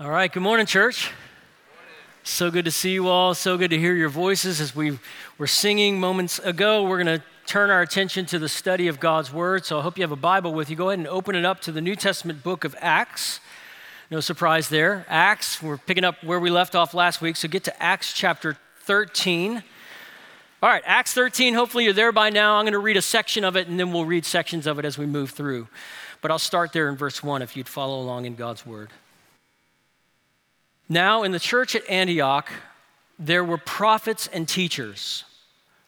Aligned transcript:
All 0.00 0.08
right, 0.08 0.32
good 0.32 0.44
morning, 0.44 0.64
church. 0.64 1.10
So 2.22 2.52
good 2.52 2.66
to 2.66 2.70
see 2.70 2.92
you 2.92 3.08
all. 3.08 3.34
So 3.34 3.58
good 3.58 3.70
to 3.70 3.78
hear 3.80 3.96
your 3.96 4.08
voices 4.08 4.60
as 4.60 4.72
we 4.72 4.96
were 5.38 5.48
singing 5.48 5.98
moments 5.98 6.38
ago. 6.38 6.84
We're 6.84 7.02
going 7.02 7.18
to 7.18 7.24
turn 7.46 7.70
our 7.70 7.82
attention 7.82 8.24
to 8.26 8.38
the 8.38 8.48
study 8.48 8.86
of 8.86 9.00
God's 9.00 9.32
Word. 9.32 9.66
So 9.66 9.80
I 9.80 9.82
hope 9.82 9.98
you 9.98 10.04
have 10.04 10.12
a 10.12 10.16
Bible 10.16 10.54
with 10.54 10.70
you. 10.70 10.76
Go 10.76 10.90
ahead 10.90 11.00
and 11.00 11.08
open 11.08 11.34
it 11.34 11.44
up 11.44 11.60
to 11.62 11.72
the 11.72 11.80
New 11.80 11.96
Testament 11.96 12.44
book 12.44 12.62
of 12.62 12.76
Acts. 12.78 13.40
No 14.08 14.20
surprise 14.20 14.68
there. 14.68 15.04
Acts, 15.08 15.60
we're 15.60 15.78
picking 15.78 16.04
up 16.04 16.22
where 16.22 16.38
we 16.38 16.48
left 16.48 16.76
off 16.76 16.94
last 16.94 17.20
week. 17.20 17.34
So 17.34 17.48
get 17.48 17.64
to 17.64 17.82
Acts 17.82 18.12
chapter 18.12 18.56
13. 18.82 19.64
All 20.62 20.70
right, 20.70 20.82
Acts 20.86 21.12
13. 21.12 21.54
Hopefully 21.54 21.82
you're 21.82 21.92
there 21.92 22.12
by 22.12 22.30
now. 22.30 22.58
I'm 22.58 22.64
going 22.64 22.72
to 22.72 22.78
read 22.78 22.96
a 22.96 23.02
section 23.02 23.42
of 23.42 23.56
it 23.56 23.66
and 23.66 23.80
then 23.80 23.92
we'll 23.92 24.04
read 24.04 24.24
sections 24.24 24.68
of 24.68 24.78
it 24.78 24.84
as 24.84 24.96
we 24.96 25.06
move 25.06 25.30
through. 25.30 25.66
But 26.20 26.30
I'll 26.30 26.38
start 26.38 26.72
there 26.72 26.88
in 26.88 26.96
verse 26.96 27.20
1 27.20 27.42
if 27.42 27.56
you'd 27.56 27.68
follow 27.68 28.00
along 28.00 28.26
in 28.26 28.36
God's 28.36 28.64
Word. 28.64 28.90
Now, 30.88 31.22
in 31.22 31.32
the 31.32 31.38
church 31.38 31.76
at 31.76 31.88
Antioch, 31.88 32.50
there 33.18 33.44
were 33.44 33.58
prophets 33.58 34.28
and 34.32 34.48
teachers 34.48 35.24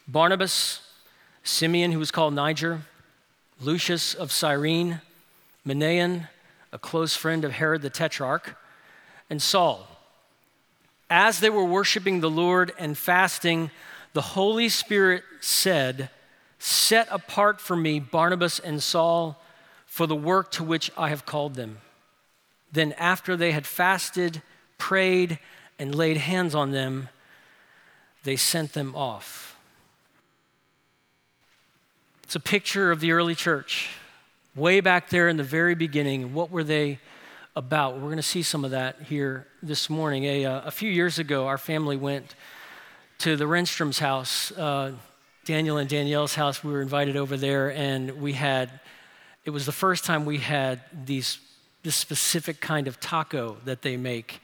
Barnabas, 0.06 0.80
Simeon, 1.42 1.92
who 1.92 1.98
was 1.98 2.10
called 2.10 2.34
Niger, 2.34 2.82
Lucius 3.60 4.14
of 4.14 4.32
Cyrene, 4.32 5.00
Manaen, 5.66 6.28
a 6.72 6.78
close 6.78 7.16
friend 7.16 7.44
of 7.44 7.52
Herod 7.52 7.82
the 7.82 7.90
Tetrarch, 7.90 8.56
and 9.30 9.40
Saul. 9.40 9.86
As 11.08 11.40
they 11.40 11.50
were 11.50 11.64
worshiping 11.64 12.20
the 12.20 12.30
Lord 12.30 12.72
and 12.78 12.98
fasting, 12.98 13.70
the 14.12 14.20
Holy 14.20 14.68
Spirit 14.68 15.22
said, 15.40 16.10
Set 16.58 17.08
apart 17.10 17.60
for 17.60 17.76
me 17.76 18.00
Barnabas 18.00 18.58
and 18.58 18.82
Saul 18.82 19.40
for 19.86 20.06
the 20.06 20.16
work 20.16 20.50
to 20.52 20.64
which 20.64 20.90
I 20.96 21.08
have 21.08 21.24
called 21.24 21.54
them. 21.54 21.78
Then, 22.70 22.92
after 22.92 23.36
they 23.36 23.52
had 23.52 23.66
fasted, 23.66 24.42
prayed, 24.80 25.38
and 25.78 25.94
laid 25.94 26.16
hands 26.16 26.54
on 26.54 26.72
them, 26.72 27.08
they 28.24 28.36
sent 28.36 28.72
them 28.72 28.94
off. 28.96 29.56
It's 32.24 32.34
a 32.36 32.40
picture 32.40 32.92
of 32.92 33.00
the 33.00 33.12
early 33.12 33.34
church, 33.34 33.88
way 34.54 34.80
back 34.80 35.08
there 35.08 35.28
in 35.28 35.36
the 35.36 35.42
very 35.42 35.74
beginning. 35.74 36.34
What 36.34 36.50
were 36.50 36.62
they 36.64 36.98
about? 37.56 37.94
We're 37.94 38.02
going 38.02 38.16
to 38.16 38.22
see 38.22 38.42
some 38.42 38.64
of 38.64 38.72
that 38.72 39.02
here 39.08 39.46
this 39.62 39.88
morning. 39.88 40.24
A, 40.24 40.44
uh, 40.44 40.60
a 40.66 40.70
few 40.70 40.90
years 40.90 41.18
ago, 41.18 41.46
our 41.46 41.58
family 41.58 41.96
went 41.96 42.34
to 43.18 43.36
the 43.36 43.46
Renstrom's 43.46 43.98
house, 43.98 44.52
uh, 44.52 44.92
Daniel 45.44 45.78
and 45.78 45.88
Danielle's 45.88 46.34
house. 46.34 46.62
We 46.62 46.72
were 46.72 46.82
invited 46.82 47.16
over 47.16 47.36
there, 47.36 47.72
and 47.72 48.20
we 48.20 48.34
had, 48.34 48.80
it 49.44 49.50
was 49.50 49.64
the 49.64 49.72
first 49.72 50.04
time 50.04 50.24
we 50.24 50.38
had 50.38 50.82
these, 51.06 51.38
this 51.82 51.96
specific 51.96 52.60
kind 52.60 52.86
of 52.86 53.00
taco 53.00 53.56
that 53.64 53.82
they 53.82 53.96
make 53.96 54.40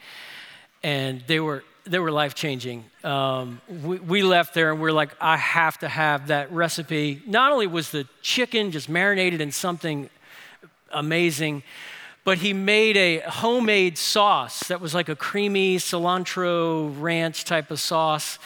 and 0.86 1.20
they 1.26 1.40
were 1.40 1.64
they 1.84 1.98
were 1.98 2.12
life 2.12 2.34
changing. 2.34 2.84
Um, 3.04 3.60
we, 3.68 3.98
we, 3.98 4.22
left 4.22 4.54
there 4.54 4.72
and 4.72 4.80
we 4.80 4.88
are 4.88 4.92
like, 4.92 5.10
I 5.20 5.36
have 5.36 5.78
to 5.78 5.88
have 5.88 6.28
that 6.28 6.50
recipe. 6.50 7.22
Not 7.26 7.52
only 7.52 7.68
was 7.68 7.90
the 7.92 8.08
chicken 8.22 8.72
just 8.72 8.88
marinated 8.88 9.40
in 9.40 9.52
something 9.52 10.10
amazing, 10.90 11.62
but 12.24 12.38
he 12.38 12.52
made 12.52 12.96
a 12.96 13.18
homemade 13.20 13.98
sauce 13.98 14.66
that 14.66 14.80
was 14.80 14.94
like 14.94 15.08
a 15.08 15.14
creamy 15.14 15.76
cilantro 15.76 16.92
ranch 17.00 17.44
type 17.44 17.70
of 17.70 17.78
sauce. 17.78 18.40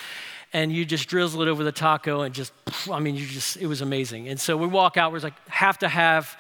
And 0.53 0.71
you 0.71 0.85
just 0.85 1.09
drizzle 1.09 1.41
it 1.41 1.49
over 1.49 1.65
the 1.65 1.73
taco 1.73 2.23
and 2.23 2.35
just, 2.35 2.53
I 2.91 3.01
mean, 3.01 3.17
you 3.17 3.25
just, 3.27 3.57
it 3.57 3.67
was 3.67 3.81
amazing. 3.81 4.29
And 4.29 4.39
so 4.39 4.57
we 4.57 4.67
walk 4.67 4.99
out, 4.99 5.13
we're 5.13 5.21
like, 5.21 5.49
have 5.49 5.79
to 5.79 5.89
have 5.89 6.39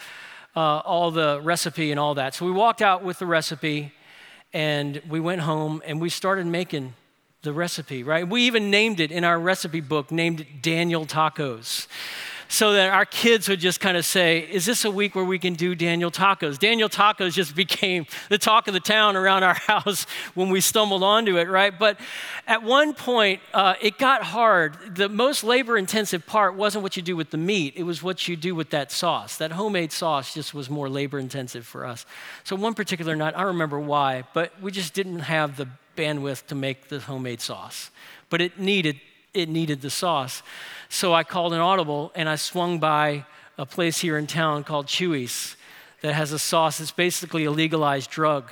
uh, 0.55 0.79
all 0.79 1.11
the 1.11 1.41
recipe 1.43 1.91
and 1.91 2.01
all 2.01 2.15
that. 2.17 2.35
So 2.35 2.45
we 2.45 2.53
walked 2.53 2.83
out 2.83 3.03
with 3.03 3.19
the 3.19 3.27
recipe 3.27 3.93
and 4.53 5.01
we 5.09 5.21
went 5.21 5.43
home 5.43 5.83
and 5.87 6.01
we 6.01 6.09
started 6.09 6.47
making 6.47 6.95
the 7.43 7.53
recipe, 7.53 8.03
right? 8.03 8.29
We 8.29 8.43
even 8.43 8.71
named 8.71 9.01
it 9.01 9.11
in 9.11 9.25
our 9.25 9.39
recipe 9.39 9.81
book, 9.81 10.11
named 10.11 10.41
it 10.41 10.63
Daniel 10.63 11.07
Tacos. 11.07 11.87
So 12.53 12.73
that 12.73 12.93
our 12.93 13.05
kids 13.05 13.49
would 13.49 13.61
just 13.61 13.79
kind 13.79 13.97
of 13.97 14.05
say, 14.05 14.41
Is 14.41 14.67
this 14.67 14.85
a 14.85 14.91
week 14.91 15.15
where 15.15 15.25
we 15.25 15.39
can 15.39 15.55
do 15.55 15.77
Daniel 15.77 16.11
tacos? 16.11 16.59
Daniel 16.59 16.89
tacos 16.89 17.33
just 17.33 17.55
became 17.65 18.07
the 18.29 18.39
talk 18.39 18.67
of 18.67 18.75
the 18.75 18.81
town 18.81 19.17
around 19.17 19.45
our 19.45 19.55
house 19.69 20.05
when 20.35 20.51
we 20.51 20.61
stumbled 20.61 21.05
onto 21.05 21.39
it, 21.39 21.49
right? 21.49 21.79
But 21.79 22.01
at 22.49 22.65
one 22.65 22.93
point, 22.93 23.41
uh, 23.55 23.75
it 23.81 23.99
got 23.99 24.25
hard. 24.25 24.97
The 24.97 25.09
most 25.09 25.45
labor 25.45 25.79
intensive 25.79 26.27
part 26.27 26.57
wasn't 26.57 26.83
what 26.83 26.97
you 26.97 27.05
do 27.05 27.15
with 27.15 27.31
the 27.31 27.37
meat, 27.37 27.75
it 27.77 27.85
was 27.85 28.03
what 28.03 28.27
you 28.27 28.35
do 28.35 28.57
with 28.57 28.71
that 28.71 28.91
sauce. 28.91 29.37
That 29.37 29.53
homemade 29.53 29.93
sauce 29.93 30.35
just 30.35 30.53
was 30.53 30.69
more 30.69 30.89
labor 30.89 31.21
intensive 31.21 31.65
for 31.65 31.87
us. 31.87 32.05
So, 32.43 32.57
one 32.57 32.75
particular 32.75 33.15
night, 33.15 33.35
I 33.37 33.39
don't 33.39 33.47
remember 33.47 33.79
why, 33.79 34.25
but 34.35 34.61
we 34.61 34.73
just 34.73 34.93
didn't 34.93 35.21
have 35.21 35.57
the 35.57 35.69
bandwidth 35.97 36.47
to 36.47 36.57
make 36.57 36.89
the 36.89 36.99
homemade 36.99 37.41
sauce. 37.41 37.93
But 38.29 38.41
it 38.41 38.59
needed, 38.59 39.01
it 39.35 39.49
needed 39.49 39.81
the 39.81 39.91
sauce. 39.91 40.43
So 40.89 41.13
I 41.15 41.25
called 41.25 41.53
an 41.53 41.61
audible 41.61 42.13
and 42.15 42.29
I 42.29 42.37
swung 42.37 42.79
by 42.79 43.25
a 43.59 43.67
place 43.67 43.99
here 43.99 44.19
in 44.19 44.27
town 44.27 44.65
called 44.65 44.87
Chuy's 44.87 45.57
that 46.01 46.15
has 46.15 46.33
a 46.33 46.39
sauce 46.39 46.79
that's 46.79 46.91
basically 46.91 47.45
a 47.45 47.51
legalized 47.51 48.11
drug. 48.11 48.51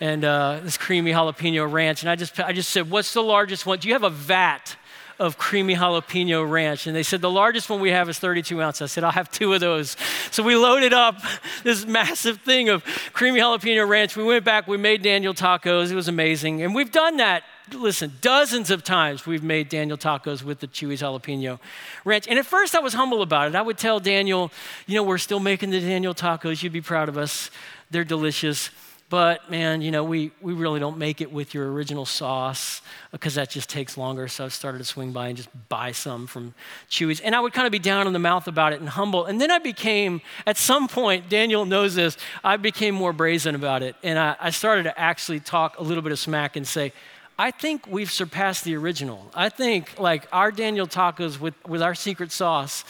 And 0.00 0.24
uh, 0.24 0.60
this 0.62 0.76
creamy 0.76 1.12
jalapeno 1.12 1.70
ranch. 1.70 2.02
And 2.02 2.10
I 2.10 2.16
just, 2.16 2.38
I 2.40 2.52
just 2.52 2.70
said, 2.70 2.90
What's 2.90 3.12
the 3.12 3.22
largest 3.22 3.66
one? 3.66 3.78
Do 3.78 3.88
you 3.88 3.94
have 3.94 4.04
a 4.04 4.10
vat 4.10 4.76
of 5.18 5.38
creamy 5.38 5.74
jalapeno 5.74 6.48
ranch. 6.48 6.86
And 6.86 6.94
they 6.94 7.02
said, 7.02 7.20
the 7.20 7.30
largest 7.30 7.68
one 7.68 7.80
we 7.80 7.90
have 7.90 8.08
is 8.08 8.18
32 8.18 8.60
ounces. 8.62 8.82
I 8.82 8.86
said, 8.86 9.04
I'll 9.04 9.10
have 9.10 9.30
two 9.30 9.52
of 9.52 9.60
those. 9.60 9.96
So 10.30 10.42
we 10.42 10.56
loaded 10.56 10.92
up 10.92 11.20
this 11.64 11.86
massive 11.86 12.40
thing 12.40 12.68
of 12.68 12.84
creamy 13.12 13.40
jalapeno 13.40 13.88
ranch. 13.88 14.16
We 14.16 14.24
went 14.24 14.44
back, 14.44 14.68
we 14.68 14.76
made 14.76 15.02
Daniel 15.02 15.34
tacos. 15.34 15.90
It 15.90 15.94
was 15.94 16.08
amazing. 16.08 16.62
And 16.62 16.74
we've 16.74 16.92
done 16.92 17.16
that 17.18 17.44
listen, 17.74 18.12
dozens 18.20 18.70
of 18.70 18.82
times 18.82 19.26
we've 19.26 19.42
made 19.42 19.68
Daniel 19.68 19.98
tacos 19.98 20.42
with 20.42 20.60
the 20.60 20.66
Chuy's 20.66 21.02
jalapeno 21.02 21.58
ranch. 22.04 22.26
And 22.28 22.38
at 22.38 22.46
first 22.46 22.74
I 22.74 22.80
was 22.80 22.94
humble 22.94 23.22
about 23.22 23.48
it. 23.48 23.54
I 23.54 23.62
would 23.62 23.78
tell 23.78 24.00
Daniel, 24.00 24.50
you 24.86 24.94
know, 24.94 25.02
we're 25.02 25.18
still 25.18 25.40
making 25.40 25.70
the 25.70 25.80
Daniel 25.80 26.14
tacos. 26.14 26.62
You'd 26.62 26.72
be 26.72 26.80
proud 26.80 27.08
of 27.08 27.18
us. 27.18 27.50
They're 27.90 28.04
delicious. 28.04 28.70
But 29.10 29.50
man, 29.50 29.80
you 29.80 29.90
know, 29.90 30.04
we, 30.04 30.32
we 30.42 30.52
really 30.52 30.80
don't 30.80 30.98
make 30.98 31.22
it 31.22 31.32
with 31.32 31.54
your 31.54 31.72
original 31.72 32.04
sauce 32.04 32.82
because 33.10 33.36
that 33.36 33.48
just 33.48 33.70
takes 33.70 33.96
longer. 33.96 34.28
So 34.28 34.44
I 34.44 34.48
started 34.48 34.78
to 34.78 34.84
swing 34.84 35.12
by 35.12 35.28
and 35.28 35.36
just 35.36 35.48
buy 35.70 35.92
some 35.92 36.26
from 36.26 36.52
Chuy's. 36.90 37.20
And 37.20 37.34
I 37.34 37.40
would 37.40 37.54
kind 37.54 37.66
of 37.66 37.72
be 37.72 37.78
down 37.78 38.06
in 38.06 38.12
the 38.12 38.18
mouth 38.18 38.46
about 38.48 38.74
it 38.74 38.80
and 38.80 38.88
humble. 38.88 39.24
And 39.24 39.40
then 39.40 39.50
I 39.50 39.60
became, 39.60 40.20
at 40.46 40.58
some 40.58 40.88
point, 40.88 41.30
Daniel 41.30 41.64
knows 41.64 41.94
this, 41.94 42.18
I 42.44 42.58
became 42.58 42.94
more 42.94 43.14
brazen 43.14 43.54
about 43.54 43.82
it. 43.82 43.96
And 44.02 44.18
I, 44.18 44.36
I 44.38 44.50
started 44.50 44.82
to 44.82 44.98
actually 45.00 45.40
talk 45.40 45.78
a 45.78 45.82
little 45.82 46.02
bit 46.02 46.12
of 46.12 46.18
smack 46.18 46.56
and 46.56 46.66
say, 46.66 46.92
I 47.38 47.50
think 47.50 47.86
we've 47.86 48.10
surpassed 48.10 48.64
the 48.64 48.76
original. 48.76 49.30
I 49.32 49.48
think 49.48 49.98
like 49.98 50.26
our 50.32 50.50
Daniel 50.50 50.86
tacos 50.86 51.40
with, 51.40 51.54
with 51.66 51.80
our 51.80 51.94
secret 51.94 52.30
sauce 52.30 52.84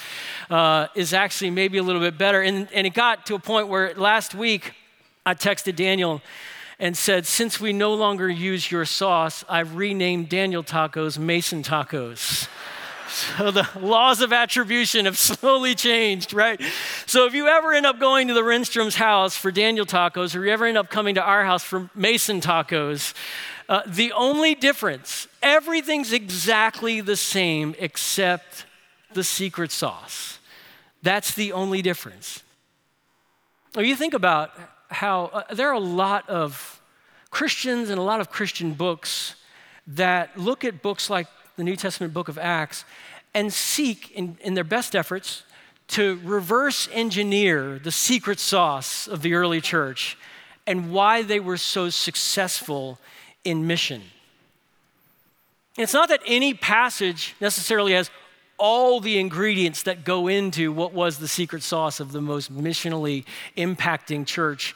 uh, 0.51 0.89
is 0.97 1.13
actually 1.13 1.51
maybe 1.51 1.79
a 1.79 1.83
little 1.83 2.01
bit 2.01 2.19
better. 2.19 2.43
And, 2.43 2.67
and 2.73 2.89
it 2.89 2.95
got 2.95 3.27
to 3.27 3.37
a 3.37 3.39
point 3.39 3.69
where 3.69 3.95
last 3.95 4.35
week, 4.35 4.75
I 5.25 5.35
texted 5.35 5.77
Daniel 5.77 6.23
and 6.79 6.97
said, 6.97 7.27
Since 7.27 7.61
we 7.61 7.73
no 7.73 7.95
longer 7.95 8.29
use 8.29 8.71
your 8.71 8.85
sauce, 8.85 9.45
I've 9.49 9.77
renamed 9.77 10.29
Daniel 10.29 10.63
tacos 10.63 11.19
Mason 11.19 11.63
tacos. 11.63 12.49
So 13.09 13.51
the 13.51 13.67
laws 13.81 14.21
of 14.21 14.35
attribution 14.35 15.07
have 15.07 15.17
slowly 15.17 15.75
changed, 15.75 16.35
right? 16.35 16.61
So 17.07 17.25
if 17.25 17.33
you 17.33 17.49
ever 17.49 17.73
end 17.73 17.87
up 17.87 17.99
going 17.99 18.29
to 18.29 18.35
the 18.35 18.43
Renstrom's 18.43 18.97
house 18.97 19.35
for 19.35 19.51
Daniel 19.51 19.87
tacos, 19.87 20.37
or 20.37 20.45
you 20.45 20.53
ever 20.53 20.67
end 20.67 20.77
up 20.77 20.91
coming 20.91 21.15
to 21.15 21.23
our 21.23 21.43
house 21.43 21.65
for 21.65 21.89
Mason 21.95 22.43
tacos, 22.43 23.15
uh, 23.67 23.81
the 23.87 24.13
only 24.13 24.55
difference, 24.55 25.27
everything's 25.43 26.13
exactly 26.13 27.01
the 27.01 27.17
same 27.17 27.75
except 27.79 28.67
the 29.15 29.25
secret 29.25 29.73
sauce. 29.73 30.39
That's 31.03 31.35
the 31.35 31.53
only 31.53 31.81
difference. 31.81 32.43
If 33.77 33.87
you 33.87 33.97
think 33.97 34.15
about 34.15 34.51
how 34.89 35.27
uh, 35.27 35.55
there 35.55 35.69
are 35.69 35.75
a 35.75 35.79
lot 35.81 36.29
of 36.29 36.81
Christians 37.31 37.91
and 37.91 37.99
a 37.99 38.03
lot 38.03 38.21
of 38.21 38.31
Christian 38.31 38.73
books 38.73 39.35
that 39.87 40.39
look 40.39 40.65
at 40.65 40.83
books 40.83 41.09
like 41.09 41.27
the 41.57 41.65
New 41.65 41.77
Testament 41.77 42.13
book 42.13 42.29
of 42.29 42.39
Acts 42.39 42.85
and 43.35 43.53
seek, 43.53 44.11
in, 44.13 44.39
in 44.41 44.55
their 44.55 44.65
best 44.65 44.97
efforts, 44.97 45.45
to 45.89 46.21
reverse 46.25 46.89
engineer 46.93 47.79
the 47.79 47.93
secret 47.93 48.39
sauce 48.39 49.07
of 49.07 49.23
the 49.23 49.35
early 49.35 49.61
church 49.61 50.17
and 50.67 50.93
why 50.93 51.23
they 51.23 51.41
were 51.41 51.57
so 51.57 51.89
successful 51.89 52.99
in 53.45 53.67
mission. 53.67 54.03
It's 55.79 55.95
not 55.95 56.09
that 56.11 56.21
any 56.27 56.53
passage 56.53 57.35
necessarily 57.41 57.93
has 57.93 58.11
all 58.59 59.01
the 59.01 59.19
ingredients 59.19 59.85
that 59.85 60.05
go 60.05 60.27
into 60.29 60.73
what 60.73 60.93
was 60.93 61.19
the 61.19 61.29
secret 61.29 61.63
sauce 61.63 62.01
of 62.01 62.13
the 62.13 62.21
most 62.21 62.53
missionally 62.53 63.25
impacting 63.57 64.27
church 64.27 64.75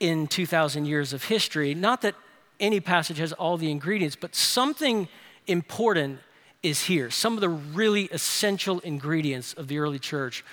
in 0.00 0.26
2,000 0.26 0.84
years 0.84 1.12
of 1.12 1.24
history. 1.24 1.74
Not 1.74 2.02
that 2.02 2.14
any 2.60 2.80
passage 2.80 3.18
has 3.18 3.32
all 3.32 3.56
the 3.56 3.70
ingredients, 3.70 4.16
but 4.16 4.34
something 4.34 5.08
important 5.46 6.18
is 6.62 6.84
here. 6.84 7.10
Some 7.10 7.34
of 7.34 7.40
the 7.40 7.48
really 7.48 8.04
essential 8.06 8.80
ingredients 8.80 9.52
of 9.54 9.68
the 9.68 9.78
early 9.78 9.98
church 9.98 10.44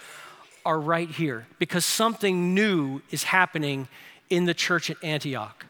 are 0.66 0.80
right 0.80 1.10
here 1.10 1.48
because 1.58 1.86
something 1.86 2.54
new 2.54 3.02
is 3.10 3.24
happening 3.24 3.88
in 4.30 4.46
the 4.46 4.54
church 4.54 4.90
at 4.90 4.98
Antioch. 5.04 5.66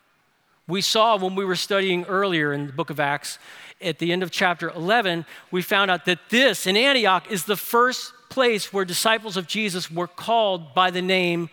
We 0.67 0.81
saw 0.81 1.17
when 1.17 1.35
we 1.35 1.45
were 1.45 1.55
studying 1.55 2.05
earlier 2.05 2.53
in 2.53 2.67
the 2.67 2.73
book 2.73 2.89
of 2.89 2.99
Acts, 2.99 3.39
at 3.81 3.99
the 3.99 4.11
end 4.11 4.23
of 4.23 4.31
chapter 4.31 4.69
11, 4.69 5.25
we 5.49 5.61
found 5.61 5.89
out 5.89 6.05
that 6.05 6.19
this 6.29 6.67
in 6.67 6.77
Antioch 6.77 7.29
is 7.31 7.45
the 7.45 7.57
first 7.57 8.13
place 8.29 8.71
where 8.71 8.85
disciples 8.85 9.37
of 9.37 9.47
Jesus 9.47 9.89
were 9.91 10.07
called 10.07 10.73
by 10.73 10.91
the 10.91 11.01
name 11.01 11.49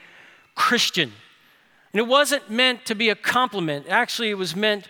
Christian. 0.55 1.13
And 1.93 2.01
it 2.01 2.07
wasn't 2.07 2.51
meant 2.51 2.85
to 2.87 2.95
be 2.95 3.09
a 3.09 3.15
compliment, 3.15 3.87
actually, 3.89 4.31
it 4.31 4.39
was 4.39 4.55
meant 4.55 4.89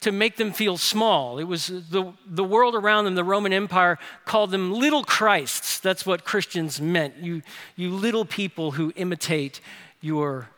to 0.00 0.10
make 0.10 0.36
them 0.36 0.52
feel 0.52 0.76
small. 0.76 1.38
It 1.38 1.44
was 1.44 1.68
the, 1.68 2.12
the 2.26 2.42
world 2.42 2.74
around 2.74 3.04
them, 3.04 3.14
the 3.14 3.22
Roman 3.22 3.52
Empire, 3.52 4.00
called 4.24 4.50
them 4.50 4.72
little 4.72 5.04
Christs. 5.04 5.78
That's 5.78 6.04
what 6.04 6.24
Christians 6.24 6.80
meant. 6.80 7.18
You, 7.18 7.42
you 7.76 7.90
little 7.90 8.24
people 8.24 8.72
who 8.72 8.92
imitate 8.96 9.60
your, 10.00 10.48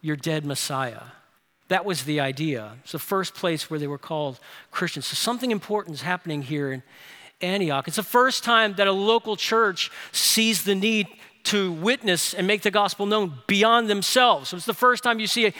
your 0.00 0.16
dead 0.16 0.46
Messiah. 0.46 1.02
That 1.68 1.84
was 1.84 2.04
the 2.04 2.20
idea. 2.20 2.72
It's 2.82 2.92
the 2.92 2.98
first 2.98 3.34
place 3.34 3.70
where 3.70 3.80
they 3.80 3.86
were 3.86 3.98
called 3.98 4.38
Christians. 4.70 5.06
So 5.06 5.14
something 5.14 5.50
important 5.50 5.94
is 5.94 6.02
happening 6.02 6.42
here 6.42 6.72
in 6.72 6.82
Antioch. 7.40 7.88
It's 7.88 7.96
the 7.96 8.02
first 8.02 8.44
time 8.44 8.74
that 8.74 8.86
a 8.86 8.92
local 8.92 9.36
church 9.36 9.90
sees 10.12 10.64
the 10.64 10.74
need 10.74 11.08
to 11.44 11.72
witness 11.72 12.34
and 12.34 12.46
make 12.46 12.62
the 12.62 12.70
gospel 12.70 13.06
known 13.06 13.34
beyond 13.46 13.88
themselves. 13.88 14.50
So 14.50 14.56
it's 14.56 14.66
the 14.66 14.74
first 14.74 15.02
time 15.02 15.20
you 15.20 15.26
see 15.26 15.46
a, 15.46 15.54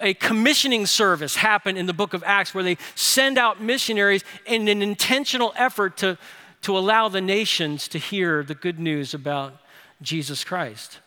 a 0.00 0.14
commissioning 0.14 0.86
service 0.86 1.36
happen 1.36 1.76
in 1.76 1.86
the 1.86 1.92
book 1.92 2.12
of 2.12 2.22
Acts 2.24 2.54
where 2.54 2.64
they 2.64 2.76
send 2.94 3.38
out 3.38 3.62
missionaries 3.62 4.24
in 4.46 4.68
an 4.68 4.82
intentional 4.82 5.52
effort 5.56 5.96
to, 5.98 6.18
to 6.62 6.76
allow 6.76 7.08
the 7.08 7.20
nations 7.20 7.88
to 7.88 7.98
hear 7.98 8.42
the 8.42 8.54
good 8.54 8.78
news 8.78 9.14
about 9.14 9.54
Jesus 10.02 10.44
Christ. 10.44 10.98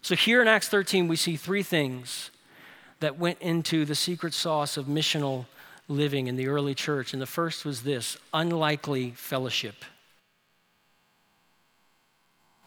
So 0.00 0.14
here 0.14 0.40
in 0.40 0.48
Acts 0.48 0.68
13, 0.68 1.08
we 1.08 1.16
see 1.16 1.36
three 1.36 1.62
things 1.62 2.30
that 3.00 3.18
went 3.18 3.40
into 3.40 3.84
the 3.84 3.94
secret 3.94 4.34
sauce 4.34 4.76
of 4.76 4.86
missional 4.86 5.46
living 5.88 6.26
in 6.26 6.36
the 6.36 6.48
early 6.48 6.74
church. 6.74 7.12
And 7.12 7.22
the 7.22 7.26
first 7.26 7.64
was 7.64 7.82
this 7.82 8.16
unlikely 8.34 9.12
fellowship. 9.12 9.84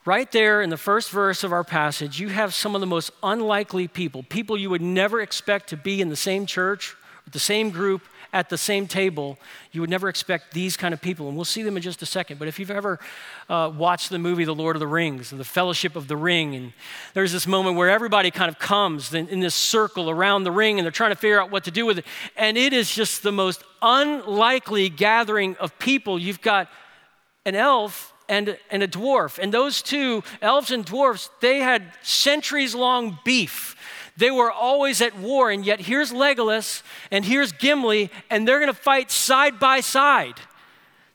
Right 0.03 0.31
there 0.31 0.63
in 0.63 0.71
the 0.71 0.77
first 0.77 1.11
verse 1.11 1.43
of 1.43 1.53
our 1.53 1.63
passage, 1.63 2.19
you 2.19 2.29
have 2.29 2.55
some 2.55 2.73
of 2.73 2.81
the 2.81 2.87
most 2.87 3.11
unlikely 3.21 3.87
people, 3.87 4.23
people 4.23 4.57
you 4.57 4.71
would 4.71 4.81
never 4.81 5.21
expect 5.21 5.69
to 5.69 5.77
be 5.77 6.01
in 6.01 6.09
the 6.09 6.15
same 6.15 6.47
church, 6.47 6.95
the 7.31 7.39
same 7.39 7.69
group, 7.69 8.01
at 8.33 8.50
the 8.50 8.57
same 8.57 8.88
table. 8.88 9.38
You 9.71 9.81
would 9.81 9.89
never 9.89 10.07
expect 10.07 10.53
these 10.53 10.77
kind 10.77 10.94
of 10.94 11.01
people, 11.01 11.27
and 11.27 11.35
we'll 11.35 11.45
see 11.45 11.63
them 11.63 11.75
in 11.75 11.83
just 11.83 12.01
a 12.01 12.06
second. 12.06 12.39
But 12.39 12.47
if 12.47 12.59
you've 12.59 12.71
ever 12.71 13.00
uh, 13.50 13.71
watched 13.75 14.09
the 14.09 14.19
movie 14.19 14.45
The 14.45 14.56
Lord 14.56 14.75
of 14.75 14.79
the 14.79 14.88
Rings, 14.88 15.31
and 15.31 15.39
the 15.39 15.45
Fellowship 15.45 15.95
of 15.95 16.07
the 16.07 16.15
Ring, 16.15 16.56
and 16.56 16.73
there's 17.13 17.31
this 17.31 17.45
moment 17.45 17.75
where 17.75 17.89
everybody 17.89 18.31
kind 18.31 18.50
of 18.50 18.57
comes 18.57 19.13
in, 19.13 19.27
in 19.27 19.41
this 19.41 19.56
circle 19.56 20.09
around 20.09 20.44
the 20.44 20.51
ring 20.51 20.79
and 20.79 20.85
they're 20.85 20.91
trying 20.91 21.12
to 21.12 21.18
figure 21.18 21.41
out 21.41 21.51
what 21.51 21.65
to 21.65 21.71
do 21.71 21.85
with 21.85 22.00
it. 22.00 22.06
And 22.38 22.57
it 22.57 22.73
is 22.73 22.94
just 22.94 23.24
the 23.24 23.31
most 23.31 23.63
unlikely 23.81 24.89
gathering 24.89 25.56
of 25.57 25.77
people. 25.79 26.17
You've 26.17 26.41
got 26.41 26.69
an 27.45 27.56
elf 27.56 28.13
and, 28.29 28.57
and 28.69 28.81
a 28.81 28.88
dwarf. 28.88 29.39
And 29.39 29.53
those 29.53 29.81
two, 29.81 30.24
elves 30.41 30.71
and 30.71 30.85
dwarfs, 30.85 31.29
they 31.41 31.59
had 31.59 31.83
centuries 32.01 32.74
long 32.74 33.19
beef. 33.25 33.75
They 34.17 34.31
were 34.31 34.51
always 34.51 35.01
at 35.01 35.17
war, 35.17 35.49
and 35.49 35.65
yet 35.65 35.81
here's 35.81 36.11
Legolas 36.11 36.83
and 37.11 37.25
here's 37.25 37.51
Gimli, 37.51 38.09
and 38.29 38.47
they're 38.47 38.59
gonna 38.59 38.73
fight 38.73 39.11
side 39.11 39.59
by 39.59 39.79
side. 39.79 40.39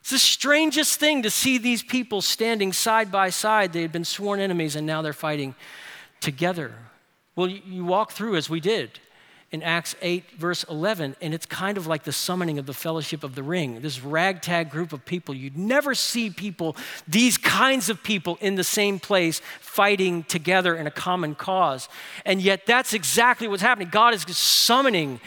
It's 0.00 0.10
the 0.10 0.19
strangest 0.19 1.00
thing 1.00 1.22
to 1.22 1.31
see 1.31 1.58
these 1.58 1.82
people 1.82 2.22
standing 2.22 2.72
side 2.72 3.10
by 3.10 3.31
side. 3.31 3.72
They 3.72 3.82
had 3.82 3.93
been 3.93 4.04
sworn 4.04 4.40
enemies, 4.40 4.76
and 4.76 4.87
now 4.87 5.02
they're 5.02 5.12
fighting 5.12 5.54
together. 6.20 6.75
Well, 7.34 7.48
you 7.48 7.84
walk 7.84 8.12
through 8.12 8.37
as 8.37 8.48
we 8.48 8.60
did 8.60 8.99
in 9.56 9.62
Acts 9.62 9.97
8, 10.03 10.32
verse 10.32 10.64
11, 10.64 11.17
and 11.23 11.32
it's 11.32 11.47
kind 11.47 11.79
of 11.79 11.87
like 11.87 12.03
the 12.03 12.12
summoning 12.12 12.58
of 12.58 12.67
the 12.67 12.75
Fellowship 12.75 13.25
of 13.25 13.35
the 13.35 13.43
Ring, 13.43 13.81
this 13.81 14.03
ragtag 14.03 14.69
group 14.69 14.93
of 14.93 15.06
people. 15.06 15.35
You'd 15.35 15.56
never 15.56 15.94
see 15.94 16.29
people, 16.29 16.76
these 17.08 17.38
kinds 17.38 17.88
of 17.88 18.03
people, 18.03 18.37
in 18.43 18.56
the 18.56 18.62
same 18.62 18.99
place 18.99 19.41
fighting 19.58 20.25
together 20.25 20.76
in 20.76 20.87
a 20.87 20.91
common 20.91 21.35
cause. 21.35 21.88
And 22.26 22.43
yet, 22.43 22.67
that's 22.67 22.93
exactly 22.93 23.49
what's 23.49 23.62
happening. 23.62 23.88
God 23.88 24.12
is 24.12 24.25
summoning, 24.37 25.20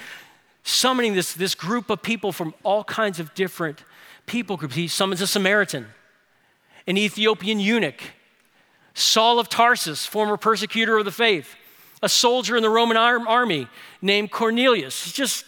summoning 0.61 1.15
this, 1.15 1.33
this 1.33 1.55
group 1.55 1.89
of 1.89 2.03
people 2.03 2.31
from 2.31 2.53
all 2.61 2.83
kinds 2.83 3.19
of 3.19 3.33
different 3.33 3.83
people 4.27 4.57
groups. 4.57 4.75
He 4.75 4.87
summons 4.87 5.21
a 5.21 5.27
Samaritan, 5.27 5.87
an 6.85 6.97
Ethiopian 6.97 7.59
eunuch, 7.59 7.99
Saul 8.93 9.39
of 9.39 9.49
Tarsus, 9.49 10.05
former 10.05 10.37
persecutor 10.37 10.99
of 10.99 11.05
the 11.05 11.11
faith 11.11 11.55
a 12.01 12.09
soldier 12.09 12.55
in 12.55 12.63
the 12.63 12.69
Roman 12.69 12.97
army 12.97 13.67
named 14.01 14.31
Cornelius. 14.31 15.05
It's 15.05 15.15
just 15.15 15.45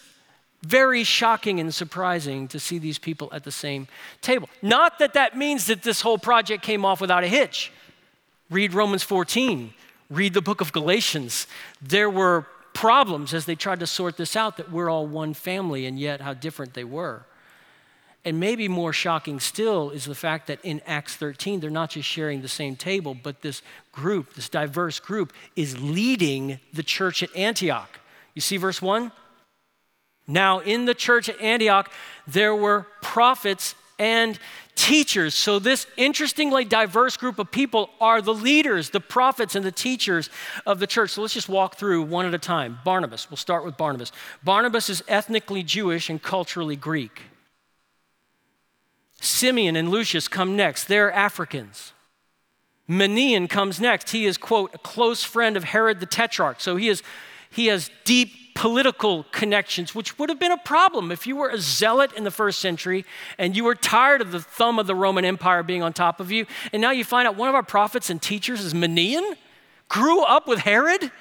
very 0.64 1.04
shocking 1.04 1.60
and 1.60 1.74
surprising 1.74 2.48
to 2.50 2.60
see 2.60 2.78
these 2.78 3.00
people 3.00 3.30
at 3.32 3.44
the 3.44 3.52
same 3.52 3.88
table. 4.22 4.50
Not 4.62 5.00
that 5.00 5.14
that 5.14 5.38
means 5.38 5.66
that 5.68 5.84
this 5.84 6.02
whole 6.02 6.18
project 6.18 6.64
came 6.64 6.86
off 6.86 7.02
without 7.02 7.24
a 7.24 7.28
hitch. 7.28 7.72
Read 8.50 8.74
Romans 8.74 9.02
14, 9.02 9.74
read 10.10 10.34
the 10.34 10.42
book 10.42 10.62
of 10.62 10.72
Galatians. 10.72 11.48
There 11.82 12.10
were 12.10 12.46
problems 12.74 13.34
as 13.34 13.46
they 13.46 13.56
tried 13.56 13.80
to 13.80 13.88
sort 13.88 14.18
this 14.18 14.36
out 14.36 14.58
that 14.58 14.72
we're 14.72 14.90
all 14.90 15.08
one 15.08 15.34
family, 15.34 15.86
and 15.86 16.00
yet 16.00 16.22
how 16.22 16.34
different 16.34 16.74
they 16.74 16.84
were. 16.84 17.26
And 18.24 18.40
maybe 18.40 18.68
more 18.68 18.94
shocking 18.94 19.40
still 19.40 19.90
is 19.90 20.06
the 20.06 20.14
fact 20.14 20.48
that 20.48 20.60
in 20.64 20.82
Acts 20.86 21.16
13, 21.16 21.60
they're 21.60 21.72
not 21.72 21.92
just 21.92 22.08
sharing 22.08 22.42
the 22.42 22.48
same 22.48 22.76
table, 22.76 23.16
but 23.16 23.42
this 23.42 23.64
group, 23.92 24.36
this 24.36 24.48
diverse 24.48 25.00
group, 25.00 25.34
is 25.56 25.82
leading 25.82 26.60
the 26.72 26.84
church 26.84 27.24
at 27.24 27.36
Antioch. 27.36 28.00
You 28.36 28.42
see 28.42 28.58
verse 28.58 28.82
1? 28.82 29.12
Now, 30.28 30.60
in 30.60 30.86
the 30.86 30.94
church 30.94 31.30
at 31.30 31.42
Antioch, 31.42 31.92
there 32.28 32.56
were 32.56 32.86
prophets 33.02 33.74
and 33.98 34.38
teachers. 34.76 35.34
So, 35.34 35.60
this 35.60 35.88
interestingly 35.98 36.64
diverse 36.64 37.18
group 37.18 37.40
of 37.40 37.52
people 37.52 37.90
are 38.00 38.22
the 38.22 38.34
leaders, 38.34 38.92
the 38.92 39.00
prophets, 39.00 39.56
and 39.56 39.66
the 39.66 39.72
teachers 39.72 40.30
of 40.66 40.80
the 40.80 40.88
church. 40.88 41.12
So, 41.12 41.22
let's 41.22 41.34
just 41.34 41.50
walk 41.50 41.76
through 41.76 42.04
one 42.04 42.26
at 42.26 42.34
a 42.34 42.40
time. 42.40 42.80
Barnabas, 42.86 43.30
we'll 43.30 43.38
start 43.38 43.66
with 43.66 43.78
Barnabas. 43.78 44.12
Barnabas 44.44 44.90
is 44.90 45.04
ethnically 45.08 45.64
Jewish 45.64 46.10
and 46.10 46.22
culturally 46.22 46.76
Greek. 46.76 47.24
Simeon 49.22 49.76
and 49.76 49.90
Lucius 49.90 50.28
come 50.28 50.56
next. 50.56 50.86
They're 50.86 51.12
Africans. 51.12 51.94
Manaen 52.90 53.50
comes 53.50 53.80
next. 53.80 54.10
He 54.10 54.26
is, 54.26 54.38
quote, 54.38 54.74
a 54.74 54.78
close 54.80 55.24
friend 55.24 55.56
of 55.56 55.64
Herod 55.64 56.00
the 56.02 56.06
Tetrarch. 56.06 56.60
So 56.60 56.76
he, 56.76 56.90
is, 56.90 57.04
he 57.50 57.68
has 57.68 57.90
deep 58.04 58.56
political 58.56 59.24
connections, 59.32 59.96
which 59.96 60.20
would 60.20 60.30
have 60.30 60.40
been 60.40 60.52
a 60.52 60.58
problem 60.58 61.12
if 61.12 61.26
you 61.26 61.36
were 61.36 61.50
a 61.50 61.58
zealot 61.58 62.12
in 62.14 62.24
the 62.24 62.32
first 62.32 62.60
century 62.60 63.06
and 63.38 63.56
you 63.56 63.64
were 63.64 63.76
tired 63.76 64.22
of 64.22 64.32
the 64.32 64.42
thumb 64.42 64.78
of 64.78 64.88
the 64.88 64.96
Roman 64.96 65.24
Empire 65.24 65.64
being 65.64 65.82
on 65.82 65.94
top 65.94 66.20
of 66.20 66.32
you. 66.32 66.46
And 66.74 66.82
now 66.82 66.92
you 66.92 67.06
find 67.06 67.28
out 67.28 67.38
one 67.38 67.48
of 67.48 67.56
our 67.56 67.64
prophets 67.64 68.10
and 68.10 68.22
teachers 68.22 68.62
is 68.62 68.74
Manaen, 68.74 69.36
grew 69.88 70.24
up 70.24 70.48
with 70.48 70.60
Herod. 70.60 71.12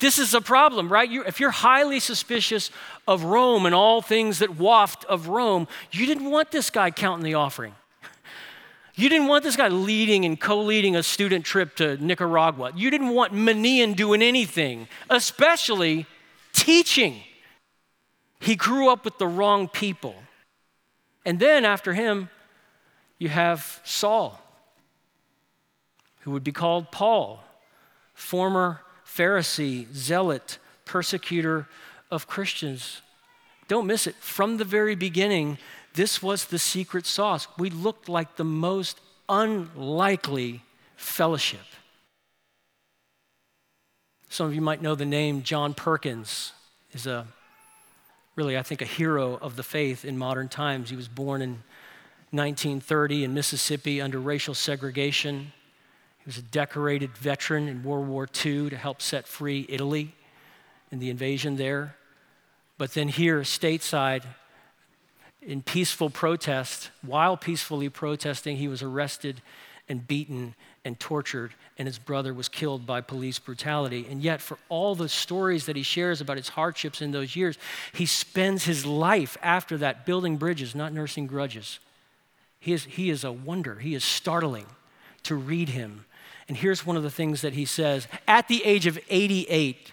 This 0.00 0.18
is 0.18 0.32
a 0.32 0.40
problem, 0.40 0.90
right? 0.90 1.08
You, 1.08 1.24
if 1.24 1.40
you're 1.40 1.50
highly 1.50 2.00
suspicious 2.00 2.70
of 3.06 3.24
Rome 3.24 3.66
and 3.66 3.74
all 3.74 4.00
things 4.00 4.38
that 4.38 4.56
waft 4.56 5.04
of 5.04 5.28
Rome, 5.28 5.68
you 5.92 6.06
didn't 6.06 6.30
want 6.30 6.50
this 6.50 6.70
guy 6.70 6.90
counting 6.90 7.22
the 7.22 7.34
offering. 7.34 7.74
You 8.94 9.08
didn't 9.08 9.28
want 9.28 9.44
this 9.44 9.56
guy 9.56 9.68
leading 9.68 10.24
and 10.24 10.40
co 10.40 10.62
leading 10.62 10.96
a 10.96 11.02
student 11.02 11.44
trip 11.44 11.76
to 11.76 11.96
Nicaragua. 11.98 12.72
You 12.74 12.90
didn't 12.90 13.10
want 13.10 13.32
Manaen 13.32 13.94
doing 13.94 14.22
anything, 14.22 14.88
especially 15.10 16.06
teaching. 16.52 17.22
He 18.40 18.56
grew 18.56 18.90
up 18.90 19.04
with 19.04 19.18
the 19.18 19.26
wrong 19.26 19.68
people. 19.68 20.14
And 21.26 21.38
then 21.38 21.66
after 21.66 21.92
him, 21.92 22.30
you 23.18 23.28
have 23.28 23.80
Saul, 23.84 24.40
who 26.20 26.30
would 26.30 26.44
be 26.44 26.52
called 26.52 26.90
Paul, 26.90 27.44
former 28.14 28.80
Pharisee, 29.16 29.92
zealot, 29.92 30.58
persecutor 30.84 31.66
of 32.10 32.26
Christians. 32.26 33.02
Don't 33.68 33.86
miss 33.86 34.06
it. 34.06 34.14
From 34.16 34.56
the 34.56 34.64
very 34.64 34.94
beginning, 34.94 35.58
this 35.94 36.22
was 36.22 36.46
the 36.46 36.58
secret 36.58 37.06
sauce. 37.06 37.46
We 37.58 37.70
looked 37.70 38.08
like 38.08 38.36
the 38.36 38.44
most 38.44 39.00
unlikely 39.28 40.62
fellowship. 40.96 41.60
Some 44.28 44.46
of 44.46 44.54
you 44.54 44.60
might 44.60 44.82
know 44.82 44.94
the 44.94 45.04
name 45.04 45.42
John 45.42 45.74
Perkins 45.74 46.52
is 46.92 47.06
a 47.06 47.26
really 48.36 48.56
I 48.56 48.62
think 48.62 48.80
a 48.80 48.86
hero 48.86 49.36
of 49.36 49.56
the 49.56 49.62
faith 49.62 50.04
in 50.04 50.16
modern 50.16 50.48
times. 50.48 50.90
He 50.90 50.96
was 50.96 51.08
born 51.08 51.42
in 51.42 51.62
1930 52.30 53.24
in 53.24 53.34
Mississippi 53.34 54.00
under 54.00 54.20
racial 54.20 54.54
segregation. 54.54 55.52
Was 56.30 56.38
a 56.38 56.42
decorated 56.42 57.16
veteran 57.16 57.66
in 57.66 57.82
World 57.82 58.06
War 58.06 58.22
II 58.22 58.70
to 58.70 58.76
help 58.76 59.02
set 59.02 59.26
free 59.26 59.66
Italy 59.68 60.14
in 60.92 61.00
the 61.00 61.10
invasion 61.10 61.56
there. 61.56 61.96
But 62.78 62.94
then 62.94 63.08
here, 63.08 63.40
stateside, 63.40 64.22
in 65.42 65.60
peaceful 65.60 66.08
protest, 66.08 66.90
while 67.04 67.36
peacefully 67.36 67.88
protesting, 67.88 68.58
he 68.58 68.68
was 68.68 68.80
arrested 68.80 69.42
and 69.88 70.06
beaten 70.06 70.54
and 70.84 71.00
tortured, 71.00 71.52
and 71.76 71.88
his 71.88 71.98
brother 71.98 72.32
was 72.32 72.48
killed 72.48 72.86
by 72.86 73.00
police 73.00 73.40
brutality. 73.40 74.06
And 74.08 74.22
yet, 74.22 74.40
for 74.40 74.56
all 74.68 74.94
the 74.94 75.08
stories 75.08 75.66
that 75.66 75.74
he 75.74 75.82
shares 75.82 76.20
about 76.20 76.36
his 76.36 76.50
hardships 76.50 77.02
in 77.02 77.10
those 77.10 77.34
years, 77.34 77.58
he 77.92 78.06
spends 78.06 78.66
his 78.66 78.86
life 78.86 79.36
after 79.42 79.76
that 79.78 80.06
building 80.06 80.36
bridges, 80.36 80.76
not 80.76 80.92
nursing 80.92 81.26
grudges. 81.26 81.80
He 82.60 82.72
is, 82.72 82.84
he 82.84 83.10
is 83.10 83.24
a 83.24 83.32
wonder. 83.32 83.80
He 83.80 83.96
is 83.96 84.04
startling 84.04 84.66
to 85.24 85.34
read 85.34 85.70
him. 85.70 86.04
And 86.50 86.56
here's 86.56 86.84
one 86.84 86.96
of 86.96 87.04
the 87.04 87.12
things 87.12 87.42
that 87.42 87.52
he 87.52 87.64
says 87.64 88.08
At 88.26 88.48
the 88.48 88.64
age 88.64 88.88
of 88.88 88.98
88, 89.08 89.92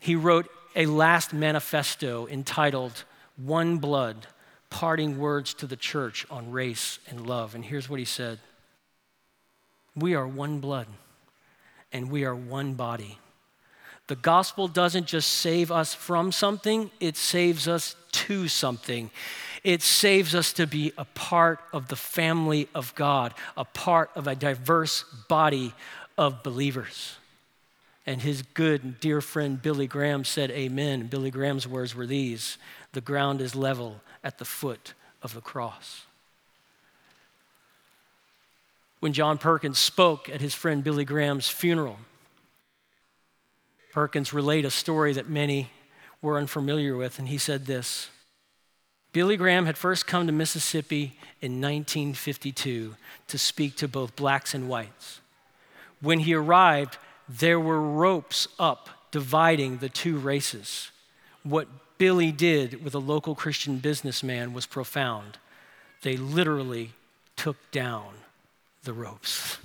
he 0.00 0.16
wrote 0.16 0.50
a 0.74 0.84
last 0.86 1.32
manifesto 1.32 2.26
entitled 2.26 3.04
One 3.36 3.78
Blood 3.78 4.26
Parting 4.68 5.16
Words 5.16 5.54
to 5.54 5.66
the 5.68 5.76
Church 5.76 6.26
on 6.28 6.50
Race 6.50 6.98
and 7.08 7.24
Love. 7.24 7.54
And 7.54 7.64
here's 7.64 7.88
what 7.88 8.00
he 8.00 8.04
said 8.04 8.40
We 9.94 10.16
are 10.16 10.26
one 10.26 10.58
blood 10.58 10.88
and 11.92 12.10
we 12.10 12.24
are 12.24 12.34
one 12.34 12.74
body. 12.74 13.20
The 14.08 14.16
gospel 14.16 14.66
doesn't 14.66 15.06
just 15.06 15.30
save 15.34 15.70
us 15.70 15.94
from 15.94 16.32
something, 16.32 16.90
it 16.98 17.16
saves 17.16 17.68
us 17.68 17.94
to 18.10 18.48
something. 18.48 19.12
It 19.66 19.82
saves 19.82 20.32
us 20.32 20.52
to 20.52 20.66
be 20.68 20.92
a 20.96 21.04
part 21.04 21.58
of 21.72 21.88
the 21.88 21.96
family 21.96 22.68
of 22.72 22.94
God, 22.94 23.34
a 23.56 23.64
part 23.64 24.12
of 24.14 24.28
a 24.28 24.36
diverse 24.36 25.02
body 25.28 25.74
of 26.16 26.44
believers. 26.44 27.16
And 28.06 28.22
his 28.22 28.42
good 28.42 28.84
and 28.84 29.00
dear 29.00 29.20
friend 29.20 29.60
Billy 29.60 29.88
Graham 29.88 30.24
said, 30.24 30.52
Amen. 30.52 31.08
Billy 31.08 31.32
Graham's 31.32 31.66
words 31.66 31.96
were 31.96 32.06
these 32.06 32.58
The 32.92 33.00
ground 33.00 33.40
is 33.40 33.56
level 33.56 34.02
at 34.22 34.38
the 34.38 34.44
foot 34.44 34.94
of 35.20 35.34
the 35.34 35.40
cross. 35.40 36.02
When 39.00 39.12
John 39.12 39.36
Perkins 39.36 39.80
spoke 39.80 40.28
at 40.28 40.40
his 40.40 40.54
friend 40.54 40.84
Billy 40.84 41.04
Graham's 41.04 41.48
funeral, 41.48 41.98
Perkins 43.92 44.32
relayed 44.32 44.64
a 44.64 44.70
story 44.70 45.12
that 45.14 45.28
many 45.28 45.72
were 46.22 46.38
unfamiliar 46.38 46.96
with, 46.96 47.18
and 47.18 47.26
he 47.26 47.36
said 47.38 47.66
this 47.66 48.10
Billy 49.16 49.38
Graham 49.38 49.64
had 49.64 49.78
first 49.78 50.06
come 50.06 50.26
to 50.26 50.32
Mississippi 50.34 51.16
in 51.40 51.52
1952 51.52 52.96
to 53.28 53.38
speak 53.38 53.74
to 53.76 53.88
both 53.88 54.14
blacks 54.14 54.52
and 54.52 54.68
whites. 54.68 55.22
When 56.02 56.18
he 56.18 56.34
arrived, 56.34 56.98
there 57.26 57.58
were 57.58 57.80
ropes 57.80 58.46
up 58.58 58.90
dividing 59.12 59.78
the 59.78 59.88
two 59.88 60.18
races. 60.18 60.90
What 61.44 61.66
Billy 61.96 62.30
did 62.30 62.84
with 62.84 62.94
a 62.94 62.98
local 62.98 63.34
Christian 63.34 63.78
businessman 63.78 64.52
was 64.52 64.66
profound. 64.66 65.38
They 66.02 66.18
literally 66.18 66.92
took 67.36 67.56
down 67.70 68.16
the 68.84 68.92
ropes. 68.92 69.56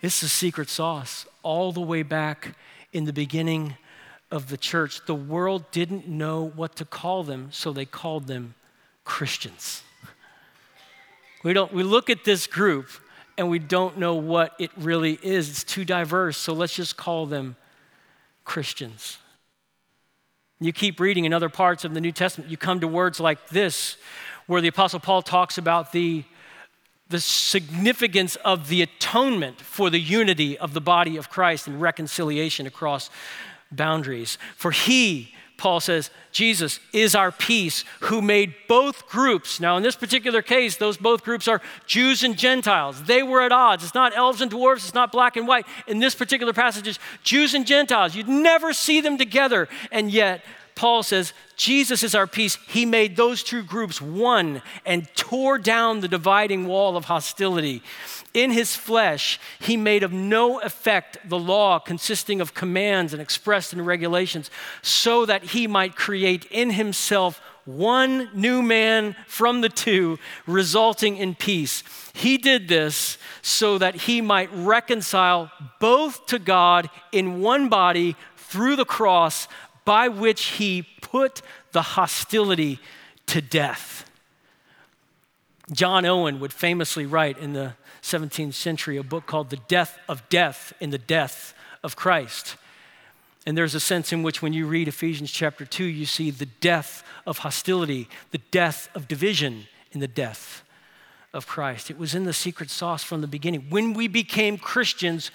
It's 0.00 0.22
the 0.22 0.28
secret 0.28 0.70
sauce 0.70 1.26
all 1.42 1.72
the 1.72 1.82
way 1.82 2.02
back 2.02 2.56
in 2.90 3.04
the 3.04 3.12
beginning 3.12 3.76
of 4.32 4.48
the 4.48 4.56
church, 4.56 5.04
the 5.06 5.14
world 5.14 5.70
didn't 5.70 6.08
know 6.08 6.48
what 6.56 6.74
to 6.76 6.84
call 6.84 7.22
them, 7.22 7.48
so 7.52 7.72
they 7.72 7.84
called 7.84 8.26
them 8.26 8.54
Christians. 9.04 9.82
We, 11.44 11.52
don't, 11.52 11.72
we 11.72 11.82
look 11.82 12.08
at 12.08 12.24
this 12.24 12.46
group 12.46 12.88
and 13.36 13.50
we 13.50 13.58
don't 13.58 13.98
know 13.98 14.14
what 14.14 14.54
it 14.58 14.70
really 14.76 15.18
is. 15.22 15.50
It's 15.50 15.64
too 15.64 15.84
diverse, 15.84 16.38
so 16.38 16.52
let's 16.52 16.74
just 16.74 16.96
call 16.96 17.26
them 17.26 17.56
Christians. 18.44 19.18
You 20.60 20.72
keep 20.72 20.98
reading 20.98 21.24
in 21.24 21.32
other 21.32 21.48
parts 21.48 21.84
of 21.84 21.92
the 21.92 22.00
New 22.00 22.12
Testament, 22.12 22.50
you 22.50 22.56
come 22.56 22.80
to 22.80 22.88
words 22.88 23.20
like 23.20 23.48
this, 23.48 23.96
where 24.46 24.60
the 24.60 24.68
Apostle 24.68 25.00
Paul 25.00 25.20
talks 25.20 25.58
about 25.58 25.92
the, 25.92 26.24
the 27.08 27.20
significance 27.20 28.36
of 28.36 28.68
the 28.68 28.82
atonement 28.82 29.60
for 29.60 29.90
the 29.90 30.00
unity 30.00 30.56
of 30.56 30.72
the 30.72 30.80
body 30.80 31.16
of 31.16 31.28
Christ 31.28 31.66
and 31.66 31.80
reconciliation 31.80 32.66
across 32.66 33.10
boundaries. 33.72 34.38
For 34.56 34.70
he, 34.70 35.34
Paul 35.56 35.80
says, 35.80 36.10
Jesus 36.32 36.80
is 36.92 37.14
our 37.14 37.30
peace 37.30 37.84
who 38.00 38.20
made 38.20 38.54
both 38.68 39.06
groups. 39.08 39.60
Now, 39.60 39.76
in 39.76 39.82
this 39.82 39.94
particular 39.94 40.42
case, 40.42 40.76
those 40.76 40.96
both 40.96 41.22
groups 41.22 41.46
are 41.46 41.62
Jews 41.86 42.24
and 42.24 42.36
Gentiles. 42.36 43.02
They 43.04 43.22
were 43.22 43.42
at 43.42 43.52
odds. 43.52 43.84
It's 43.84 43.94
not 43.94 44.16
elves 44.16 44.40
and 44.40 44.50
dwarves, 44.50 44.78
it's 44.78 44.94
not 44.94 45.12
black 45.12 45.36
and 45.36 45.46
white. 45.46 45.66
In 45.86 46.00
this 46.00 46.14
particular 46.14 46.52
passage, 46.52 46.88
it's 46.88 46.98
Jews 47.22 47.54
and 47.54 47.66
Gentiles. 47.66 48.16
You'd 48.16 48.28
never 48.28 48.72
see 48.72 49.00
them 49.00 49.18
together. 49.18 49.68
And 49.92 50.10
yet, 50.10 50.42
Paul 50.74 51.02
says, 51.02 51.32
Jesus 51.56 52.02
is 52.02 52.14
our 52.14 52.26
peace. 52.26 52.56
He 52.66 52.86
made 52.86 53.14
those 53.14 53.42
two 53.42 53.62
groups 53.62 54.00
one 54.00 54.62
and 54.84 55.06
tore 55.14 55.58
down 55.58 56.00
the 56.00 56.08
dividing 56.08 56.66
wall 56.66 56.96
of 56.96 57.04
hostility. 57.04 57.82
In 58.34 58.50
his 58.50 58.74
flesh, 58.74 59.38
he 59.60 59.76
made 59.76 60.02
of 60.02 60.12
no 60.12 60.58
effect 60.60 61.18
the 61.28 61.38
law 61.38 61.78
consisting 61.78 62.40
of 62.40 62.54
commands 62.54 63.12
and 63.12 63.20
expressed 63.20 63.72
in 63.72 63.84
regulations, 63.84 64.50
so 64.80 65.26
that 65.26 65.42
he 65.42 65.66
might 65.66 65.96
create 65.96 66.46
in 66.46 66.70
himself 66.70 67.42
one 67.64 68.30
new 68.32 68.62
man 68.62 69.14
from 69.26 69.60
the 69.60 69.68
two, 69.68 70.18
resulting 70.46 71.16
in 71.16 71.34
peace. 71.34 71.84
He 72.14 72.38
did 72.38 72.68
this 72.68 73.18
so 73.42 73.78
that 73.78 73.94
he 73.94 74.20
might 74.20 74.50
reconcile 74.52 75.52
both 75.78 76.26
to 76.26 76.38
God 76.38 76.90
in 77.12 77.40
one 77.40 77.68
body 77.68 78.16
through 78.36 78.76
the 78.76 78.84
cross, 78.84 79.46
by 79.84 80.08
which 80.08 80.44
he 80.44 80.86
put 81.00 81.42
the 81.72 81.82
hostility 81.82 82.78
to 83.26 83.40
death. 83.40 84.10
John 85.70 86.04
Owen 86.04 86.40
would 86.40 86.52
famously 86.52 87.06
write 87.06 87.38
in 87.38 87.52
the 87.52 87.74
17th 88.02 88.54
century 88.54 88.96
a 88.96 89.02
book 89.02 89.26
called 89.26 89.50
The 89.50 89.60
Death 89.68 89.98
of 90.08 90.28
Death 90.28 90.72
in 90.80 90.90
the 90.90 90.98
Death 90.98 91.54
of 91.82 91.96
Christ. 91.96 92.56
And 93.46 93.56
there's 93.56 93.74
a 93.74 93.80
sense 93.80 94.12
in 94.12 94.22
which 94.22 94.42
when 94.42 94.52
you 94.52 94.66
read 94.66 94.88
Ephesians 94.88 95.30
chapter 95.30 95.64
2, 95.64 95.84
you 95.84 96.06
see 96.06 96.30
the 96.30 96.46
death 96.46 97.02
of 97.26 97.38
hostility, 97.38 98.08
the 98.30 98.38
death 98.50 98.88
of 98.94 99.08
division 99.08 99.66
in 99.92 100.00
the 100.00 100.08
death 100.08 100.62
of 101.32 101.46
Christ. 101.46 101.90
It 101.90 101.98
was 101.98 102.14
in 102.14 102.24
the 102.24 102.32
secret 102.32 102.70
sauce 102.70 103.02
from 103.02 103.20
the 103.20 103.26
beginning. 103.26 103.66
When 103.68 103.94
we 103.94 104.06
became 104.06 104.58
Christians, 104.58 105.30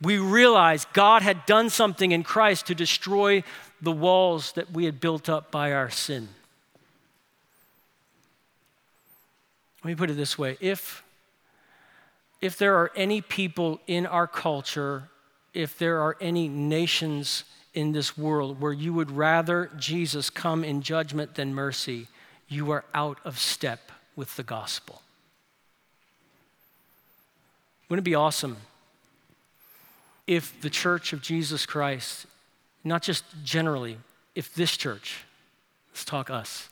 we 0.00 0.18
realized 0.18 0.88
God 0.92 1.22
had 1.22 1.46
done 1.46 1.70
something 1.70 2.10
in 2.10 2.24
Christ 2.24 2.66
to 2.66 2.74
destroy 2.74 3.44
the 3.80 3.92
walls 3.92 4.52
that 4.52 4.72
we 4.72 4.84
had 4.84 5.00
built 5.00 5.28
up 5.28 5.50
by 5.50 5.72
our 5.72 5.90
sin. 5.90 6.28
Let 9.84 9.88
me 9.88 9.94
put 9.94 10.10
it 10.10 10.14
this 10.14 10.38
way 10.38 10.56
if, 10.60 11.01
if 12.42 12.58
there 12.58 12.76
are 12.76 12.90
any 12.96 13.20
people 13.20 13.80
in 13.86 14.04
our 14.04 14.26
culture, 14.26 15.04
if 15.54 15.78
there 15.78 16.00
are 16.00 16.16
any 16.20 16.48
nations 16.48 17.44
in 17.72 17.92
this 17.92 18.18
world 18.18 18.60
where 18.60 18.72
you 18.72 18.92
would 18.92 19.10
rather 19.10 19.70
Jesus 19.78 20.28
come 20.28 20.64
in 20.64 20.82
judgment 20.82 21.36
than 21.36 21.54
mercy, 21.54 22.08
you 22.48 22.70
are 22.72 22.84
out 22.92 23.18
of 23.24 23.38
step 23.38 23.92
with 24.16 24.36
the 24.36 24.42
gospel. 24.42 25.00
Wouldn't 27.88 28.04
it 28.04 28.10
be 28.10 28.14
awesome 28.14 28.56
if 30.26 30.60
the 30.60 30.70
church 30.70 31.12
of 31.12 31.22
Jesus 31.22 31.64
Christ 31.64 32.26
not 32.84 33.02
just 33.02 33.24
generally, 33.44 33.98
if 34.34 34.52
this 34.54 34.76
church, 34.76 35.24
let's 35.92 36.04
talk 36.04 36.28
us, 36.28 36.68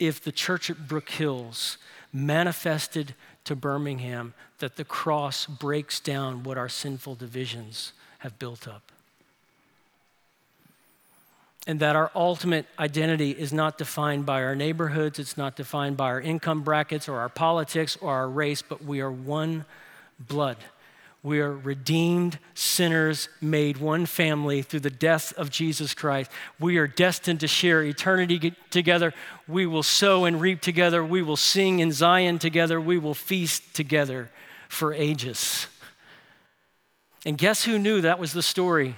if 0.00 0.22
the 0.22 0.32
church 0.32 0.68
at 0.70 0.88
Brook 0.88 1.10
Hills 1.10 1.78
manifested 2.12 3.14
to 3.48 3.56
Birmingham 3.56 4.34
that 4.58 4.76
the 4.76 4.84
cross 4.84 5.46
breaks 5.46 6.00
down 6.00 6.42
what 6.42 6.56
our 6.56 6.68
sinful 6.68 7.16
divisions 7.16 7.92
have 8.18 8.38
built 8.38 8.68
up. 8.68 8.92
And 11.66 11.80
that 11.80 11.96
our 11.96 12.10
ultimate 12.14 12.66
identity 12.78 13.30
is 13.30 13.52
not 13.52 13.76
defined 13.76 14.24
by 14.24 14.42
our 14.42 14.54
neighborhoods, 14.54 15.18
it's 15.18 15.36
not 15.36 15.56
defined 15.56 15.96
by 15.96 16.06
our 16.06 16.20
income 16.20 16.62
brackets 16.62 17.08
or 17.08 17.18
our 17.18 17.28
politics 17.28 17.96
or 18.00 18.12
our 18.12 18.28
race, 18.28 18.62
but 18.62 18.84
we 18.84 19.00
are 19.00 19.10
one 19.10 19.64
blood 20.18 20.56
we 21.22 21.40
are 21.40 21.52
redeemed 21.52 22.38
sinners 22.54 23.28
made 23.40 23.78
one 23.78 24.06
family 24.06 24.62
through 24.62 24.80
the 24.80 24.90
death 24.90 25.32
of 25.36 25.50
Jesus 25.50 25.92
Christ. 25.92 26.30
We 26.60 26.78
are 26.78 26.86
destined 26.86 27.40
to 27.40 27.48
share 27.48 27.82
eternity 27.82 28.54
together. 28.70 29.12
We 29.48 29.66
will 29.66 29.82
sow 29.82 30.26
and 30.26 30.40
reap 30.40 30.60
together. 30.60 31.04
We 31.04 31.22
will 31.22 31.36
sing 31.36 31.80
in 31.80 31.90
Zion 31.90 32.38
together. 32.38 32.80
We 32.80 32.98
will 32.98 33.14
feast 33.14 33.74
together 33.74 34.30
for 34.68 34.94
ages. 34.94 35.66
And 37.26 37.36
guess 37.36 37.64
who 37.64 37.78
knew 37.78 38.00
that 38.02 38.20
was 38.20 38.32
the 38.32 38.42
story 38.42 38.94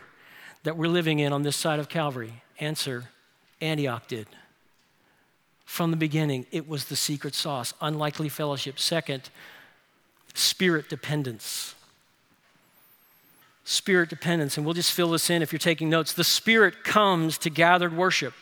that 0.65 0.77
we're 0.77 0.89
living 0.89 1.21
in 1.21 1.33
on 1.33 1.43
this 1.43 1.57
side 1.57 1.79
of 1.79 1.89
Calvary? 1.89 2.43
Answer 2.59 3.05
Antioch 3.63 4.07
did. 4.09 4.27
From 5.65 5.91
the 5.91 5.97
beginning, 5.97 6.45
it 6.51 6.69
was 6.69 6.85
the 6.85 6.97
secret 6.97 7.35
sauce, 7.35 7.73
unlikely 7.81 8.29
fellowship. 8.29 8.79
Second, 8.79 9.31
spirit 10.35 10.91
dependence 10.91 11.75
spirit 13.71 14.11
dependence. 14.11 14.57
And 14.57 14.67
we'll 14.67 14.75
just 14.75 14.93
fill 14.93 15.11
this 15.11 15.31
in 15.31 15.43
if 15.43 15.53
you're 15.53 15.59
taking 15.59 15.89
notes. 15.89 16.13
The 16.13 16.25
spirit 16.25 16.85
comes 16.85 17.39
to 17.39 17.51
gathered 17.51 17.97
worship. 17.97 18.35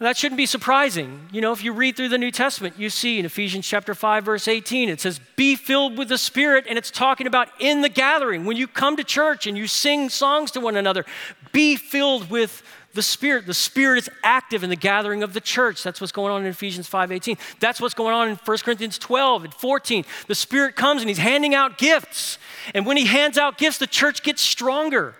That 0.00 0.16
shouldn't 0.16 0.38
be 0.38 0.46
surprising. 0.46 1.28
You 1.30 1.40
know, 1.40 1.52
if 1.52 1.62
you 1.62 1.72
read 1.72 1.96
through 1.96 2.08
the 2.08 2.18
New 2.18 2.32
Testament, 2.32 2.74
you 2.76 2.90
see 2.90 3.20
in 3.20 3.24
Ephesians 3.24 3.66
chapter 3.66 3.94
5 3.94 4.24
verse 4.24 4.48
18 4.48 4.88
it 4.88 5.00
says 5.00 5.20
be 5.36 5.54
filled 5.54 5.96
with 5.96 6.08
the 6.08 6.18
Spirit 6.18 6.66
and 6.68 6.76
it's 6.76 6.90
talking 6.90 7.28
about 7.28 7.48
in 7.60 7.80
the 7.80 7.88
gathering 7.88 8.44
when 8.44 8.56
you 8.56 8.66
come 8.66 8.96
to 8.96 9.04
church 9.04 9.46
and 9.46 9.56
you 9.56 9.68
sing 9.68 10.08
songs 10.08 10.50
to 10.52 10.60
one 10.60 10.76
another, 10.76 11.04
be 11.52 11.76
filled 11.76 12.28
with 12.28 12.62
the 12.92 13.02
Spirit. 13.02 13.46
The 13.46 13.54
Spirit 13.54 13.98
is 13.98 14.10
active 14.24 14.64
in 14.64 14.70
the 14.70 14.76
gathering 14.76 15.22
of 15.22 15.32
the 15.32 15.40
church. 15.40 15.84
That's 15.84 16.00
what's 16.00 16.12
going 16.12 16.32
on 16.32 16.42
in 16.42 16.48
Ephesians 16.48 16.88
5:18. 16.88 17.38
That's 17.60 17.80
what's 17.80 17.94
going 17.94 18.14
on 18.14 18.28
in 18.28 18.36
1 18.36 18.64
Corinthians 18.64 18.98
12 18.98 19.44
and 19.44 19.54
14. 19.54 20.04
The 20.26 20.34
Spirit 20.34 20.74
comes 20.74 21.02
and 21.02 21.08
he's 21.08 21.18
handing 21.18 21.54
out 21.54 21.78
gifts. 21.78 22.38
And 22.74 22.84
when 22.84 22.96
he 22.96 23.04
hands 23.04 23.38
out 23.38 23.58
gifts, 23.58 23.78
the 23.78 23.86
church 23.86 24.24
gets 24.24 24.42
stronger. 24.42 25.14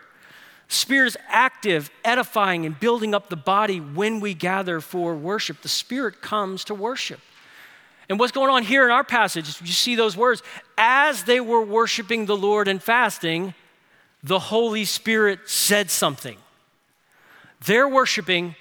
Spirit 0.68 1.08
is 1.08 1.18
active, 1.28 1.90
edifying, 2.04 2.66
and 2.66 2.78
building 2.78 3.14
up 3.14 3.28
the 3.28 3.36
body 3.36 3.78
when 3.78 4.20
we 4.20 4.34
gather 4.34 4.80
for 4.80 5.14
worship. 5.14 5.62
The 5.62 5.68
Spirit 5.68 6.20
comes 6.22 6.64
to 6.64 6.74
worship. 6.74 7.20
And 8.08 8.18
what's 8.18 8.32
going 8.32 8.50
on 8.50 8.64
here 8.64 8.84
in 8.84 8.90
our 8.90 9.04
passage, 9.04 9.60
you 9.60 9.66
see 9.68 9.94
those 9.94 10.16
words, 10.16 10.42
as 10.76 11.24
they 11.24 11.40
were 11.40 11.64
worshiping 11.64 12.26
the 12.26 12.36
Lord 12.36 12.68
and 12.68 12.82
fasting, 12.82 13.54
the 14.22 14.38
Holy 14.38 14.84
Spirit 14.84 15.40
said 15.46 15.90
something. 15.90 16.36
They're 17.66 17.88
worshiping, 17.88 18.56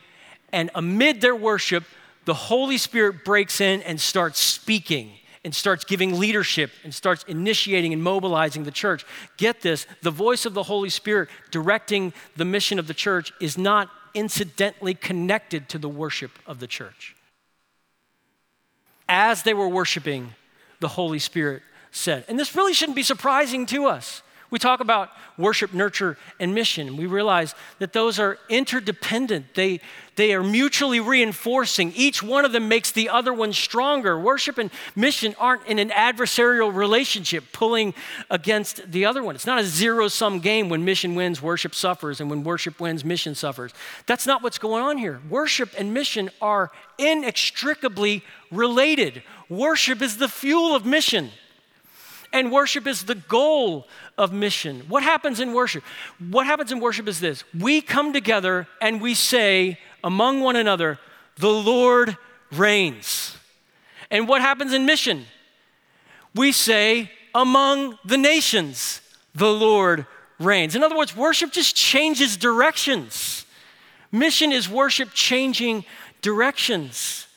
and 0.52 0.70
amid 0.76 1.22
their 1.22 1.36
worship, 1.36 1.84
the 2.26 2.34
Holy 2.34 2.78
Spirit 2.78 3.26
breaks 3.26 3.60
in 3.60 3.82
and 3.82 4.00
starts 4.00 4.40
speaking 4.40 5.12
and 5.44 5.54
starts 5.54 5.84
giving 5.84 6.20
leadership 6.20 6.72
and 6.84 6.94
starts 6.94 7.24
initiating 7.28 7.94
and 7.94 8.02
mobilizing 8.02 8.64
the 8.64 8.72
church. 8.72 9.06
Get 9.38 9.62
this 9.62 9.86
the 10.02 10.12
voice 10.12 10.46
of 10.46 10.54
the 10.54 10.64
Holy 10.64 10.90
Spirit 10.90 11.30
directing 11.52 12.14
the 12.36 12.46
mission 12.46 12.80
of 12.80 12.88
the 12.88 12.94
church 12.94 13.34
is 13.42 13.58
not 13.58 13.90
incidentally 14.14 14.94
connected 14.94 15.68
to 15.70 15.78
the 15.78 15.90
worship 15.90 16.32
of 16.46 16.60
the 16.60 16.68
church. 16.68 17.16
As 19.10 19.44
they 19.44 19.54
were 19.54 19.68
worshiping, 19.68 20.34
the 20.80 20.88
Holy 20.88 21.20
Spirit 21.20 21.62
said, 21.92 22.26
and 22.28 22.40
this 22.40 22.56
really 22.56 22.74
shouldn't 22.74 22.96
be 22.96 23.04
surprising 23.04 23.66
to 23.68 23.86
us. 23.86 24.22
We 24.54 24.60
talk 24.60 24.82
about 24.82 25.10
worship, 25.36 25.74
nurture, 25.74 26.16
and 26.40 26.54
mission. 26.54 26.96
We 26.96 27.08
realize 27.08 27.56
that 27.80 27.92
those 27.92 28.20
are 28.20 28.38
interdependent. 28.50 29.56
They, 29.56 29.80
they 30.16 30.32
are 30.36 30.44
mutually 30.44 31.00
reinforcing. 31.00 31.92
Each 31.96 32.22
one 32.22 32.46
of 32.46 32.52
them 32.52 32.68
makes 32.68 32.92
the 32.92 33.10
other 33.10 33.34
one 33.34 33.52
stronger. 33.52 34.20
Worship 34.20 34.60
and 34.60 34.70
mission 34.96 35.34
aren't 35.40 35.66
in 35.66 35.80
an 35.80 35.90
adversarial 35.90 36.72
relationship 36.72 37.46
pulling 37.52 37.96
against 38.30 38.92
the 38.92 39.08
other 39.08 39.24
one. 39.24 39.34
It's 39.34 39.48
not 39.48 39.58
a 39.58 39.64
zero 39.64 40.08
sum 40.08 40.40
game 40.40 40.70
when 40.70 40.86
mission 40.86 41.16
wins, 41.16 41.42
worship 41.42 41.74
suffers, 41.74 42.22
and 42.22 42.30
when 42.30 42.44
worship 42.44 42.80
wins, 42.80 43.04
mission 43.04 43.34
suffers. 43.34 43.72
That's 44.06 44.28
not 44.28 44.44
what's 44.44 44.60
going 44.60 44.84
on 44.84 45.00
here. 45.00 45.20
Worship 45.32 45.72
and 45.76 45.96
mission 45.96 46.30
are 46.44 46.70
inextricably 47.00 48.24
related. 48.52 49.24
Worship 49.50 50.04
is 50.04 50.18
the 50.18 50.28
fuel 50.28 50.76
of 50.76 50.86
mission 50.86 51.32
and 52.34 52.52
worship 52.52 52.88
is 52.88 53.04
the 53.04 53.16
goal 53.16 53.88
of 54.18 54.34
mission. 54.34 54.82
What 54.90 55.04
happens 55.04 55.40
in 55.40 55.54
worship? 55.54 55.84
What 56.30 56.48
happens 56.48 56.72
in 56.72 56.80
worship 56.80 57.08
is 57.08 57.20
this 57.20 57.44
we 57.58 57.80
come 57.80 58.12
together 58.12 58.68
and 58.82 59.00
we 59.00 59.14
say 59.14 59.80
among 60.04 60.42
one 60.42 60.56
another, 60.56 61.00
The 61.38 61.50
Lord 61.50 62.18
reigns. 62.52 63.38
And 64.12 64.28
what 64.28 64.42
happens 64.42 64.74
in 64.74 64.86
mission? 64.86 65.26
We 66.36 66.52
say, 66.52 67.12
Among 67.36 67.98
the 68.04 68.18
nations, 68.18 69.02
the 69.34 69.52
Lord 69.52 70.06
reigns. 70.40 70.76
In 70.76 70.84
other 70.84 70.98
words, 70.98 71.16
worship 71.16 71.52
just 71.52 71.76
changes 71.76 72.36
directions. 72.36 73.46
Mission 74.12 74.52
is 74.52 74.70
worship 74.70 75.10
changing 75.14 75.86
directions. 76.22 77.28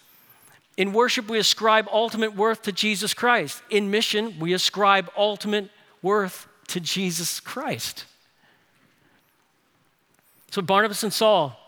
In 0.76 0.92
worship, 0.92 1.28
we 1.28 1.38
ascribe 1.38 1.88
ultimate 1.90 2.35
worth 2.35 2.62
to 2.62 2.73
Jesus 2.73 3.14
Christ. 3.14 3.62
In 3.71 3.90
mission, 3.90 4.38
we 4.38 4.52
ascribe 4.52 5.11
ultimate 5.16 5.71
worth 6.02 6.47
to 6.68 6.80
Jesus 6.80 7.40
Christ. 7.40 8.04
So 10.50 10.62
Barnabas 10.62 11.02
and 11.02 11.12
Saul 11.12 11.59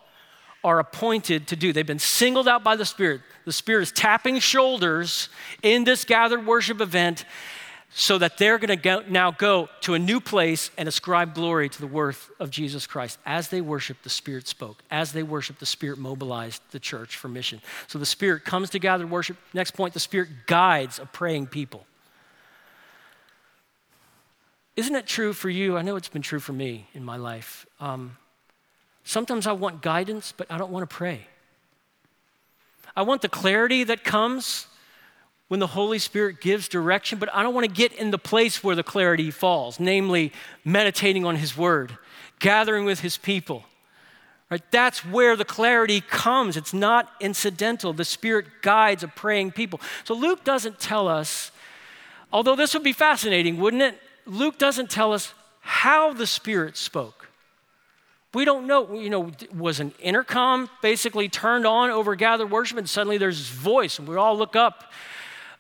are 0.65 0.79
appointed 0.79 1.47
to 1.49 1.57
do. 1.57 1.73
They've 1.73 1.87
been 1.87 1.99
singled 1.99 2.49
out 2.49 2.65
by 2.65 2.77
the 2.77 2.85
Spirit. 2.85 3.21
The 3.45 3.53
Spirit 3.53 3.83
is 3.83 3.93
tapping 3.93 4.41
shoulders 4.41 5.29
in 5.63 5.85
this 5.85 6.05
gathered 6.05 6.47
worship 6.47 6.81
event 6.81 7.25
so 7.91 8.19
that 8.19 8.37
they're 8.37 8.59
going 8.59 8.79
to 8.79 9.05
now 9.11 9.31
go 9.31 9.69
to 9.81 9.95
a 9.95 9.99
new 9.99 10.21
place 10.21 10.71
and 10.77 10.89
ascribe 10.89 11.35
glory 11.35 11.69
to 11.69 11.81
the 11.81 11.87
worth 11.87 12.31
of 12.39 12.51
Jesus 12.51 12.87
Christ. 12.87 13.19
As 13.25 13.49
they 13.49 13.61
worship, 13.61 14.03
the 14.03 14.11
Spirit 14.11 14.47
spoke. 14.47 14.83
As 14.91 15.13
they 15.13 15.23
worship, 15.23 15.59
the 15.59 15.67
Spirit 15.67 15.99
mobilized 15.99 16.63
the 16.71 16.79
church 16.79 17.17
for 17.17 17.29
mission. 17.29 17.61
So 17.87 17.99
the 17.99 18.07
Spirit 18.07 18.45
comes 18.45 18.71
to 18.71 18.79
gather 18.79 19.07
worship. 19.07 19.37
Next 19.55 19.71
point, 19.73 19.95
the 19.95 20.01
Spirit 20.01 20.29
guides 20.47 20.99
a 20.99 21.07
praying 21.07 21.47
people. 21.47 21.87
Isn't 24.77 24.95
it 24.95 25.07
true 25.07 25.33
for 25.33 25.51
you? 25.51 25.77
I 25.77 25.83
know 25.83 25.97
it's 25.97 26.09
been 26.09 26.23
true 26.23 26.39
for 26.39 26.53
me 26.53 26.87
in 26.95 27.05
my 27.05 27.17
life. 27.17 27.67
Um, 27.81 28.17
sometimes 29.03 29.47
I 29.47 29.53
want 29.53 29.83
guidance, 29.83 30.33
but 30.37 30.47
I 30.53 30.59
don't 30.59 30.71
want 30.71 30.89
to 30.89 30.95
pray. 30.95 31.27
I 32.95 33.03
want 33.03 33.23
the 33.23 33.29
clarity 33.29 33.83
that 33.85 34.05
comes 34.05 34.67
when 35.49 35.61
the 35.61 35.67
Holy 35.67 35.99
Spirit 35.99 36.41
gives 36.41 36.69
direction, 36.69 37.19
but 37.19 37.35
I 37.35 37.43
don't 37.43 37.55
want 37.55 37.67
to 37.67 37.73
get 37.73 37.93
in 37.95 38.11
the 38.11 38.19
place 38.19 38.63
where 38.63 38.77
the 38.77 38.83
clarity 38.83 39.31
falls, 39.31 39.81
namely 39.81 40.33
meditating 40.65 41.25
on 41.25 41.37
His 41.37 41.57
Word, 41.57 41.97
gathering 42.39 42.85
with 42.85 43.01
His 43.01 43.17
people. 43.17 43.65
Right? 44.51 44.63
That's 44.71 45.05
where 45.05 45.37
the 45.37 45.45
clarity 45.45 46.01
comes. 46.01 46.57
It's 46.57 46.73
not 46.73 47.11
incidental. 47.21 47.93
The 47.93 48.05
Spirit 48.05 48.47
guides 48.63 49.03
a 49.03 49.09
praying 49.09 49.53
people. 49.53 49.81
So 50.05 50.15
Luke 50.15 50.45
doesn't 50.45 50.79
tell 50.79 51.09
us, 51.09 51.51
although 52.33 52.57
this 52.57 52.75
would 52.75 52.85
be 52.85 52.93
fascinating, 52.93 53.59
wouldn't 53.59 53.83
it? 53.83 53.99
Luke 54.27 54.59
doesn't 54.59 54.91
tell 54.91 55.13
us 55.13 55.33
how 55.61 56.13
the 56.13 56.27
Spirit 56.27 56.77
spoke. 56.77 57.29
We 58.35 58.45
don't 58.45 58.67
know, 58.67 58.95
you 58.95 59.09
know, 59.09 59.33
was 59.57 59.81
an 59.81 59.93
intercom 59.99 60.69
basically 60.83 61.31
turned 61.31 61.67
on 61.67 61.91
over 61.91 62.15
gathered 62.15 62.51
worship 62.51 62.77
and 62.77 62.89
suddenly 62.89 63.17
there's 63.17 63.39
this 63.39 63.49
voice 63.49 63.99
and 63.99 64.07
we 64.07 64.17
all 64.17 64.37
look 64.37 64.55
up 64.55 64.93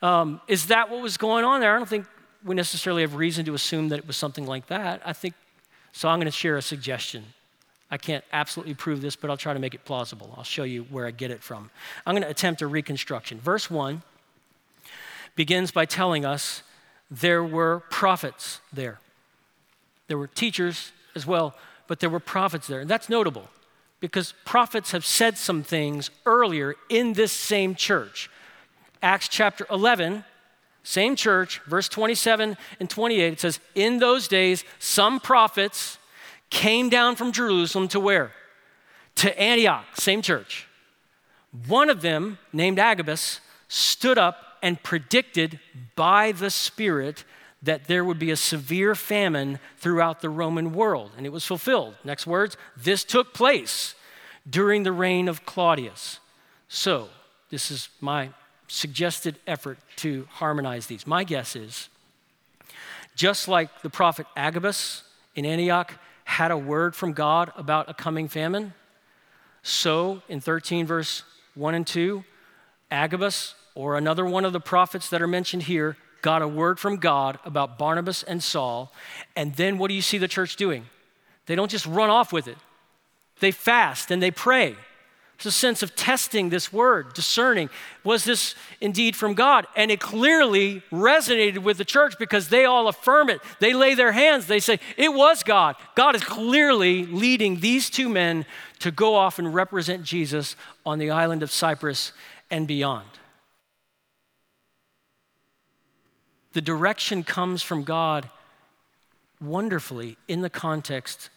um, 0.02 0.40
is 0.48 0.66
that 0.66 0.90
what 0.90 1.00
was 1.00 1.16
going 1.16 1.44
on 1.44 1.60
there? 1.60 1.74
I 1.74 1.78
don't 1.78 1.88
think 1.88 2.06
we 2.44 2.54
necessarily 2.54 3.02
have 3.02 3.14
reason 3.14 3.44
to 3.46 3.54
assume 3.54 3.88
that 3.88 3.98
it 3.98 4.06
was 4.06 4.16
something 4.16 4.46
like 4.46 4.66
that. 4.68 5.02
I 5.04 5.12
think, 5.12 5.34
so 5.92 6.08
I'm 6.08 6.18
going 6.18 6.26
to 6.26 6.30
share 6.30 6.56
a 6.56 6.62
suggestion. 6.62 7.24
I 7.90 7.96
can't 7.96 8.24
absolutely 8.32 8.74
prove 8.74 9.00
this, 9.00 9.16
but 9.16 9.30
I'll 9.30 9.36
try 9.36 9.54
to 9.54 9.58
make 9.58 9.74
it 9.74 9.84
plausible. 9.84 10.34
I'll 10.36 10.44
show 10.44 10.62
you 10.62 10.84
where 10.84 11.06
I 11.06 11.10
get 11.10 11.30
it 11.30 11.42
from. 11.42 11.70
I'm 12.06 12.14
going 12.14 12.22
to 12.22 12.28
attempt 12.28 12.62
a 12.62 12.66
reconstruction. 12.66 13.40
Verse 13.40 13.70
1 13.70 14.02
begins 15.34 15.70
by 15.70 15.84
telling 15.84 16.24
us 16.24 16.62
there 17.10 17.42
were 17.42 17.80
prophets 17.90 18.60
there. 18.72 18.98
There 20.08 20.18
were 20.18 20.26
teachers 20.26 20.92
as 21.14 21.26
well, 21.26 21.54
but 21.86 22.00
there 22.00 22.10
were 22.10 22.20
prophets 22.20 22.66
there. 22.66 22.80
And 22.80 22.90
that's 22.90 23.08
notable 23.08 23.48
because 24.00 24.34
prophets 24.44 24.92
have 24.92 25.04
said 25.04 25.38
some 25.38 25.62
things 25.62 26.10
earlier 26.26 26.74
in 26.88 27.14
this 27.14 27.32
same 27.32 27.74
church. 27.74 28.30
Acts 29.02 29.28
chapter 29.28 29.66
11, 29.70 30.24
same 30.82 31.16
church, 31.16 31.60
verse 31.66 31.88
27 31.88 32.56
and 32.80 32.90
28, 32.90 33.32
it 33.32 33.40
says, 33.40 33.60
In 33.74 33.98
those 33.98 34.28
days, 34.28 34.64
some 34.78 35.20
prophets 35.20 35.98
came 36.50 36.88
down 36.88 37.16
from 37.16 37.32
Jerusalem 37.32 37.88
to 37.88 38.00
where? 38.00 38.32
To 39.16 39.38
Antioch, 39.38 39.84
same 39.94 40.22
church. 40.22 40.66
One 41.66 41.90
of 41.90 42.02
them, 42.02 42.38
named 42.52 42.78
Agabus, 42.78 43.40
stood 43.68 44.18
up 44.18 44.58
and 44.62 44.82
predicted 44.82 45.60
by 45.94 46.32
the 46.32 46.50
Spirit 46.50 47.24
that 47.62 47.86
there 47.86 48.04
would 48.04 48.18
be 48.18 48.30
a 48.30 48.36
severe 48.36 48.94
famine 48.94 49.58
throughout 49.76 50.20
the 50.20 50.30
Roman 50.30 50.72
world. 50.72 51.10
And 51.16 51.26
it 51.26 51.32
was 51.32 51.44
fulfilled. 51.44 51.96
Next 52.04 52.26
words, 52.26 52.56
this 52.76 53.04
took 53.04 53.34
place 53.34 53.94
during 54.48 54.84
the 54.84 54.92
reign 54.92 55.28
of 55.28 55.44
Claudius. 55.44 56.20
So, 56.68 57.08
this 57.50 57.70
is 57.70 57.88
my 58.00 58.30
suggested 58.68 59.36
effort 59.46 59.78
to 59.96 60.28
harmonize 60.30 60.86
these. 60.86 61.06
My 61.06 61.24
guess 61.24 61.56
is 61.56 61.88
just 63.16 63.48
like 63.48 63.82
the 63.82 63.90
prophet 63.90 64.26
Agabus 64.36 65.02
in 65.34 65.44
Antioch 65.44 65.94
had 66.24 66.50
a 66.50 66.56
word 66.56 66.94
from 66.94 67.12
God 67.12 67.50
about 67.56 67.88
a 67.88 67.94
coming 67.94 68.28
famine, 68.28 68.74
so 69.62 70.22
in 70.28 70.40
13, 70.40 70.86
verse 70.86 71.24
1 71.54 71.74
and 71.74 71.86
2, 71.86 72.22
Agabus 72.90 73.54
or 73.74 73.96
another 73.96 74.24
one 74.24 74.44
of 74.44 74.52
the 74.52 74.60
prophets 74.60 75.08
that 75.10 75.20
are 75.22 75.26
mentioned 75.26 75.64
here 75.64 75.96
got 76.22 76.42
a 76.42 76.48
word 76.48 76.78
from 76.78 76.96
God 76.96 77.38
about 77.44 77.78
Barnabas 77.78 78.22
and 78.22 78.42
Saul. 78.42 78.92
And 79.36 79.54
then 79.54 79.78
what 79.78 79.88
do 79.88 79.94
you 79.94 80.02
see 80.02 80.18
the 80.18 80.28
church 80.28 80.56
doing? 80.56 80.86
They 81.46 81.54
don't 81.54 81.70
just 81.70 81.86
run 81.86 82.10
off 82.10 82.32
with 82.32 82.48
it, 82.48 82.58
they 83.40 83.50
fast 83.50 84.10
and 84.10 84.22
they 84.22 84.30
pray. 84.30 84.76
It's 85.38 85.46
a 85.46 85.52
sense 85.52 85.84
of 85.84 85.94
testing 85.94 86.48
this 86.48 86.72
word, 86.72 87.14
discerning. 87.14 87.70
Was 88.02 88.24
this 88.24 88.56
indeed 88.80 89.14
from 89.14 89.34
God? 89.34 89.68
And 89.76 89.88
it 89.88 90.00
clearly 90.00 90.82
resonated 90.90 91.58
with 91.58 91.78
the 91.78 91.84
church 91.84 92.18
because 92.18 92.48
they 92.48 92.64
all 92.64 92.88
affirm 92.88 93.30
it. 93.30 93.40
They 93.60 93.72
lay 93.72 93.94
their 93.94 94.10
hands, 94.10 94.48
they 94.48 94.58
say, 94.58 94.80
It 94.96 95.14
was 95.14 95.44
God. 95.44 95.76
God 95.94 96.16
is 96.16 96.24
clearly 96.24 97.06
leading 97.06 97.60
these 97.60 97.88
two 97.88 98.08
men 98.08 98.46
to 98.80 98.90
go 98.90 99.14
off 99.14 99.38
and 99.38 99.54
represent 99.54 100.02
Jesus 100.02 100.56
on 100.84 100.98
the 100.98 101.10
island 101.10 101.44
of 101.44 101.52
Cyprus 101.52 102.12
and 102.50 102.66
beyond. 102.66 103.06
The 106.52 106.60
direction 106.60 107.22
comes 107.22 107.62
from 107.62 107.84
God 107.84 108.28
wonderfully 109.40 110.16
in 110.26 110.40
the 110.40 110.50
context 110.50 111.30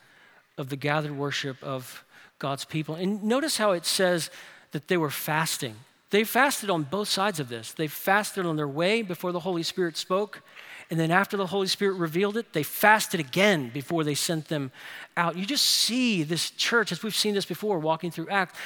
of 0.58 0.70
the 0.70 0.76
gathered 0.76 1.16
worship 1.16 1.62
of 1.62 2.04
God's 2.42 2.66
people. 2.66 2.96
And 2.96 3.24
notice 3.24 3.58
how 3.58 3.72
it 3.72 3.86
says 3.86 4.32
that 4.72 4.88
they 4.88 4.98
were 4.98 5.12
fasting. 5.12 5.76
They 6.10 6.24
fasted 6.24 6.70
on 6.70 6.84
both 6.84 7.08
sides 7.08 7.40
of 7.40 7.48
this. 7.48 7.72
They 7.72 7.88
fasted 7.88 8.46
on 8.46 8.58
their 8.58 8.68
way 8.68 9.04
before 9.04 9.32
the 9.32 9.40
Holy 9.40 9.64
Spirit 9.64 9.96
spoke. 9.96 10.42
And 10.90 11.00
then 11.00 11.12
after 11.12 11.38
the 11.38 11.46
Holy 11.48 11.68
Spirit 11.68 11.94
revealed 11.94 12.36
it, 12.36 12.52
they 12.52 12.64
fasted 12.64 13.20
again 13.20 13.70
before 13.70 14.04
they 14.04 14.16
sent 14.16 14.48
them 14.48 14.72
out. 15.16 15.38
You 15.38 15.46
just 15.46 15.66
see 15.66 16.24
this 16.24 16.50
church, 16.50 16.92
as 16.92 17.04
we've 17.04 17.16
seen 17.16 17.36
this 17.36 17.46
before, 17.46 17.80
walking 17.80 18.12
through 18.12 18.28
Acts. 18.30 18.58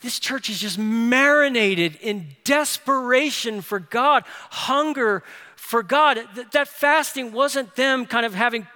This 0.00 0.20
church 0.20 0.48
is 0.48 0.60
just 0.60 0.78
marinated 0.78 1.96
in 2.00 2.36
desperation 2.44 3.62
for 3.62 3.80
God, 3.80 4.22
hunger 4.50 5.24
for 5.56 5.82
God. 5.82 6.20
That 6.52 6.68
fasting 6.68 7.32
wasn't 7.32 7.74
them 7.74 8.06
kind 8.06 8.24
of 8.24 8.34
having 8.34 8.66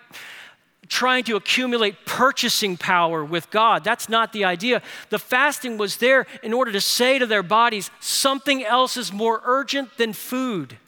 trying 0.87 1.25
to 1.25 1.37
accumulate 1.37 2.07
purchasing 2.07 2.77
power 2.77 3.25
with 3.25 3.51
God. 3.51 3.85
That's 3.85 4.09
not 4.09 4.33
the 4.33 4.45
idea. 4.45 4.81
The 5.11 5.19
fasting 5.19 5.77
was 5.77 5.99
there 5.99 6.27
in 6.43 6.55
order 6.55 6.73
to 6.73 6.81
say 6.81 7.19
to 7.19 7.27
their 7.27 7.43
bodies, 7.43 7.91
something 8.01 8.65
else 8.65 8.97
is 8.97 9.13
more 9.13 9.43
urgent 9.45 9.97
than 9.99 10.13
food. 10.13 10.79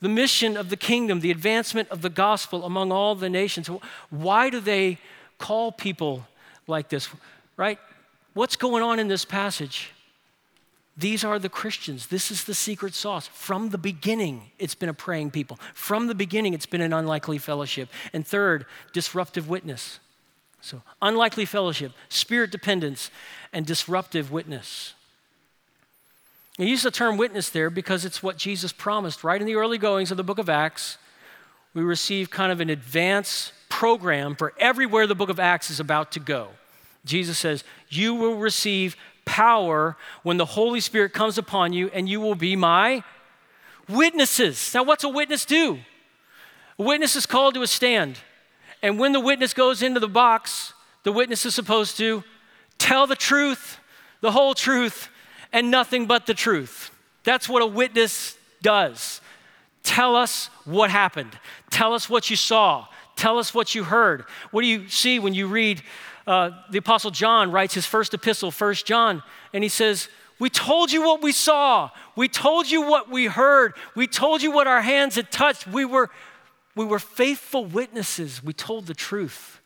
The 0.00 0.08
mission 0.08 0.56
of 0.56 0.70
the 0.70 0.76
kingdom, 0.76 1.20
the 1.20 1.30
advancement 1.30 1.88
of 1.90 2.02
the 2.02 2.08
gospel 2.08 2.64
among 2.64 2.92
all 2.92 3.14
the 3.14 3.28
nations. 3.28 3.68
Why 4.10 4.48
do 4.48 4.60
they 4.60 4.98
call 5.38 5.72
people 5.72 6.26
like 6.66 6.88
this? 6.88 7.08
Right? 7.56 7.78
What's 8.32 8.56
going 8.56 8.82
on 8.82 8.98
in 8.98 9.08
this 9.08 9.24
passage? 9.24 9.90
These 11.00 11.24
are 11.24 11.38
the 11.38 11.48
Christians. 11.48 12.08
This 12.08 12.30
is 12.30 12.44
the 12.44 12.52
secret 12.52 12.92
sauce. 12.92 13.26
From 13.26 13.70
the 13.70 13.78
beginning, 13.78 14.50
it's 14.58 14.74
been 14.74 14.90
a 14.90 14.94
praying 14.94 15.30
people. 15.30 15.58
From 15.72 16.08
the 16.08 16.14
beginning, 16.14 16.52
it's 16.52 16.66
been 16.66 16.82
an 16.82 16.92
unlikely 16.92 17.38
fellowship. 17.38 17.88
And 18.12 18.26
third, 18.26 18.66
disruptive 18.92 19.48
witness. 19.48 19.98
So, 20.60 20.82
unlikely 21.00 21.46
fellowship, 21.46 21.92
spirit 22.10 22.50
dependence, 22.50 23.10
and 23.50 23.64
disruptive 23.64 24.30
witness. 24.30 24.92
I 26.58 26.64
use 26.64 26.82
the 26.82 26.90
term 26.90 27.16
witness 27.16 27.48
there 27.48 27.70
because 27.70 28.04
it's 28.04 28.22
what 28.22 28.36
Jesus 28.36 28.70
promised 28.70 29.24
right 29.24 29.40
in 29.40 29.46
the 29.46 29.54
early 29.54 29.78
goings 29.78 30.10
of 30.10 30.18
the 30.18 30.22
book 30.22 30.38
of 30.38 30.50
Acts. 30.50 30.98
We 31.72 31.82
receive 31.82 32.28
kind 32.28 32.52
of 32.52 32.60
an 32.60 32.68
advance 32.68 33.52
program 33.70 34.34
for 34.34 34.52
everywhere 34.58 35.06
the 35.06 35.14
book 35.14 35.30
of 35.30 35.40
Acts 35.40 35.70
is 35.70 35.80
about 35.80 36.12
to 36.12 36.20
go. 36.20 36.48
Jesus 37.04 37.38
says, 37.38 37.64
You 37.88 38.14
will 38.14 38.36
receive 38.36 38.96
power 39.30 39.96
when 40.24 40.38
the 40.38 40.44
Holy 40.44 40.80
Spirit 40.80 41.12
comes 41.12 41.38
upon 41.38 41.72
you, 41.72 41.88
and 41.94 42.08
you 42.08 42.20
will 42.20 42.34
be 42.34 42.56
my 42.56 43.04
witnesses. 43.88 44.74
Now, 44.74 44.82
what's 44.82 45.04
a 45.04 45.08
witness 45.08 45.44
do? 45.44 45.78
A 46.80 46.82
witness 46.82 47.14
is 47.14 47.26
called 47.26 47.54
to 47.54 47.62
a 47.62 47.66
stand. 47.68 48.18
And 48.82 48.98
when 48.98 49.12
the 49.12 49.20
witness 49.20 49.54
goes 49.54 49.82
into 49.82 50.00
the 50.00 50.08
box, 50.08 50.74
the 51.04 51.12
witness 51.12 51.46
is 51.46 51.54
supposed 51.54 51.96
to 51.98 52.24
tell 52.76 53.06
the 53.06 53.14
truth, 53.14 53.78
the 54.20 54.32
whole 54.32 54.52
truth, 54.52 55.08
and 55.52 55.70
nothing 55.70 56.06
but 56.06 56.26
the 56.26 56.34
truth. 56.34 56.90
That's 57.22 57.48
what 57.48 57.62
a 57.62 57.66
witness 57.66 58.36
does. 58.62 59.20
Tell 59.84 60.16
us 60.16 60.46
what 60.64 60.90
happened. 60.90 61.38
Tell 61.70 61.94
us 61.94 62.10
what 62.10 62.30
you 62.30 62.36
saw. 62.36 62.88
Tell 63.14 63.38
us 63.38 63.54
what 63.54 63.76
you 63.76 63.84
heard. 63.84 64.24
What 64.50 64.62
do 64.62 64.66
you 64.66 64.88
see 64.88 65.20
when 65.20 65.34
you 65.34 65.46
read 65.46 65.82
uh, 66.30 66.52
the 66.70 66.78
Apostle 66.78 67.10
John 67.10 67.50
writes 67.50 67.74
his 67.74 67.86
first 67.86 68.14
epistle, 68.14 68.52
First 68.52 68.86
John, 68.86 69.24
and 69.52 69.64
he 69.64 69.68
says, 69.68 70.08
We 70.38 70.48
told 70.48 70.92
you 70.92 71.02
what 71.02 71.22
we 71.22 71.32
saw. 71.32 71.90
We 72.14 72.28
told 72.28 72.70
you 72.70 72.82
what 72.82 73.10
we 73.10 73.26
heard. 73.26 73.74
We 73.96 74.06
told 74.06 74.40
you 74.40 74.52
what 74.52 74.68
our 74.68 74.80
hands 74.80 75.16
had 75.16 75.32
touched. 75.32 75.66
We 75.66 75.84
were, 75.84 76.08
we 76.76 76.84
were 76.84 77.00
faithful 77.00 77.64
witnesses. 77.64 78.44
We 78.44 78.52
told 78.52 78.86
the 78.86 78.94
truth 78.94 79.60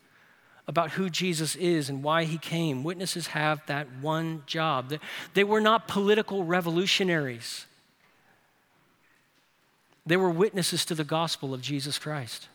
about 0.66 0.92
who 0.92 1.11
Jesus 1.11 1.55
is 1.55 1.90
and 1.90 2.03
why 2.03 2.24
he 2.24 2.38
came. 2.38 2.83
Witnesses 2.83 3.27
have 3.27 3.61
that 3.66 3.87
one 4.00 4.42
job. 4.46 4.94
They 5.35 5.44
were 5.44 5.61
not 5.61 5.87
political 5.87 6.44
revolutionaries, 6.44 7.66
they 10.07 10.16
were 10.16 10.31
witnesses 10.31 10.87
to 10.87 10.94
the 10.94 11.05
gospel 11.05 11.53
of 11.53 11.61
Jesus 11.61 11.98
Christ. 11.98 12.48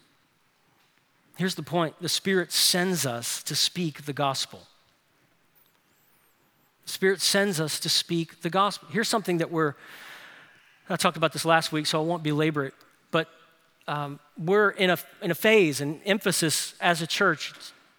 Here's 1.40 1.56
the 1.56 1.64
point 1.64 1.96
the 2.02 2.10
Spirit 2.10 2.52
sends 2.52 3.06
us 3.06 3.42
to 3.44 3.56
speak 3.56 4.04
the 4.04 4.12
gospel. 4.12 4.60
The 6.86 6.92
Spirit 6.92 7.22
sends 7.22 7.62
us 7.62 7.80
to 7.80 7.88
speak 7.88 8.42
the 8.42 8.50
gospel. 8.50 8.90
Here's 8.92 9.08
something 9.08 9.38
that 9.38 9.50
we're, 9.50 9.76
I 10.90 10.98
talked 10.98 11.16
about 11.16 11.32
this 11.32 11.46
last 11.46 11.72
week, 11.72 11.86
so 11.86 11.98
I 11.98 12.06
won't 12.06 12.24
belabor 12.24 12.66
it, 12.66 12.74
but 13.10 13.30
um, 13.88 14.20
we're 14.38 14.72
in 14.72 14.90
a, 14.90 14.98
in 15.22 15.32
a 15.32 15.36
phase, 15.36 15.80
an 15.80 16.02
emphasis 16.06 16.74
as 16.82 17.02
a 17.02 17.08
church, 17.08 17.54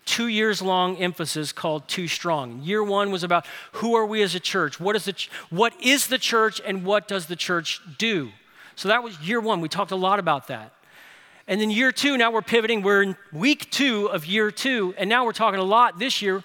two 0.05 0.29
years 0.29 0.61
long 0.61 0.99
emphasis 0.99 1.51
called 1.51 1.89
Too 1.89 2.09
Strong. 2.09 2.61
Year 2.65 2.85
one 2.85 3.11
was 3.11 3.25
about 3.25 3.47
who 3.73 3.95
are 3.95 4.05
we 4.05 4.21
as 4.21 4.35
a 4.35 4.41
church? 4.41 4.79
What 4.79 4.97
is 4.97 5.07
the, 5.07 5.15
what 5.49 5.73
is 5.81 6.09
the 6.09 6.19
church 6.19 6.61
and 6.63 6.85
what 6.85 7.09
does 7.09 7.25
the 7.25 7.37
church 7.37 7.81
do? 7.97 8.33
So 8.77 8.89
that 8.89 9.03
was 9.03 9.19
year 9.21 9.41
one. 9.41 9.63
We 9.63 9.71
talked 9.71 9.93
a 9.93 9.97
lot 9.97 10.19
about 10.19 10.49
that. 10.49 10.75
And 11.47 11.61
then 11.61 11.71
year 11.71 11.93
two, 11.93 12.17
now 12.17 12.31
we're 12.31 12.43
pivoting. 12.43 12.83
We're 12.83 13.03
in 13.03 13.17
week 13.33 13.71
two 13.71 14.07
of 14.07 14.27
year 14.27 14.51
two. 14.51 14.95
And 14.97 15.09
now 15.09 15.25
we're 15.25 15.33
talking 15.33 15.61
a 15.61 15.65
lot 15.65 15.99
this 15.99 16.23
year, 16.23 16.45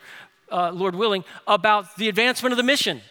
uh, 0.51 0.71
Lord 0.71 0.95
willing, 0.95 1.23
about 1.47 1.95
the 1.97 2.09
advancement 2.09 2.53
of 2.53 2.57
the 2.57 2.63
mission 2.63 3.01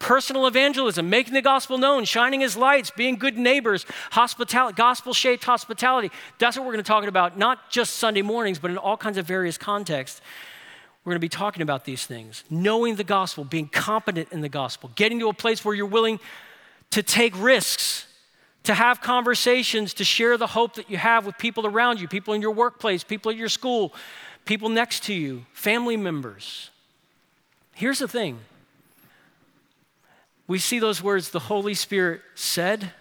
personal 0.00 0.46
evangelism, 0.46 1.08
making 1.08 1.34
the 1.34 1.42
gospel 1.42 1.78
known, 1.78 2.04
shining 2.04 2.42
as 2.42 2.56
lights, 2.56 2.90
being 2.90 3.14
good 3.16 3.36
neighbors, 3.36 3.86
hospitality, 4.10 4.74
gospel 4.74 5.12
shaped 5.12 5.44
hospitality. 5.44 6.10
That's 6.38 6.56
what 6.56 6.64
we're 6.64 6.72
going 6.72 6.82
to 6.82 6.88
talk 6.88 7.04
about, 7.04 7.38
not 7.38 7.70
just 7.70 7.96
Sunday 7.96 8.22
mornings, 8.22 8.58
but 8.58 8.70
in 8.70 8.78
all 8.78 8.96
kinds 8.96 9.18
of 9.18 9.26
various 9.26 9.58
contexts. 9.58 10.22
We're 11.04 11.12
going 11.12 11.20
to 11.20 11.24
be 11.24 11.28
talking 11.28 11.62
about 11.62 11.84
these 11.84 12.04
things 12.06 12.44
knowing 12.50 12.96
the 12.96 13.04
gospel, 13.04 13.44
being 13.44 13.68
competent 13.68 14.32
in 14.32 14.40
the 14.40 14.48
gospel, 14.48 14.90
getting 14.96 15.20
to 15.20 15.28
a 15.28 15.34
place 15.34 15.64
where 15.64 15.74
you're 15.74 15.86
willing 15.86 16.18
to 16.90 17.02
take 17.02 17.38
risks 17.40 18.06
to 18.64 18.74
have 18.74 19.00
conversations, 19.00 19.94
to 19.94 20.04
share 20.04 20.36
the 20.36 20.46
hope 20.46 20.74
that 20.74 20.90
you 20.90 20.96
have 20.96 21.26
with 21.26 21.38
people 21.38 21.66
around 21.66 22.00
you, 22.00 22.08
people 22.08 22.34
in 22.34 22.42
your 22.42 22.52
workplace, 22.52 23.02
people 23.02 23.30
at 23.30 23.36
your 23.36 23.48
school, 23.48 23.94
people 24.44 24.68
next 24.68 25.04
to 25.04 25.14
you, 25.14 25.44
family 25.52 25.96
members. 25.96 26.70
Here's 27.74 27.98
the 27.98 28.08
thing 28.08 28.38
we 30.46 30.58
see 30.58 30.80
those 30.80 31.02
words, 31.02 31.30
the 31.30 31.38
Holy 31.38 31.74
Spirit 31.74 32.22
said. 32.34 32.92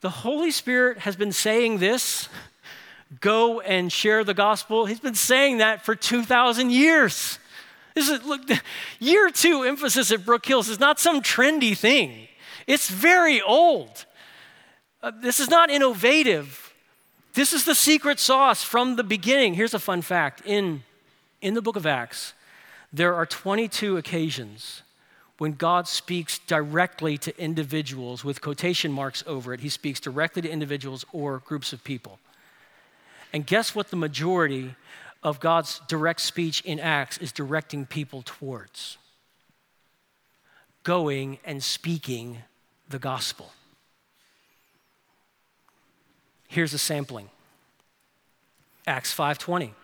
The 0.00 0.10
Holy 0.10 0.50
Spirit 0.50 0.98
has 0.98 1.14
been 1.14 1.32
saying 1.32 1.78
this 1.78 2.28
go 3.20 3.60
and 3.60 3.92
share 3.92 4.24
the 4.24 4.34
gospel. 4.34 4.86
He's 4.86 5.00
been 5.00 5.14
saying 5.14 5.58
that 5.58 5.84
for 5.84 5.94
2,000 5.94 6.70
years. 6.70 7.38
This 7.94 8.08
is, 8.08 8.24
look, 8.24 8.42
year 9.00 9.30
two 9.30 9.64
emphasis 9.64 10.12
at 10.12 10.24
Brook 10.24 10.46
Hills 10.46 10.68
is 10.68 10.78
not 10.78 10.98
some 11.00 11.20
trendy 11.20 11.76
thing, 11.76 12.28
it's 12.66 12.88
very 12.88 13.40
old. 13.40 14.06
Uh, 15.08 15.12
this 15.22 15.40
is 15.40 15.48
not 15.48 15.70
innovative. 15.70 16.74
This 17.32 17.54
is 17.54 17.64
the 17.64 17.74
secret 17.74 18.20
sauce 18.20 18.62
from 18.62 18.96
the 18.96 19.02
beginning. 19.02 19.54
Here's 19.54 19.72
a 19.72 19.78
fun 19.78 20.02
fact 20.02 20.42
in, 20.44 20.82
in 21.40 21.54
the 21.54 21.62
book 21.62 21.76
of 21.76 21.86
Acts, 21.86 22.34
there 22.92 23.14
are 23.14 23.24
22 23.24 23.96
occasions 23.96 24.82
when 25.38 25.52
God 25.52 25.88
speaks 25.88 26.38
directly 26.40 27.16
to 27.18 27.42
individuals 27.42 28.22
with 28.22 28.42
quotation 28.42 28.92
marks 28.92 29.24
over 29.26 29.54
it. 29.54 29.60
He 29.60 29.70
speaks 29.70 29.98
directly 29.98 30.42
to 30.42 30.50
individuals 30.50 31.06
or 31.10 31.38
groups 31.38 31.72
of 31.72 31.82
people. 31.82 32.18
And 33.32 33.46
guess 33.46 33.74
what 33.74 33.88
the 33.88 33.96
majority 33.96 34.74
of 35.22 35.40
God's 35.40 35.80
direct 35.88 36.20
speech 36.20 36.60
in 36.66 36.78
Acts 36.78 37.16
is 37.16 37.32
directing 37.32 37.86
people 37.86 38.20
towards? 38.26 38.98
Going 40.82 41.38
and 41.46 41.64
speaking 41.64 42.42
the 42.90 42.98
gospel. 42.98 43.52
Here's 46.48 46.74
a 46.74 46.78
sampling. 46.78 47.30
Acts 48.86 49.12
5:20. 49.14 49.74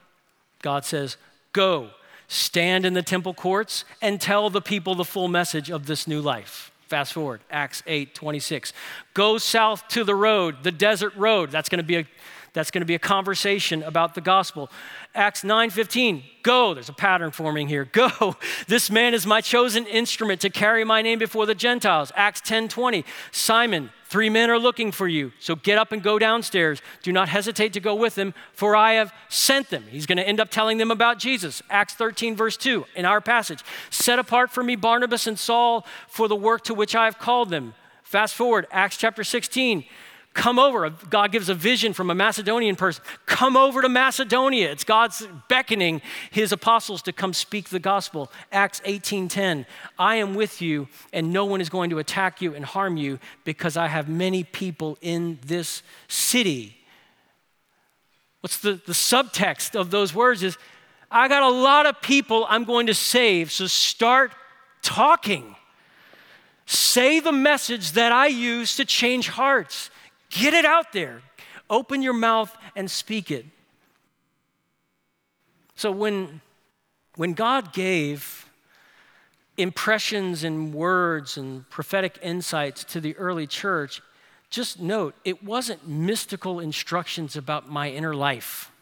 God 0.62 0.84
says, 0.84 1.18
"Go, 1.52 1.90
stand 2.26 2.86
in 2.86 2.94
the 2.94 3.02
temple 3.02 3.34
courts 3.34 3.84
and 4.00 4.20
tell 4.20 4.48
the 4.48 4.62
people 4.62 4.94
the 4.94 5.04
full 5.04 5.28
message 5.28 5.70
of 5.70 5.86
this 5.86 6.06
new 6.06 6.20
life." 6.20 6.70
Fast 6.88 7.12
forward, 7.12 7.42
Acts 7.50 7.82
8:26. 7.86 8.72
Go 9.12 9.36
south 9.36 9.86
to 9.88 10.04
the 10.04 10.14
road, 10.14 10.62
the 10.62 10.72
desert 10.72 11.14
road. 11.16 11.50
That's 11.50 11.68
going 11.68 11.78
to 11.78 11.84
be 11.84 11.96
a, 11.96 12.06
That's 12.54 12.70
going 12.70 12.82
to 12.82 12.86
be 12.86 12.94
a 12.94 13.00
conversation 13.00 13.82
about 13.82 14.14
the 14.14 14.20
gospel. 14.20 14.70
Acts 15.14 15.42
9:15, 15.42 16.22
go. 16.42 16.72
There's 16.72 16.88
a 16.88 16.92
pattern 16.92 17.32
forming 17.32 17.68
here. 17.68 17.84
Go. 17.84 18.36
This 18.68 18.90
man 18.90 19.12
is 19.12 19.26
my 19.26 19.40
chosen 19.40 19.86
instrument 19.86 20.40
to 20.42 20.50
carry 20.50 20.84
my 20.84 21.02
name 21.02 21.18
before 21.18 21.46
the 21.46 21.54
Gentiles. 21.54 22.12
Acts 22.14 22.40
10:20, 22.40 23.04
Simon, 23.32 23.90
three 24.14 24.30
men 24.30 24.48
are 24.48 24.60
looking 24.60 24.92
for 24.92 25.08
you. 25.08 25.32
So 25.40 25.56
get 25.56 25.76
up 25.76 25.90
and 25.90 26.00
go 26.00 26.20
downstairs. 26.20 26.80
Do 27.02 27.10
not 27.10 27.28
hesitate 27.28 27.72
to 27.72 27.80
go 27.80 27.96
with 27.96 28.14
them, 28.14 28.32
for 28.52 28.76
I 28.76 28.92
have 28.92 29.12
sent 29.28 29.70
them. 29.70 29.82
He's 29.90 30.06
going 30.06 30.18
to 30.18 30.28
end 30.28 30.38
up 30.38 30.50
telling 30.50 30.78
them 30.78 30.92
about 30.92 31.18
Jesus. 31.18 31.62
Acts 31.68 31.94
13 31.94 32.36
verse 32.36 32.56
2 32.56 32.86
in 32.94 33.06
our 33.06 33.20
passage. 33.20 33.64
Set 33.90 34.20
apart 34.20 34.52
for 34.52 34.62
me 34.62 34.76
Barnabas 34.76 35.26
and 35.26 35.36
Saul 35.36 35.84
for 36.06 36.28
the 36.28 36.36
work 36.36 36.62
to 36.62 36.74
which 36.74 36.94
I 36.94 37.06
have 37.06 37.18
called 37.18 37.50
them. 37.50 37.74
Fast 38.04 38.36
forward, 38.36 38.68
Acts 38.70 38.98
chapter 38.98 39.24
16. 39.24 39.84
Come 40.34 40.58
over. 40.58 40.90
God 40.90 41.30
gives 41.30 41.48
a 41.48 41.54
vision 41.54 41.92
from 41.92 42.10
a 42.10 42.14
Macedonian 42.14 42.74
person. 42.74 43.04
Come 43.24 43.56
over 43.56 43.80
to 43.80 43.88
Macedonia. 43.88 44.70
It's 44.72 44.82
God's 44.82 45.26
beckoning 45.48 46.02
his 46.32 46.50
apostles 46.50 47.02
to 47.02 47.12
come 47.12 47.32
speak 47.32 47.68
the 47.68 47.78
gospel. 47.78 48.30
Acts 48.50 48.80
18:10. 48.84 49.64
I 49.96 50.16
am 50.16 50.34
with 50.34 50.60
you, 50.60 50.88
and 51.12 51.32
no 51.32 51.44
one 51.44 51.60
is 51.60 51.68
going 51.68 51.88
to 51.90 52.00
attack 52.00 52.42
you 52.42 52.52
and 52.52 52.64
harm 52.64 52.96
you 52.96 53.20
because 53.44 53.76
I 53.76 53.86
have 53.86 54.08
many 54.08 54.42
people 54.42 54.98
in 55.00 55.38
this 55.46 55.84
city. 56.08 56.78
What's 58.40 58.58
the, 58.58 58.72
the 58.72 58.92
subtext 58.92 59.78
of 59.78 59.92
those 59.92 60.14
words 60.14 60.42
is 60.42 60.58
I 61.12 61.28
got 61.28 61.44
a 61.44 61.48
lot 61.48 61.86
of 61.86 62.02
people 62.02 62.44
I'm 62.48 62.64
going 62.64 62.88
to 62.88 62.94
save, 62.94 63.52
so 63.52 63.68
start 63.68 64.32
talking. 64.82 65.54
Say 66.66 67.20
the 67.20 67.32
message 67.32 67.92
that 67.92 68.10
I 68.10 68.26
use 68.26 68.74
to 68.76 68.84
change 68.84 69.28
hearts. 69.28 69.90
Get 70.34 70.52
it 70.52 70.64
out 70.64 70.92
there. 70.92 71.22
Open 71.70 72.02
your 72.02 72.12
mouth 72.12 72.54
and 72.74 72.90
speak 72.90 73.30
it. 73.30 73.46
So 75.76 75.92
when, 75.92 76.40
when 77.16 77.34
God 77.34 77.72
gave 77.72 78.48
impressions 79.56 80.42
and 80.42 80.74
words 80.74 81.36
and 81.36 81.68
prophetic 81.70 82.18
insights 82.20 82.82
to 82.84 83.00
the 83.00 83.16
early 83.16 83.46
church, 83.46 84.02
just 84.50 84.80
note 84.80 85.14
it 85.24 85.44
wasn't 85.44 85.88
mystical 85.88 86.58
instructions 86.58 87.36
about 87.36 87.70
my 87.70 87.90
inner 87.90 88.14
life. 88.14 88.72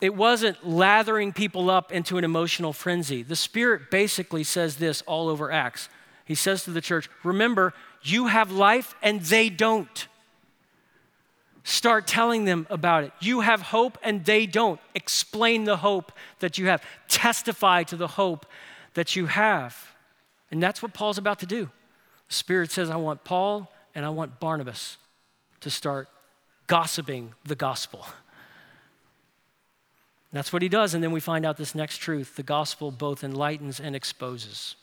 It 0.00 0.14
wasn't 0.14 0.66
lathering 0.66 1.32
people 1.32 1.70
up 1.70 1.92
into 1.92 2.16
an 2.16 2.24
emotional 2.24 2.72
frenzy. 2.72 3.22
The 3.22 3.36
Spirit 3.36 3.90
basically 3.90 4.44
says 4.44 4.76
this 4.76 5.02
all 5.02 5.28
over 5.28 5.52
Acts. 5.52 5.88
He 6.24 6.34
says 6.34 6.64
to 6.64 6.70
the 6.70 6.80
church, 6.80 7.08
Remember, 7.24 7.74
you 8.10 8.26
have 8.26 8.50
life 8.50 8.94
and 9.02 9.20
they 9.20 9.48
don't. 9.48 10.08
Start 11.64 12.06
telling 12.06 12.46
them 12.46 12.66
about 12.70 13.04
it. 13.04 13.12
You 13.20 13.40
have 13.40 13.60
hope 13.60 13.98
and 14.02 14.24
they 14.24 14.46
don't. 14.46 14.80
Explain 14.94 15.64
the 15.64 15.76
hope 15.76 16.12
that 16.38 16.56
you 16.56 16.66
have. 16.66 16.82
Testify 17.08 17.82
to 17.84 17.96
the 17.96 18.08
hope 18.08 18.46
that 18.94 19.14
you 19.16 19.26
have. 19.26 19.94
And 20.50 20.62
that's 20.62 20.82
what 20.82 20.94
Paul's 20.94 21.18
about 21.18 21.40
to 21.40 21.46
do. 21.46 21.70
The 22.28 22.34
Spirit 22.34 22.70
says, 22.70 22.88
I 22.88 22.96
want 22.96 23.22
Paul 23.24 23.70
and 23.94 24.06
I 24.06 24.08
want 24.08 24.40
Barnabas 24.40 24.96
to 25.60 25.70
start 25.70 26.08
gossiping 26.68 27.34
the 27.44 27.54
gospel. 27.54 28.06
That's 30.32 30.52
what 30.52 30.62
he 30.62 30.68
does. 30.68 30.94
And 30.94 31.02
then 31.02 31.12
we 31.12 31.20
find 31.20 31.46
out 31.46 31.56
this 31.56 31.74
next 31.74 31.98
truth 31.98 32.36
the 32.36 32.42
gospel 32.42 32.90
both 32.90 33.24
enlightens 33.24 33.80
and 33.80 33.96
exposes. 33.96 34.76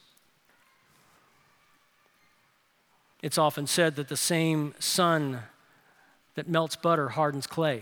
It's 3.25 3.39
often 3.39 3.65
said 3.65 3.95
that 3.95 4.07
the 4.07 4.15
same 4.15 4.75
sun 4.77 5.39
that 6.35 6.47
melts 6.47 6.75
butter 6.75 7.09
hardens 7.09 7.47
clay. 7.47 7.77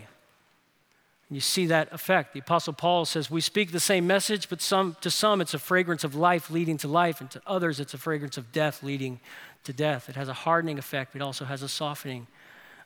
And 1.27 1.35
you 1.35 1.41
see 1.41 1.65
that 1.65 1.91
effect. 1.91 2.31
The 2.31 2.39
Apostle 2.39 2.71
Paul 2.71 3.03
says, 3.03 3.29
We 3.29 3.41
speak 3.41 3.73
the 3.73 3.81
same 3.81 4.07
message, 4.07 4.47
but 4.47 4.61
some, 4.61 4.95
to 5.01 5.11
some 5.11 5.41
it's 5.41 5.53
a 5.53 5.59
fragrance 5.59 6.05
of 6.05 6.15
life 6.15 6.49
leading 6.49 6.77
to 6.77 6.87
life, 6.87 7.19
and 7.19 7.29
to 7.31 7.41
others 7.45 7.81
it's 7.81 7.93
a 7.93 7.97
fragrance 7.97 8.37
of 8.37 8.53
death 8.53 8.83
leading 8.83 9.19
to 9.65 9.73
death. 9.73 10.07
It 10.07 10.15
has 10.15 10.29
a 10.29 10.33
hardening 10.33 10.79
effect, 10.79 11.11
but 11.11 11.21
it 11.21 11.25
also 11.25 11.43
has 11.43 11.61
a 11.61 11.67
softening 11.67 12.27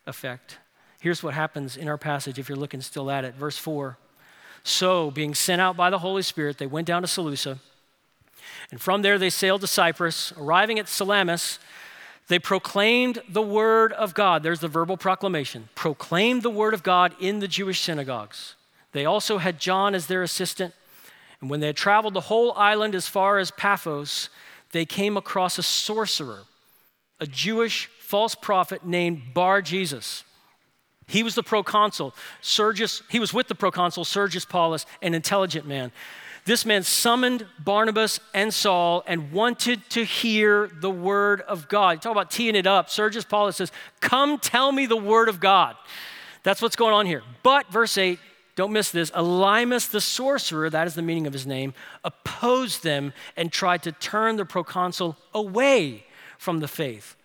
effect. 0.08 0.58
Here's 1.00 1.22
what 1.22 1.36
happens 1.36 1.78
in 1.78 1.88
our 1.88 2.00
passage 2.00 2.40
if 2.40 2.50
you're 2.50 2.58
looking 2.58 2.82
still 2.82 3.12
at 3.12 3.24
it. 3.24 3.36
Verse 3.36 3.60
4 3.60 4.00
So, 4.64 5.12
being 5.12 5.36
sent 5.36 5.62
out 5.62 5.78
by 5.78 5.92
the 5.92 6.00
Holy 6.00 6.24
Spirit, 6.24 6.58
they 6.58 6.66
went 6.66 6.88
down 6.88 7.04
to 7.04 7.08
Seleucia. 7.08 7.60
And 8.72 8.82
from 8.82 9.04
there 9.04 9.20
they 9.20 9.30
sailed 9.30 9.62
to 9.62 9.68
Cyprus. 9.68 10.34
Arriving 10.36 10.80
at 10.80 10.88
Salamis, 10.88 11.60
they 12.28 12.40
proclaimed 12.40 13.22
the 13.30 13.42
word 13.42 13.94
of 13.94 14.14
God. 14.14 14.44
There's 14.44 14.60
the 14.60 14.68
verbal 14.68 14.98
proclamation. 14.98 15.70
Proclaimed 15.76 16.44
the 16.44 16.50
word 16.50 16.74
of 16.74 16.84
God 16.84 17.16
in 17.20 17.40
the 17.40 17.48
Jewish 17.48 17.82
synagogues. 17.82 18.56
They 18.92 19.06
also 19.06 19.38
had 19.38 19.60
John 19.60 19.96
as 19.96 20.08
their 20.08 20.24
assistant. 20.24 20.74
And 21.40 21.50
when 21.50 21.60
they 21.60 21.68
had 21.68 21.78
traveled 21.78 22.14
the 22.14 22.22
whole 22.22 22.54
island 22.54 22.96
as 22.96 23.08
far 23.08 23.38
as 23.38 23.52
Paphos, 23.52 24.30
they 24.72 24.86
came 24.86 25.16
across 25.16 25.58
a 25.58 25.64
sorcerer, 25.64 26.44
a 27.20 27.28
Jewish 27.28 27.88
false 28.00 28.36
prophet 28.36 28.86
named 28.86 29.34
Bar 29.34 29.62
Jesus. 29.62 30.24
He 31.08 31.24
was 31.24 31.36
the 31.36 31.44
proconsul, 31.44 32.14
Sergius, 32.42 33.02
he 33.10 33.20
was 33.20 33.34
with 33.34 33.48
the 33.48 33.56
proconsul 33.56 34.04
Sergius 34.04 34.44
Paulus, 34.44 34.86
an 35.02 35.14
intelligent 35.14 35.66
man. 35.66 35.92
This 36.48 36.66
man 36.66 36.84
summoned 36.84 37.46
Barnabas 37.60 38.22
and 38.34 38.54
Saul 38.54 39.04
and 39.06 39.34
wanted 39.34 39.82
to 39.90 40.06
hear 40.06 40.72
the 40.80 40.90
word 40.90 41.42
of 41.42 41.68
God. 41.68 41.98
You 41.98 42.00
talk 42.00 42.14
about 42.14 42.32
teeing 42.32 42.56
it 42.56 42.66
up. 42.66 42.90
Sergius 42.90 43.26
Paulus 43.26 43.58
says, 43.58 43.70
Come 44.00 44.40
tell 44.40 44.72
me 44.72 44.86
the 44.86 44.96
word 44.96 45.28
of 45.28 45.42
God. 45.42 45.76
That's 46.44 46.62
what's 46.62 46.78
going 46.78 46.94
on 46.94 47.06
here. 47.06 47.22
But, 47.44 47.70
verse 47.70 47.98
8, 47.98 48.18
don't 48.56 48.72
miss 48.72 48.92
this. 48.92 49.12
Elymas 49.12 49.92
the 49.92 50.00
sorcerer, 50.00 50.70
that 50.70 50.88
is 50.88 50.94
the 50.96 51.02
meaning 51.02 51.28
of 51.28 51.34
his 51.34 51.46
name, 51.46 51.74
opposed 52.06 52.82
them 52.82 53.12
and 53.36 53.52
tried 53.52 53.84
to 53.84 53.92
turn 53.92 54.38
the 54.38 54.46
proconsul 54.46 55.18
away 55.34 56.06
from 56.38 56.62
the 56.62 56.70
faith. 56.70 57.18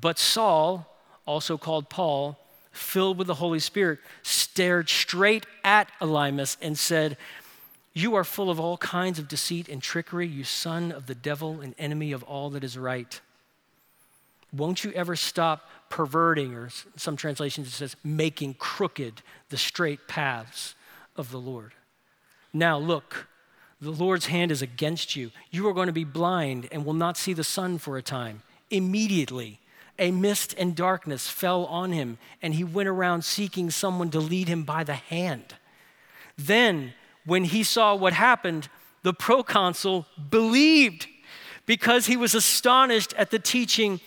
But 0.00 0.16
Saul, 0.16 0.96
also 1.26 1.58
called 1.58 1.90
Paul, 1.90 2.38
filled 2.70 3.18
with 3.18 3.26
the 3.26 3.34
Holy 3.34 3.58
Spirit, 3.58 3.98
stared 4.22 4.88
straight 4.88 5.44
at 5.64 5.88
Elymas 6.00 6.56
and 6.62 6.78
said, 6.78 7.16
you 7.94 8.16
are 8.16 8.24
full 8.24 8.50
of 8.50 8.58
all 8.58 8.76
kinds 8.76 9.18
of 9.20 9.28
deceit 9.28 9.68
and 9.68 9.80
trickery, 9.80 10.26
you 10.26 10.42
son 10.42 10.90
of 10.90 11.06
the 11.06 11.14
devil 11.14 11.60
and 11.60 11.74
enemy 11.78 12.10
of 12.10 12.24
all 12.24 12.50
that 12.50 12.64
is 12.64 12.76
right. 12.76 13.20
Won't 14.52 14.84
you 14.84 14.92
ever 14.92 15.16
stop 15.16 15.68
perverting, 15.88 16.54
or 16.54 16.70
some 16.96 17.16
translations 17.16 17.68
it 17.68 17.70
says, 17.70 17.96
making 18.02 18.54
crooked 18.54 19.22
the 19.48 19.56
straight 19.56 20.08
paths 20.08 20.74
of 21.16 21.30
the 21.30 21.38
Lord? 21.38 21.72
Now 22.52 22.78
look, 22.78 23.28
the 23.80 23.90
Lord's 23.90 24.26
hand 24.26 24.50
is 24.50 24.62
against 24.62 25.14
you. 25.14 25.30
You 25.50 25.68
are 25.68 25.72
going 25.72 25.88
to 25.88 25.92
be 25.92 26.04
blind 26.04 26.68
and 26.72 26.84
will 26.84 26.94
not 26.94 27.16
see 27.16 27.32
the 27.32 27.44
sun 27.44 27.78
for 27.78 27.96
a 27.96 28.02
time. 28.02 28.42
Immediately, 28.70 29.60
a 29.98 30.10
mist 30.10 30.54
and 30.58 30.74
darkness 30.74 31.28
fell 31.28 31.66
on 31.66 31.92
him, 31.92 32.18
and 32.42 32.54
he 32.54 32.64
went 32.64 32.88
around 32.88 33.24
seeking 33.24 33.70
someone 33.70 34.10
to 34.10 34.20
lead 34.20 34.48
him 34.48 34.64
by 34.64 34.82
the 34.82 34.94
hand. 34.94 35.54
Then 36.36 36.94
when 37.26 37.44
he 37.44 37.62
saw 37.62 37.94
what 37.94 38.12
happened, 38.12 38.68
the 39.02 39.14
proconsul 39.14 40.06
believed 40.30 41.06
because 41.66 42.06
he 42.06 42.16
was 42.16 42.34
astonished 42.34 43.14
at 43.14 43.30
the 43.30 43.38
teaching 43.38 44.00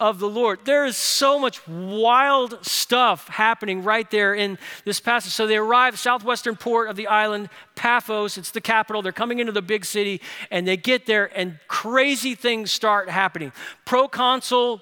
of 0.00 0.18
the 0.18 0.28
Lord. 0.28 0.58
There 0.64 0.84
is 0.84 0.96
so 0.96 1.38
much 1.38 1.66
wild 1.68 2.64
stuff 2.66 3.28
happening 3.28 3.84
right 3.84 4.10
there 4.10 4.34
in 4.34 4.58
this 4.84 4.98
passage. 4.98 5.32
So 5.32 5.46
they 5.46 5.56
arrive 5.56 5.98
southwestern 5.98 6.56
port 6.56 6.90
of 6.90 6.96
the 6.96 7.06
island, 7.06 7.48
Paphos, 7.76 8.36
it's 8.36 8.50
the 8.50 8.60
capital. 8.60 9.02
They're 9.02 9.12
coming 9.12 9.38
into 9.38 9.52
the 9.52 9.62
big 9.62 9.84
city 9.84 10.20
and 10.50 10.66
they 10.66 10.76
get 10.76 11.06
there 11.06 11.30
and 11.38 11.58
crazy 11.68 12.34
things 12.34 12.72
start 12.72 13.08
happening. 13.08 13.52
Proconsul 13.84 14.80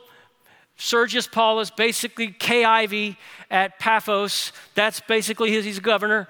Sergius 0.77 1.27
Paulus, 1.27 1.71
basically 1.71 2.29
KIV 2.29 3.17
at 3.51 3.79
Paphos, 3.79 4.53
that's 4.75 5.01
basically 5.01 5.51
his, 5.51 5.65
he's 5.65 5.79
governor 5.79 6.27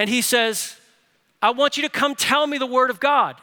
and 0.00 0.08
he 0.08 0.22
says, 0.22 0.76
I 1.42 1.50
want 1.50 1.76
you 1.76 1.82
to 1.82 1.90
come 1.90 2.14
tell 2.14 2.46
me 2.46 2.56
the 2.56 2.64
word 2.64 2.88
of 2.88 3.00
God. 3.00 3.36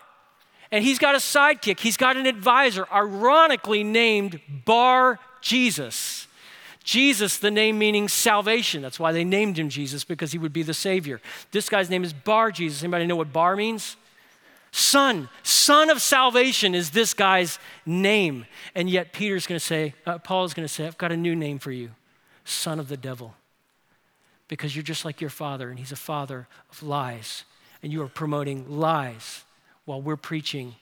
And 0.72 0.84
he's 0.84 0.98
got 0.98 1.14
a 1.14 1.20
sidekick, 1.20 1.80
he's 1.80 1.98
got 1.98 2.18
an 2.18 2.26
advisor, 2.26 2.88
ironically 2.92 3.84
named 3.84 4.42
Bar 4.66 5.20
Jesus. 5.40 6.26
Jesus, 6.84 7.38
the 7.38 7.52
name 7.52 7.78
meaning 7.78 8.08
salvation. 8.08 8.82
That's 8.82 9.00
why 9.00 9.12
they 9.12 9.24
named 9.24 9.60
him 9.60 9.70
Jesus, 9.70 10.04
because 10.04 10.32
he 10.32 10.40
would 10.40 10.52
be 10.52 10.64
the 10.64 10.74
Savior. 10.74 11.22
This 11.52 11.70
guy's 11.70 11.92
name 11.92 12.04
is 12.04 12.12
Bar 12.12 12.50
Jesus. 12.50 12.82
Anybody 12.82 13.06
know 13.06 13.18
what 13.18 13.32
Bar 13.32 13.56
means? 13.56 13.96
Son, 14.72 15.30
son 15.44 15.92
of 15.92 16.02
salvation 16.02 16.74
is 16.74 16.90
this 16.90 17.14
guy's 17.14 17.60
name. 17.86 18.48
And 18.74 18.90
yet 18.90 19.14
Peter's 19.14 19.46
going 19.46 19.60
to 19.60 19.64
say, 19.64 19.94
uh, 20.08 20.18
Paul 20.18 20.46
is 20.46 20.56
going 20.56 20.68
to 20.68 20.74
say, 20.74 20.88
I've 20.88 20.98
got 20.98 21.12
a 21.12 21.18
new 21.18 21.36
name 21.36 21.60
for 21.60 21.72
you, 21.72 21.92
son 22.46 22.80
of 22.80 22.88
the 22.88 22.98
devil 22.98 23.36
because 24.48 24.76
you're 24.76 24.84
just 24.84 25.06
like 25.06 25.22
your 25.22 25.30
father, 25.30 25.70
and 25.70 25.80
he's 25.80 25.92
a 25.92 25.98
father 25.98 26.48
of 26.72 26.84
lies. 26.84 27.44
And 27.84 27.92
you 27.92 28.02
are 28.02 28.08
promoting 28.08 28.80
lies 28.80 29.44
while 29.86 30.02
we're 30.02 30.18
preaching 30.18 30.76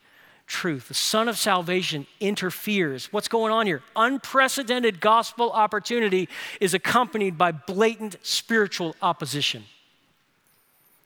truth. 0.47 0.88
The 0.88 0.93
Son 0.93 1.28
of 1.28 1.38
Salvation 1.38 2.06
interferes. 2.19 3.12
What's 3.12 3.28
going 3.28 3.51
on 3.51 3.65
here? 3.65 3.82
Unprecedented 3.95 5.01
gospel 5.01 5.51
opportunity 5.51 6.30
is 6.62 6.73
accompanied 6.73 7.38
by 7.38 7.51
blatant 7.51 8.17
spiritual 8.21 8.95
opposition. 9.01 9.63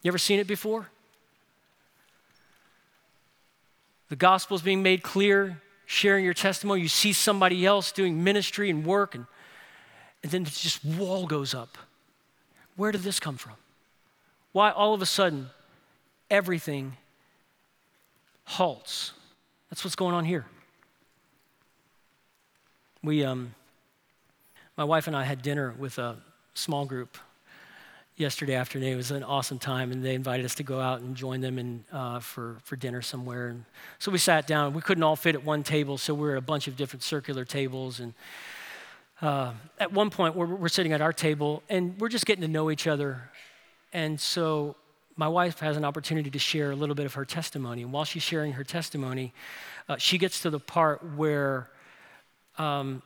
You 0.02 0.10
ever 0.10 0.18
seen 0.18 0.40
it 0.40 0.48
before? 0.48 0.90
The 4.10 4.16
gospel 4.16 4.56
is 4.56 4.62
being 4.62 4.82
made 4.84 5.04
clear, 5.04 5.62
sharing 5.86 6.26
your 6.26 6.34
testimony. 6.34 6.82
You 6.82 6.88
see 6.88 7.14
somebody 7.14 7.66
else 7.66 7.92
doing 7.92 8.24
ministry 8.24 8.70
and 8.70 8.86
work, 8.86 9.16
and, 9.16 9.26
and 10.24 10.32
then 10.32 10.46
just 10.46 10.84
wall 10.84 11.28
goes 11.28 11.54
up. 11.54 11.78
Where 12.80 12.94
did 12.94 13.02
this 13.02 13.20
come 13.20 13.36
from? 13.36 13.56
Why 14.54 14.72
all 14.72 14.94
of 14.94 15.02
a 15.02 15.06
sudden 15.06 15.50
everything 16.32 16.96
halts? 18.46 19.12
That's 19.70 19.84
what's 19.84 19.98
going 19.98 20.16
on 20.16 20.24
here. 20.24 20.46
We, 23.04 23.26
um, 23.26 23.54
my 24.78 24.86
wife 24.86 25.08
and 25.08 25.16
I 25.18 25.26
had 25.26 25.42
dinner 25.42 25.76
with 25.78 25.98
a 25.98 26.16
small 26.54 26.86
group 26.86 27.18
yesterday 28.16 28.56
afternoon. 28.56 28.94
It 28.94 28.96
was 28.96 29.12
an 29.12 29.24
awesome 29.24 29.60
time, 29.60 29.92
and 29.92 30.02
they 30.02 30.16
invited 30.16 30.46
us 30.46 30.56
to 30.56 30.64
go 30.64 30.80
out 30.80 31.02
and 31.02 31.18
join 31.18 31.42
them 31.42 31.60
in, 31.60 31.84
uh, 31.92 32.22
for, 32.22 32.60
for 32.64 32.78
dinner 32.78 33.02
somewhere. 33.02 33.50
And 33.50 33.66
so 33.98 34.10
we 34.10 34.20
sat 34.20 34.48
down. 34.48 34.74
We 34.74 34.82
couldn't 34.82 35.04
all 35.04 35.18
fit 35.18 35.36
at 35.36 35.44
one 35.44 35.64
table, 35.64 35.98
so 35.98 36.14
we 36.14 36.22
were 36.22 36.32
at 36.32 36.38
a 36.38 36.42
bunch 36.42 36.70
of 36.70 36.78
different 36.78 37.04
circular 37.04 37.44
tables. 37.44 38.00
And 38.00 38.14
uh, 39.22 39.52
at 39.78 39.92
one 39.92 40.10
point, 40.10 40.36
we're, 40.36 40.46
we're 40.46 40.70
sitting 40.70 40.94
at 40.94 41.02
our 41.02 41.14
table, 41.14 41.62
and 41.70 42.00
we're 42.00 42.10
just 42.10 42.26
getting 42.26 42.42
to 42.42 42.48
know 42.48 42.72
each 42.72 42.88
other. 42.88 43.30
And 43.92 44.20
so 44.20 44.76
my 45.18 45.28
wife 45.28 45.60
has 45.60 45.76
an 45.76 45.84
opportunity 45.84 46.30
to 46.30 46.40
share 46.40 46.72
a 46.72 46.76
little 46.76 46.96
bit 46.96 47.06
of 47.06 47.16
her 47.16 47.26
testimony. 47.26 47.82
And 47.82 47.92
while 47.92 48.06
she's 48.06 48.24
sharing 48.24 48.54
her 48.54 48.64
testimony, 48.64 49.34
uh, 49.90 49.98
she 49.98 50.18
gets 50.18 50.42
to 50.44 50.50
the 50.50 50.60
part 50.60 51.04
where 51.16 51.70
um, 52.58 53.02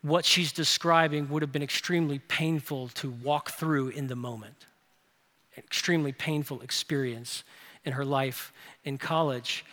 what 0.00 0.24
she's 0.24 0.52
describing 0.52 1.28
would 1.28 1.42
have 1.42 1.52
been 1.52 1.62
extremely 1.62 2.20
painful 2.20 2.88
to 2.88 3.10
walk 3.10 3.50
through 3.50 3.88
in 3.88 4.06
the 4.06 4.16
moment. 4.16 4.66
An 5.56 5.62
extremely 5.64 6.12
painful 6.12 6.62
experience 6.62 7.44
in 7.84 7.92
her 7.92 8.04
life 8.04 8.52
in 8.84 8.96
college. 8.96 9.64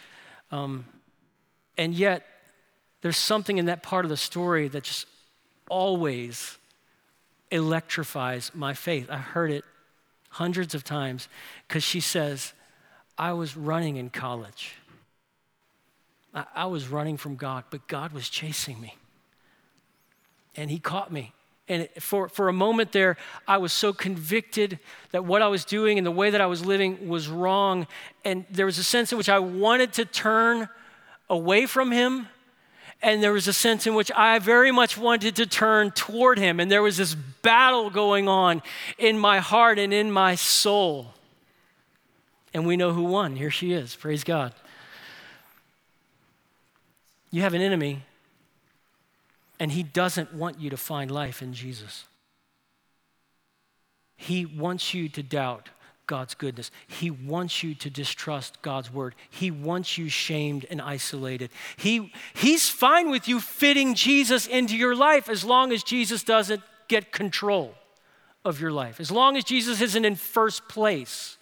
Um, 0.52 0.86
and 1.78 1.94
yet, 1.94 2.26
there's 3.02 3.18
something 3.18 3.58
in 3.58 3.65
that 3.68 3.84
part 3.84 4.04
of 4.04 4.10
the 4.10 4.18
story 4.18 4.68
that 4.68 4.84
just 4.84 5.06
always 5.69 6.58
electrifies 7.51 8.51
my 8.54 8.73
faith. 8.73 9.10
I 9.10 9.17
heard 9.17 9.51
it 9.51 9.63
hundreds 10.30 10.75
of 10.75 10.84
times 10.84 11.28
because 11.67 11.84
she 11.84 11.99
says, 11.99 12.54
I 13.17 13.34
was 13.34 13.56
running 13.56 13.95
in 13.95 14.10
college. 14.10 14.75
I, 16.34 16.45
I 16.56 16.65
was 16.65 16.88
running 16.88 17.17
from 17.17 17.36
God, 17.36 17.63
but 17.69 17.88
God 17.88 18.12
was 18.12 18.30
chasing 18.30 18.80
me 18.82 18.95
and 20.56 20.69
he 20.69 20.80
caught 20.80 21.12
me. 21.12 21.34
And 21.67 21.89
for, 21.99 22.30
for 22.30 22.47
a 22.47 22.54
moment 22.54 22.91
there, 22.91 23.17
I 23.47 23.58
was 23.58 23.73
so 23.73 23.91
convicted 23.91 24.78
that 25.12 25.25
what 25.25 25.41
I 25.41 25.47
was 25.47 25.65
doing 25.65 25.97
and 25.97 26.06
the 26.06 26.12
way 26.12 26.30
that 26.30 26.41
I 26.41 26.45
was 26.45 26.63
living 26.63 27.08
was 27.08 27.28
wrong. 27.28 27.88
And 28.23 28.45
there 28.51 28.67
was 28.67 28.78
a 28.78 28.84
sense 28.84 29.12
in 29.12 29.17
which 29.17 29.30
I 29.30 29.39
wanted 29.39 29.93
to 29.93 30.06
turn 30.06 30.69
away 31.28 31.65
from 31.65 31.91
him. 31.91 32.28
And 33.02 33.22
there 33.22 33.34
was 33.34 33.48
a 33.48 33.54
sense 33.54 33.86
in 33.86 33.94
which 33.94 34.12
I 34.16 34.40
very 34.40 34.72
much 34.72 34.98
wanted 34.98 35.36
to 35.36 35.46
turn 35.46 35.92
toward 35.92 36.40
him. 36.40 36.60
And 36.60 36.72
there 36.72 36.82
was 36.82 36.98
this 36.98 37.14
battle 37.14 37.90
going 37.90 38.28
on 38.28 38.64
in 38.98 39.20
my 39.20 39.40
heart 39.40 39.78
and 39.78 39.94
in 39.94 40.12
my 40.12 40.36
soul. 40.36 41.14
And 42.54 42.66
we 42.66 42.78
know 42.78 42.94
who 42.94 43.04
won. 43.04 43.36
Here 43.36 43.52
she 43.52 43.74
is. 43.74 43.96
Praise 43.96 44.24
God. 44.24 44.54
You 47.30 47.42
have 47.42 47.54
an 47.54 47.62
enemy 47.62 48.02
and 49.60 49.72
He 49.72 49.84
doesn't 49.84 50.34
want 50.34 50.60
you 50.60 50.70
to 50.70 50.78
find 50.78 51.12
life 51.12 51.42
in 51.42 51.54
Jesus. 51.54 52.06
He 54.18 54.46
wants 54.46 54.94
you 54.94 55.10
to 55.10 55.24
doubt 55.24 55.70
God's 56.08 56.36
goodness. 56.36 56.72
He 56.88 57.10
wants 57.10 57.63
you 57.63 57.76
to 57.76 57.89
distrust 57.89 58.62
God's 58.62 58.91
word. 58.91 59.15
He 59.30 59.52
wants 59.52 59.98
you 59.98 60.10
shamed 60.10 60.65
and 60.70 60.82
isolated. 60.82 61.50
He, 61.78 62.13
he's 62.34 62.70
fine 62.70 63.10
with 63.10 63.28
you 63.28 63.39
fitting 63.39 63.96
Jesus 63.96 64.48
into 64.48 64.76
your 64.76 64.96
life 64.96 65.30
as 65.30 65.44
long 65.44 65.72
as 65.72 65.84
Jesus 65.84 66.24
doesn't 66.24 66.62
get 66.88 67.12
control 67.12 67.76
of 68.44 68.62
your 68.62 68.72
life, 68.72 69.00
as 69.00 69.12
long 69.12 69.36
as 69.38 69.44
Jesus 69.44 69.82
isn't 69.82 70.06
in 70.06 70.15
first 70.15 70.68
place. 70.68 71.38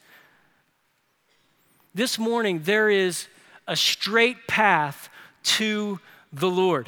This 1.93 2.17
morning, 2.17 2.61
there 2.63 2.89
is 2.89 3.27
a 3.67 3.75
straight 3.75 4.47
path 4.47 5.09
to 5.43 5.99
the 6.31 6.49
Lord. 6.49 6.87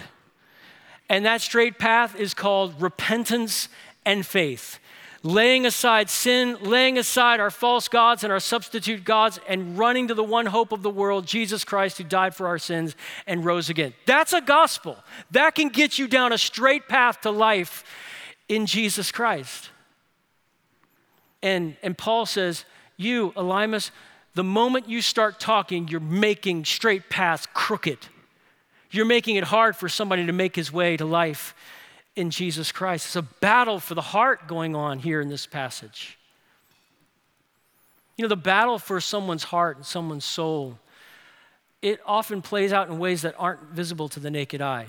And 1.10 1.26
that 1.26 1.42
straight 1.42 1.78
path 1.78 2.16
is 2.16 2.34
called 2.34 2.82
repentance 2.82 3.70
and 4.06 4.26
faith. 4.26 4.80
Laying 5.26 5.66
aside 5.66 6.12
sin, 6.12 6.56
laying 6.62 7.00
aside 7.00 7.40
our 7.40 7.50
false 7.50 7.88
gods 7.88 8.24
and 8.24 8.32
our 8.32 8.40
substitute 8.40 9.04
gods, 9.04 9.40
and 9.48 9.76
running 9.76 10.10
to 10.10 10.14
the 10.14 10.24
one 10.24 10.46
hope 10.46 10.72
of 10.72 10.84
the 10.84 10.90
world, 10.92 11.26
Jesus 11.26 11.64
Christ, 11.64 11.98
who 11.98 12.04
died 12.04 12.36
for 12.36 12.46
our 12.46 12.60
sins 12.60 12.96
and 13.26 13.44
rose 13.44 13.68
again. 13.68 13.96
That's 14.06 14.34
a 14.34 14.42
gospel. 14.42 15.00
That 15.32 15.56
can 15.56 15.70
get 15.70 15.98
you 15.98 16.08
down 16.08 16.32
a 16.32 16.38
straight 16.38 16.88
path 16.88 17.22
to 17.22 17.32
life 17.32 17.84
in 18.48 18.68
Jesus 18.68 19.12
Christ. 19.12 19.72
And, 21.42 21.76
and 21.82 21.98
Paul 21.98 22.28
says, 22.28 22.64
You, 22.96 23.32
Elymas, 23.32 23.90
the 24.36 24.44
moment 24.44 24.88
you 24.88 25.02
start 25.02 25.40
talking, 25.40 25.88
you're 25.88 26.00
making 26.00 26.66
straight 26.66 27.10
paths 27.10 27.48
crooked. 27.52 27.98
You're 28.92 29.06
making 29.06 29.38
it 29.38 29.46
hard 29.46 29.76
for 29.76 29.90
somebody 29.90 30.28
to 30.28 30.34
make 30.34 30.56
his 30.56 30.72
way 30.72 30.98
to 30.98 31.06
life 31.06 31.56
in 32.16 32.30
Jesus 32.30 32.72
Christ. 32.72 33.08
It's 33.08 33.16
a 33.16 33.22
battle 33.22 33.80
for 33.80 33.96
the 33.96 34.02
heart 34.02 34.48
going 34.48 34.76
on 34.76 35.00
here 35.00 35.22
in 35.22 35.30
this 35.30 35.46
passage. 35.46 36.18
You 38.18 38.24
know, 38.24 38.30
the 38.30 38.36
battle 38.36 38.80
for 38.80 39.02
someone's 39.02 39.44
heart 39.44 39.78
and 39.78 39.86
someone's 39.86 40.26
soul, 40.26 40.80
it 41.82 42.00
often 42.06 42.42
plays 42.42 42.72
out 42.72 42.90
in 42.90 42.98
ways 42.98 43.22
that 43.24 43.36
aren't 43.38 43.62
visible 43.64 44.10
to 44.10 44.20
the 44.20 44.32
naked 44.32 44.62
eye. 44.62 44.88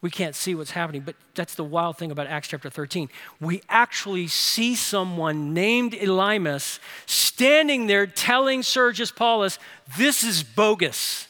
We 0.00 0.10
can't 0.10 0.36
see 0.36 0.54
what's 0.54 0.70
happening, 0.70 1.02
but 1.02 1.16
that's 1.34 1.56
the 1.56 1.64
wild 1.64 1.98
thing 1.98 2.12
about 2.12 2.28
Acts 2.28 2.48
chapter 2.48 2.70
13. 2.70 3.08
We 3.40 3.62
actually 3.68 4.28
see 4.28 4.76
someone 4.76 5.52
named 5.54 5.92
Elymas 5.92 6.78
standing 7.06 7.88
there 7.88 8.06
telling 8.06 8.62
Sergius 8.62 9.10
Paulus, 9.10 9.58
This 9.96 10.22
is 10.22 10.44
bogus. 10.44 11.27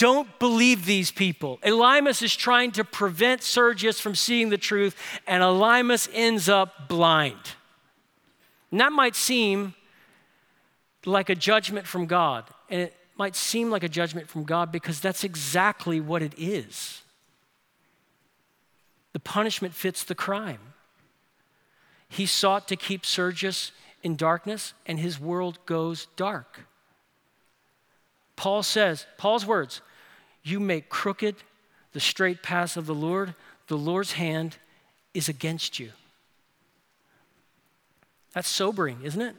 Don't 0.00 0.38
believe 0.38 0.86
these 0.86 1.10
people. 1.10 1.58
Elymas 1.62 2.22
is 2.22 2.34
trying 2.34 2.70
to 2.72 2.84
prevent 2.84 3.42
Sergius 3.42 4.00
from 4.00 4.14
seeing 4.14 4.48
the 4.48 4.56
truth, 4.56 4.96
and 5.26 5.42
Elymas 5.42 6.08
ends 6.14 6.48
up 6.48 6.88
blind. 6.88 7.36
And 8.70 8.80
that 8.80 8.92
might 8.92 9.14
seem 9.14 9.74
like 11.04 11.28
a 11.28 11.34
judgment 11.34 11.86
from 11.86 12.06
God. 12.06 12.44
And 12.70 12.80
it 12.80 12.94
might 13.18 13.36
seem 13.36 13.68
like 13.68 13.82
a 13.82 13.90
judgment 13.90 14.26
from 14.26 14.44
God 14.44 14.72
because 14.72 15.00
that's 15.00 15.22
exactly 15.22 16.00
what 16.00 16.22
it 16.22 16.32
is. 16.38 17.02
The 19.12 19.20
punishment 19.20 19.74
fits 19.74 20.02
the 20.02 20.14
crime. 20.14 20.60
He 22.08 22.24
sought 22.24 22.68
to 22.68 22.76
keep 22.76 23.04
Sergius 23.04 23.72
in 24.02 24.16
darkness, 24.16 24.72
and 24.86 24.98
his 24.98 25.20
world 25.20 25.58
goes 25.66 26.06
dark. 26.16 26.60
Paul 28.34 28.62
says, 28.62 29.04
Paul's 29.18 29.44
words, 29.44 29.82
you 30.42 30.60
make 30.60 30.88
crooked 30.88 31.36
the 31.92 32.00
straight 32.00 32.42
paths 32.42 32.76
of 32.76 32.86
the 32.86 32.94
Lord, 32.94 33.34
the 33.66 33.76
Lord's 33.76 34.12
hand 34.12 34.56
is 35.14 35.28
against 35.28 35.78
you. 35.78 35.90
That's 38.32 38.48
sobering, 38.48 38.98
isn't 39.02 39.20
it? 39.20 39.34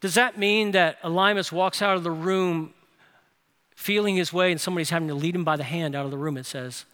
Does 0.00 0.14
that 0.14 0.38
mean 0.38 0.72
that 0.72 1.00
Elymas 1.02 1.52
walks 1.52 1.82
out 1.82 1.96
of 1.96 2.02
the 2.02 2.10
room 2.10 2.72
feeling 3.74 4.16
his 4.16 4.32
way 4.32 4.50
and 4.50 4.60
somebody's 4.60 4.90
having 4.90 5.08
to 5.08 5.14
lead 5.14 5.34
him 5.34 5.44
by 5.44 5.56
the 5.56 5.64
hand 5.64 5.94
out 5.94 6.04
of 6.04 6.10
the 6.10 6.16
room, 6.16 6.36
it 6.36 6.46
says? 6.46 6.84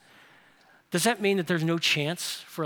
Does 0.90 1.04
that 1.04 1.20
mean 1.20 1.36
that 1.36 1.46
there's 1.46 1.64
no 1.64 1.78
chance 1.78 2.40
for 2.46 2.64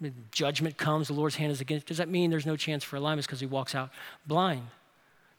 mean, 0.00 0.14
judgment 0.30 0.76
comes, 0.76 1.08
the 1.08 1.14
Lord's 1.14 1.36
hand 1.36 1.50
is 1.50 1.60
against. 1.60 1.86
Does 1.86 1.96
that 1.96 2.08
mean 2.08 2.30
there's 2.30 2.46
no 2.46 2.56
chance 2.56 2.84
for 2.84 2.98
Elymas 2.98 3.22
because 3.22 3.40
he 3.40 3.46
walks 3.46 3.74
out 3.74 3.90
blind? 4.26 4.68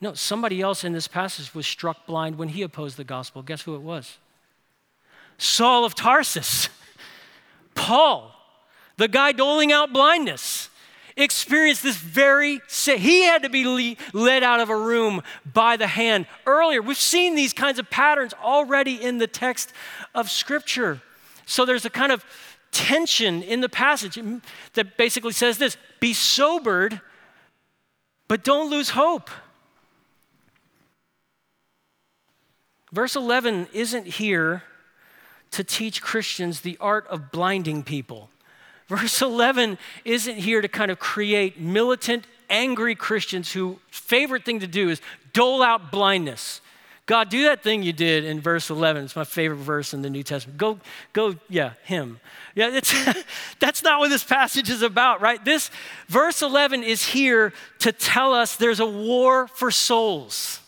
No, 0.01 0.13
somebody 0.13 0.61
else 0.61 0.83
in 0.83 0.93
this 0.93 1.07
passage 1.07 1.53
was 1.53 1.67
struck 1.67 2.05
blind 2.05 2.37
when 2.37 2.49
he 2.49 2.61
opposed 2.61 2.97
the 2.97 3.03
gospel. 3.03 3.41
Guess 3.41 3.63
who 3.63 3.75
it 3.75 3.81
was? 3.81 4.17
Saul 5.37 5.85
of 5.85 5.95
Tarsus. 5.95 6.69
Paul, 7.75 8.33
the 8.97 9.07
guy 9.07 9.31
doling 9.31 9.71
out 9.71 9.91
blindness, 9.91 10.69
experienced 11.19 11.83
this 11.83 11.97
very 11.97 12.61
he 12.69 13.23
had 13.23 13.43
to 13.43 13.49
be 13.49 13.97
led 14.13 14.43
out 14.43 14.59
of 14.59 14.69
a 14.69 14.75
room 14.75 15.21
by 15.45 15.75
the 15.75 15.87
hand 15.87 16.25
earlier 16.45 16.81
we've 16.81 16.97
seen 16.97 17.35
these 17.35 17.53
kinds 17.53 17.77
of 17.77 17.89
patterns 17.89 18.33
already 18.41 18.95
in 18.95 19.17
the 19.17 19.27
text 19.27 19.73
of 20.15 20.29
scripture 20.29 21.01
so 21.45 21.65
there's 21.65 21.85
a 21.85 21.89
kind 21.89 22.11
of 22.11 22.23
tension 22.71 23.43
in 23.43 23.61
the 23.61 23.69
passage 23.69 24.17
that 24.73 24.97
basically 24.97 25.33
says 25.33 25.57
this 25.57 25.77
be 25.99 26.13
sobered 26.13 27.01
but 28.27 28.43
don't 28.43 28.69
lose 28.69 28.91
hope 28.91 29.29
Verse 32.91 33.15
11 33.15 33.67
isn't 33.73 34.07
here 34.07 34.63
to 35.51 35.63
teach 35.63 36.01
Christians 36.01 36.61
the 36.61 36.77
art 36.79 37.07
of 37.07 37.31
blinding 37.31 37.83
people. 37.83 38.29
Verse 38.87 39.21
11 39.21 39.77
isn't 40.03 40.37
here 40.37 40.61
to 40.61 40.67
kind 40.67 40.89
of 40.89 40.99
create 40.99 41.59
militant, 41.59 42.25
angry 42.49 42.95
Christians 42.95 43.51
whose 43.51 43.77
favorite 43.91 44.43
thing 44.43 44.59
to 44.61 44.67
do 44.67 44.89
is 44.89 45.01
dole 45.33 45.61
out 45.61 45.91
blindness. 45.91 46.61
God, 47.05 47.29
do 47.29 47.45
that 47.45 47.63
thing 47.63 47.81
you 47.81 47.93
did 47.93 48.23
in 48.23 48.39
verse 48.39 48.69
11. 48.69 49.05
It's 49.05 49.15
my 49.15 49.23
favorite 49.23 49.57
verse 49.57 49.95
in 49.95 50.03
the 50.03 50.11
New 50.11 50.21
Testament. 50.21 50.59
Go, 50.59 50.79
go, 51.11 51.35
yeah, 51.49 51.73
him. 51.83 52.19
Yeah, 52.53 52.69
it's, 52.71 52.93
that's 53.59 53.81
not 53.81 53.99
what 53.99 54.09
this 54.09 54.23
passage 54.23 54.69
is 54.69 54.83
about, 54.83 55.19
right? 55.19 55.43
This 55.43 55.71
verse 56.07 56.43
11 56.43 56.83
is 56.83 57.03
here 57.03 57.51
to 57.79 57.91
tell 57.91 58.35
us 58.35 58.55
there's 58.57 58.79
a 58.79 58.85
war 58.85 59.47
for 59.47 59.71
souls. 59.71 60.59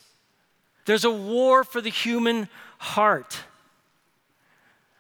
There's 0.86 1.06
a 1.06 1.12
war 1.12 1.64
for 1.64 1.82
the 1.82 1.90
human 1.90 2.50
heart. 2.80 3.40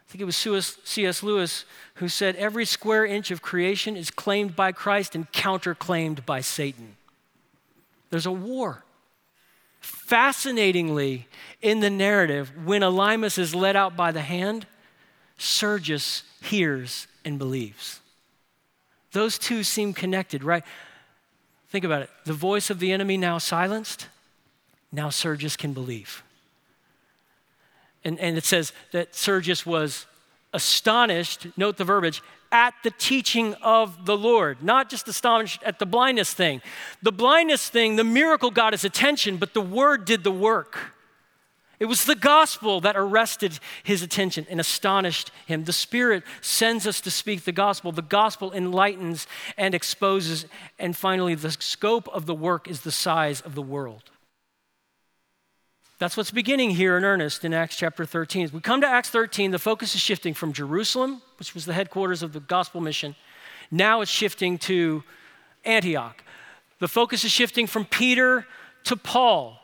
I 0.07 0.11
think 0.11 0.21
it 0.21 0.25
was 0.25 0.35
C.S. 0.83 1.23
Lewis 1.23 1.65
who 1.95 2.07
said, 2.07 2.35
Every 2.35 2.65
square 2.65 3.05
inch 3.05 3.31
of 3.31 3.41
creation 3.41 3.95
is 3.95 4.11
claimed 4.11 4.55
by 4.55 4.71
Christ 4.71 5.15
and 5.15 5.31
counterclaimed 5.31 6.25
by 6.25 6.41
Satan. 6.41 6.95
There's 8.09 8.25
a 8.25 8.31
war. 8.31 8.83
Fascinatingly, 9.79 11.27
in 11.61 11.79
the 11.79 11.89
narrative, 11.89 12.51
when 12.65 12.81
Elymas 12.81 13.39
is 13.39 13.55
led 13.55 13.75
out 13.75 13.95
by 13.95 14.11
the 14.11 14.21
hand, 14.21 14.67
Sergius 15.37 16.23
hears 16.41 17.07
and 17.25 17.39
believes. 17.39 18.01
Those 19.11 19.39
two 19.39 19.63
seem 19.63 19.93
connected, 19.93 20.43
right? 20.43 20.63
Think 21.69 21.85
about 21.85 22.03
it. 22.03 22.09
The 22.25 22.33
voice 22.33 22.69
of 22.69 22.79
the 22.79 22.91
enemy 22.91 23.17
now 23.17 23.37
silenced, 23.37 24.07
now 24.91 25.09
Sergius 25.09 25.55
can 25.55 25.73
believe. 25.73 26.23
And, 28.03 28.19
and 28.19 28.37
it 28.37 28.43
says 28.43 28.73
that 28.91 29.15
Sergius 29.15 29.65
was 29.65 30.05
astonished, 30.53 31.47
note 31.55 31.77
the 31.77 31.83
verbiage, 31.83 32.21
at 32.51 32.73
the 32.83 32.91
teaching 32.91 33.53
of 33.61 34.05
the 34.05 34.17
Lord, 34.17 34.61
not 34.61 34.89
just 34.89 35.07
astonished 35.07 35.63
at 35.63 35.79
the 35.79 35.85
blindness 35.85 36.33
thing. 36.33 36.61
The 37.01 37.11
blindness 37.11 37.69
thing, 37.69 37.95
the 37.95 38.03
miracle 38.03 38.51
got 38.51 38.73
his 38.73 38.83
attention, 38.83 39.37
but 39.37 39.53
the 39.53 39.61
word 39.61 40.03
did 40.03 40.23
the 40.23 40.31
work. 40.31 40.77
It 41.79 41.85
was 41.85 42.05
the 42.05 42.15
gospel 42.15 42.79
that 42.81 42.95
arrested 42.95 43.57
his 43.81 44.03
attention 44.03 44.45
and 44.49 44.59
astonished 44.59 45.31
him. 45.47 45.63
The 45.63 45.73
Spirit 45.73 46.23
sends 46.39 46.85
us 46.85 47.01
to 47.01 47.09
speak 47.09 47.43
the 47.43 47.51
gospel. 47.51 47.91
The 47.91 48.03
gospel 48.03 48.53
enlightens 48.53 49.25
and 49.57 49.73
exposes. 49.73 50.45
And 50.77 50.95
finally, 50.95 51.33
the 51.33 51.49
scope 51.49 52.07
of 52.09 52.27
the 52.27 52.35
work 52.35 52.67
is 52.67 52.81
the 52.81 52.91
size 52.91 53.41
of 53.41 53.55
the 53.55 53.63
world. 53.63 54.11
That's 56.01 56.17
what's 56.17 56.31
beginning 56.31 56.71
here 56.71 56.97
in 56.97 57.05
earnest 57.05 57.45
in 57.45 57.53
Acts 57.53 57.75
chapter 57.75 58.07
13. 58.07 58.45
As 58.45 58.51
we 58.51 58.59
come 58.59 58.81
to 58.81 58.87
Acts 58.87 59.11
13, 59.11 59.51
the 59.51 59.59
focus 59.59 59.93
is 59.93 60.01
shifting 60.01 60.33
from 60.33 60.51
Jerusalem, 60.51 61.21
which 61.37 61.53
was 61.53 61.65
the 61.65 61.73
headquarters 61.73 62.23
of 62.23 62.33
the 62.33 62.39
gospel 62.39 62.81
mission. 62.81 63.15
Now 63.69 64.01
it's 64.01 64.09
shifting 64.09 64.57
to 64.57 65.03
Antioch. 65.63 66.23
The 66.79 66.87
focus 66.87 67.23
is 67.23 67.29
shifting 67.29 67.67
from 67.67 67.85
Peter 67.85 68.47
to 68.85 68.95
Paul. 68.95 69.59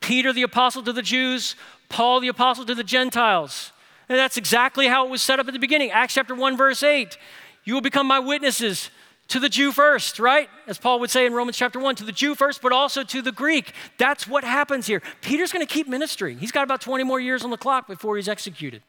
Peter, 0.00 0.32
the 0.32 0.42
apostle 0.42 0.82
to 0.82 0.92
the 0.92 1.02
Jews, 1.02 1.54
Paul, 1.88 2.18
the 2.18 2.26
apostle 2.26 2.64
to 2.64 2.74
the 2.74 2.82
Gentiles. 2.82 3.70
And 4.08 4.18
that's 4.18 4.38
exactly 4.38 4.88
how 4.88 5.06
it 5.06 5.10
was 5.10 5.22
set 5.22 5.38
up 5.38 5.46
at 5.46 5.52
the 5.52 5.60
beginning. 5.60 5.92
Acts 5.92 6.14
chapter 6.14 6.34
1, 6.34 6.56
verse 6.56 6.82
8. 6.82 7.16
You 7.62 7.74
will 7.74 7.80
become 7.80 8.08
my 8.08 8.18
witnesses 8.18 8.90
to 9.28 9.38
the 9.38 9.48
Jew 9.48 9.72
first, 9.72 10.18
right? 10.18 10.48
As 10.66 10.78
Paul 10.78 11.00
would 11.00 11.10
say 11.10 11.26
in 11.26 11.34
Romans 11.34 11.56
chapter 11.56 11.78
1, 11.78 11.96
to 11.96 12.04
the 12.04 12.12
Jew 12.12 12.34
first, 12.34 12.62
but 12.62 12.72
also 12.72 13.04
to 13.04 13.22
the 13.22 13.32
Greek. 13.32 13.72
That's 13.98 14.26
what 14.26 14.42
happens 14.42 14.86
here. 14.86 15.02
Peter's 15.20 15.52
going 15.52 15.66
to 15.66 15.72
keep 15.72 15.86
ministering. 15.86 16.38
He's 16.38 16.52
got 16.52 16.64
about 16.64 16.80
20 16.80 17.04
more 17.04 17.20
years 17.20 17.44
on 17.44 17.50
the 17.50 17.58
clock 17.58 17.86
before 17.86 18.16
he's 18.16 18.28
executed. 18.28 18.82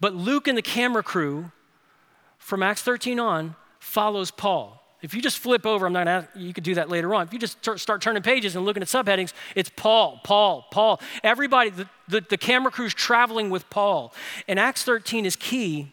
But 0.00 0.14
Luke 0.14 0.48
and 0.48 0.56
the 0.56 0.62
camera 0.62 1.02
crew 1.02 1.50
from 2.38 2.62
Acts 2.62 2.82
13 2.82 3.20
on 3.20 3.54
follows 3.78 4.30
Paul. 4.30 4.82
If 5.02 5.14
you 5.14 5.20
just 5.20 5.38
flip 5.38 5.66
over, 5.66 5.86
I'm 5.86 5.92
not 5.92 6.06
gonna, 6.06 6.28
you 6.34 6.52
could 6.54 6.64
do 6.64 6.74
that 6.74 6.88
later 6.88 7.14
on. 7.14 7.26
If 7.26 7.32
you 7.32 7.38
just 7.38 7.58
start 7.78 8.00
turning 8.00 8.22
pages 8.22 8.56
and 8.56 8.64
looking 8.64 8.82
at 8.82 8.88
subheadings, 8.88 9.34
it's 9.54 9.70
Paul, 9.76 10.20
Paul, 10.24 10.66
Paul. 10.70 11.00
Everybody, 11.22 11.70
the, 11.70 11.88
the, 12.08 12.22
the 12.22 12.38
camera 12.38 12.72
crew's 12.72 12.94
traveling 12.94 13.50
with 13.50 13.68
Paul. 13.68 14.14
And 14.48 14.58
Acts 14.58 14.84
13 14.84 15.26
is 15.26 15.36
key 15.36 15.92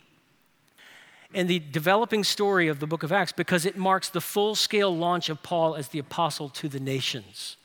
in 1.33 1.47
the 1.47 1.59
developing 1.59 2.23
story 2.23 2.67
of 2.67 2.79
the 2.79 2.87
book 2.87 3.03
of 3.03 3.11
Acts 3.11 3.31
because 3.31 3.65
it 3.65 3.75
marks 3.75 4.09
the 4.09 4.21
full 4.21 4.55
scale 4.55 4.95
launch 4.95 5.29
of 5.29 5.41
Paul 5.43 5.75
as 5.75 5.89
the 5.89 5.99
apostle 5.99 6.49
to 6.49 6.69
the 6.69 6.79
nations, 6.79 7.57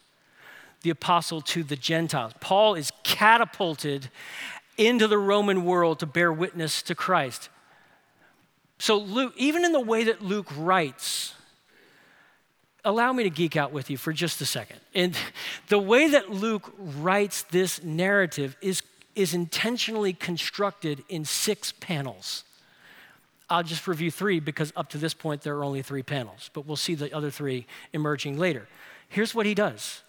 the 0.82 0.90
apostle 0.90 1.40
to 1.42 1.62
the 1.62 1.76
Gentiles. 1.76 2.32
Paul 2.40 2.74
is 2.74 2.92
catapulted 3.04 4.10
into 4.76 5.06
the 5.06 5.18
Roman 5.18 5.64
world 5.64 5.98
to 6.00 6.06
bear 6.06 6.32
witness 6.32 6.82
to 6.82 6.94
Christ. 6.94 7.50
So, 8.78 8.96
Luke, 8.96 9.34
even 9.36 9.64
in 9.64 9.72
the 9.72 9.80
way 9.80 10.04
that 10.04 10.22
Luke 10.22 10.46
writes, 10.56 11.34
allow 12.84 13.12
me 13.12 13.24
to 13.24 13.30
geek 13.30 13.56
out 13.56 13.72
with 13.72 13.90
you 13.90 13.96
for 13.96 14.12
just 14.12 14.40
a 14.40 14.46
second. 14.46 14.78
And 14.94 15.16
the 15.68 15.78
way 15.78 16.08
that 16.08 16.30
Luke 16.30 16.72
writes 16.78 17.42
this 17.42 17.82
narrative 17.82 18.56
is, 18.62 18.82
is 19.14 19.34
intentionally 19.34 20.12
constructed 20.12 21.04
in 21.08 21.24
six 21.24 21.72
panels. 21.72 22.44
I'll 23.50 23.62
just 23.62 23.86
review 23.86 24.10
three 24.10 24.40
because 24.40 24.72
up 24.76 24.90
to 24.90 24.98
this 24.98 25.14
point 25.14 25.42
there 25.42 25.56
are 25.56 25.64
only 25.64 25.82
three 25.82 26.02
panels, 26.02 26.50
but 26.52 26.66
we'll 26.66 26.76
see 26.76 26.94
the 26.94 27.14
other 27.14 27.30
three 27.30 27.66
emerging 27.92 28.38
later. 28.38 28.68
Here's 29.08 29.34
what 29.34 29.46
he 29.46 29.54
does. 29.54 30.02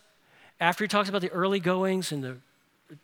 After 0.60 0.84
he 0.84 0.90
talks 0.90 1.08
about 1.08 1.22
the 1.22 1.32
early 1.32 1.60
goings 1.60 2.12
and 2.12 2.24
the 2.24 2.38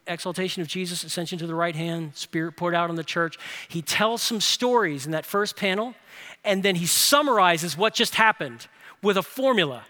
exaltation 0.07 0.61
of 0.61 0.67
Jesus, 0.67 1.03
ascension 1.03 1.39
to 1.39 1.47
the 1.47 1.55
right 1.55 1.75
hand, 1.75 2.15
Spirit 2.15 2.57
poured 2.57 2.75
out 2.75 2.89
on 2.89 2.95
the 2.95 3.03
church, 3.03 3.37
he 3.69 3.81
tells 3.81 4.21
some 4.21 4.41
stories 4.41 5.05
in 5.05 5.11
that 5.13 5.25
first 5.25 5.55
panel, 5.55 5.95
and 6.43 6.63
then 6.63 6.75
he 6.75 6.85
summarizes 6.85 7.77
what 7.77 7.93
just 7.93 8.15
happened 8.15 8.67
with 9.01 9.15
a 9.15 9.23
formula. 9.23 9.83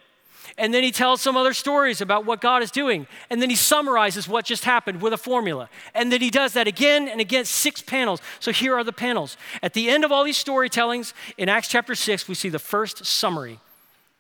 And 0.58 0.74
then 0.74 0.84
he 0.84 0.92
tells 0.92 1.22
some 1.22 1.38
other 1.38 1.54
stories 1.54 2.02
about 2.02 2.26
what 2.26 2.42
God 2.42 2.64
is 2.64 2.72
doing. 2.72 3.08
And 3.30 3.42
then 3.42 3.50
he 3.50 3.56
summarizes 3.56 4.28
what 4.28 4.46
just 4.46 4.64
happened 4.64 5.02
with 5.02 5.14
a 5.14 5.18
formula. 5.18 5.70
And 5.94 6.12
then 6.12 6.22
he 6.22 6.30
does 6.30 6.54
that 6.54 6.68
again 6.68 7.08
and 7.08 7.22
again, 7.22 7.46
six 7.46 7.82
panels. 7.82 8.22
So 8.40 8.52
here 8.52 8.76
are 8.76 8.84
the 8.84 8.94
panels. 8.94 9.38
At 9.62 9.74
the 9.74 9.90
end 9.90 10.04
of 10.04 10.12
all 10.12 10.24
these 10.24 10.42
storytellings, 10.42 11.14
in 11.38 11.50
Acts 11.50 11.68
chapter 11.68 11.96
6, 11.96 12.28
we 12.28 12.36
see 12.36 12.50
the 12.50 12.60
first 12.60 13.06
summary. 13.06 13.60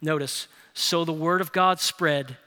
Notice, 0.01 0.47
so 0.73 1.05
the 1.05 1.13
word 1.13 1.41
of 1.41 1.51
God 1.51 1.80
spread, 1.80 2.38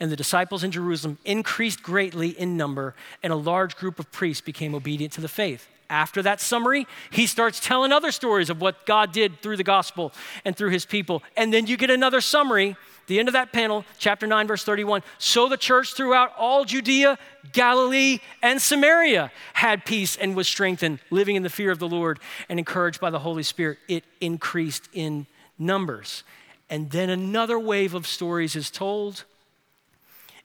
and 0.00 0.10
the 0.10 0.16
disciples 0.16 0.64
in 0.64 0.70
Jerusalem 0.70 1.18
increased 1.24 1.82
greatly 1.82 2.30
in 2.30 2.56
number, 2.56 2.94
and 3.22 3.32
a 3.32 3.36
large 3.36 3.76
group 3.76 3.98
of 3.98 4.10
priests 4.12 4.40
became 4.40 4.74
obedient 4.74 5.12
to 5.14 5.20
the 5.20 5.28
faith. 5.28 5.68
After 5.88 6.20
that 6.22 6.40
summary, 6.40 6.86
he 7.10 7.26
starts 7.26 7.60
telling 7.60 7.92
other 7.92 8.10
stories 8.10 8.50
of 8.50 8.60
what 8.60 8.86
God 8.86 9.12
did 9.12 9.40
through 9.40 9.56
the 9.56 9.64
gospel 9.64 10.12
and 10.44 10.56
through 10.56 10.70
his 10.70 10.84
people. 10.84 11.22
And 11.36 11.52
then 11.52 11.66
you 11.66 11.76
get 11.76 11.90
another 11.90 12.20
summary, 12.20 12.76
the 13.06 13.18
end 13.18 13.28
of 13.28 13.34
that 13.34 13.52
panel, 13.52 13.84
chapter 13.98 14.26
9, 14.26 14.46
verse 14.46 14.64
31. 14.64 15.02
So 15.18 15.48
the 15.48 15.56
church 15.56 15.94
throughout 15.94 16.32
all 16.36 16.64
Judea, 16.64 17.18
Galilee, 17.52 18.18
and 18.42 18.60
Samaria 18.60 19.30
had 19.54 19.84
peace 19.84 20.16
and 20.16 20.34
was 20.34 20.48
strengthened, 20.48 20.98
living 21.10 21.36
in 21.36 21.42
the 21.42 21.50
fear 21.50 21.70
of 21.70 21.78
the 21.78 21.88
Lord 21.88 22.18
and 22.48 22.58
encouraged 22.58 23.00
by 23.00 23.10
the 23.10 23.20
Holy 23.20 23.42
Spirit. 23.42 23.78
It 23.88 24.04
increased 24.20 24.88
in 24.92 25.26
numbers. 25.58 26.24
And 26.68 26.90
then 26.90 27.10
another 27.10 27.58
wave 27.58 27.94
of 27.94 28.06
stories 28.06 28.56
is 28.56 28.70
told. 28.70 29.24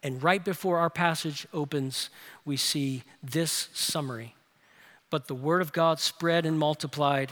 And 0.03 0.21
right 0.21 0.43
before 0.43 0.77
our 0.77 0.89
passage 0.89 1.47
opens, 1.53 2.09
we 2.45 2.57
see 2.57 3.03
this 3.23 3.69
summary. 3.73 4.35
But 5.09 5.27
the 5.27 5.35
word 5.35 5.61
of 5.61 5.73
God 5.73 5.99
spread 5.99 6.45
and 6.45 6.57
multiplied. 6.57 7.31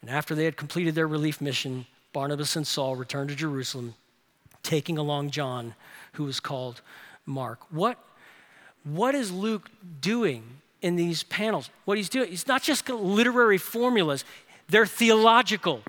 And 0.00 0.10
after 0.10 0.34
they 0.34 0.44
had 0.44 0.56
completed 0.56 0.94
their 0.94 1.08
relief 1.08 1.40
mission, 1.40 1.86
Barnabas 2.12 2.56
and 2.56 2.66
Saul 2.66 2.96
returned 2.96 3.30
to 3.30 3.36
Jerusalem, 3.36 3.94
taking 4.66 4.98
along 4.98 5.30
John, 5.30 5.74
who 6.14 6.24
was 6.24 6.40
called 6.40 6.82
Mark. 7.24 7.60
What, 7.70 7.98
what 8.84 9.14
is 9.14 9.30
Luke 9.30 9.70
doing 10.00 10.42
in 10.82 10.96
these 10.96 11.22
panels? 11.22 11.70
What 11.84 11.96
he's 11.96 12.08
doing, 12.08 12.28
he's 12.28 12.48
not 12.48 12.62
just 12.62 12.88
literary 12.88 13.58
formulas, 13.58 14.24
they're 14.68 14.86
theological. 14.86 15.82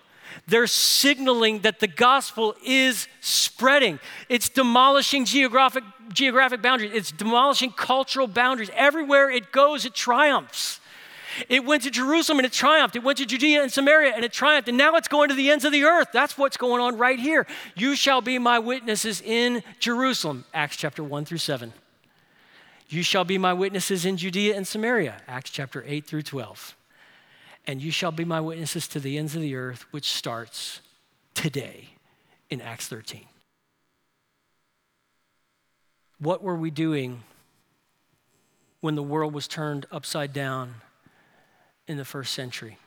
They're 0.47 0.67
signaling 0.67 1.59
that 1.61 1.79
the 1.79 1.87
gospel 1.87 2.55
is 2.63 3.07
spreading. 3.21 3.99
It's 4.29 4.49
demolishing 4.49 5.25
geographic, 5.25 5.83
geographic 6.13 6.61
boundaries, 6.61 6.91
it's 6.93 7.11
demolishing 7.11 7.71
cultural 7.71 8.27
boundaries. 8.27 8.69
Everywhere 8.75 9.31
it 9.31 9.51
goes, 9.51 9.85
it 9.85 9.95
triumphs. 9.95 10.79
It 11.49 11.65
went 11.65 11.83
to 11.83 11.91
Jerusalem 11.91 12.39
and 12.39 12.45
it 12.45 12.53
triumphed. 12.53 12.95
It 12.95 13.03
went 13.03 13.17
to 13.19 13.25
Judea 13.25 13.61
and 13.61 13.71
Samaria 13.71 14.13
and 14.15 14.23
it 14.23 14.31
triumphed. 14.31 14.69
And 14.69 14.77
now 14.77 14.95
it's 14.95 15.07
going 15.07 15.29
to 15.29 15.35
the 15.35 15.49
ends 15.49 15.65
of 15.65 15.71
the 15.71 15.83
earth. 15.83 16.09
That's 16.13 16.37
what's 16.37 16.57
going 16.57 16.81
on 16.81 16.97
right 16.97 17.19
here. 17.19 17.45
You 17.75 17.95
shall 17.95 18.21
be 18.21 18.39
my 18.39 18.59
witnesses 18.59 19.21
in 19.21 19.63
Jerusalem, 19.79 20.45
Acts 20.53 20.77
chapter 20.77 21.03
1 21.03 21.25
through 21.25 21.39
7. 21.39 21.73
You 22.89 23.03
shall 23.03 23.25
be 23.25 23.37
my 23.37 23.53
witnesses 23.53 24.05
in 24.05 24.17
Judea 24.17 24.55
and 24.55 24.65
Samaria, 24.65 25.21
Acts 25.27 25.49
chapter 25.49 25.83
8 25.85 26.05
through 26.05 26.21
12. 26.23 26.75
And 27.65 27.81
you 27.81 27.91
shall 27.91 28.13
be 28.13 28.23
my 28.23 28.39
witnesses 28.39 28.87
to 28.89 28.99
the 28.99 29.17
ends 29.17 29.35
of 29.35 29.41
the 29.41 29.55
earth, 29.55 29.85
which 29.91 30.09
starts 30.11 30.79
today 31.33 31.89
in 32.49 32.61
Acts 32.61 32.87
13. 32.87 33.25
What 36.19 36.41
were 36.41 36.55
we 36.55 36.71
doing 36.71 37.23
when 38.79 38.95
the 38.95 39.03
world 39.03 39.33
was 39.33 39.47
turned 39.47 39.85
upside 39.91 40.33
down 40.33 40.75
in 41.87 41.97
the 41.97 42.05
first 42.05 42.33
century. 42.33 42.77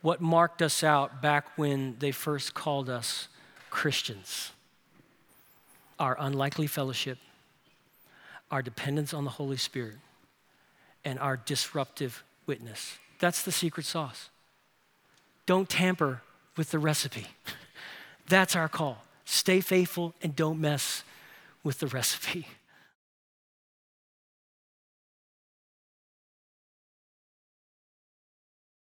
What 0.00 0.20
marked 0.20 0.62
us 0.62 0.82
out 0.82 1.20
back 1.20 1.58
when 1.58 1.96
they 1.98 2.12
first 2.12 2.54
called 2.54 2.88
us 2.88 3.28
Christians? 3.70 4.52
Our 5.98 6.16
unlikely 6.18 6.68
fellowship, 6.68 7.18
our 8.50 8.62
dependence 8.62 9.12
on 9.12 9.24
the 9.24 9.30
Holy 9.30 9.56
Spirit, 9.56 9.96
and 11.04 11.18
our 11.18 11.36
disruptive 11.36 12.22
witness. 12.46 12.96
That's 13.18 13.42
the 13.42 13.52
secret 13.52 13.86
sauce. 13.86 14.30
Don't 15.46 15.68
tamper 15.68 16.22
with 16.56 16.70
the 16.70 16.78
recipe. 16.78 17.26
That's 18.28 18.54
our 18.54 18.68
call. 18.68 19.02
Stay 19.24 19.60
faithful 19.60 20.14
and 20.22 20.36
don't 20.36 20.60
mess 20.60 21.02
with 21.64 21.80
the 21.80 21.86
recipe. 21.86 22.46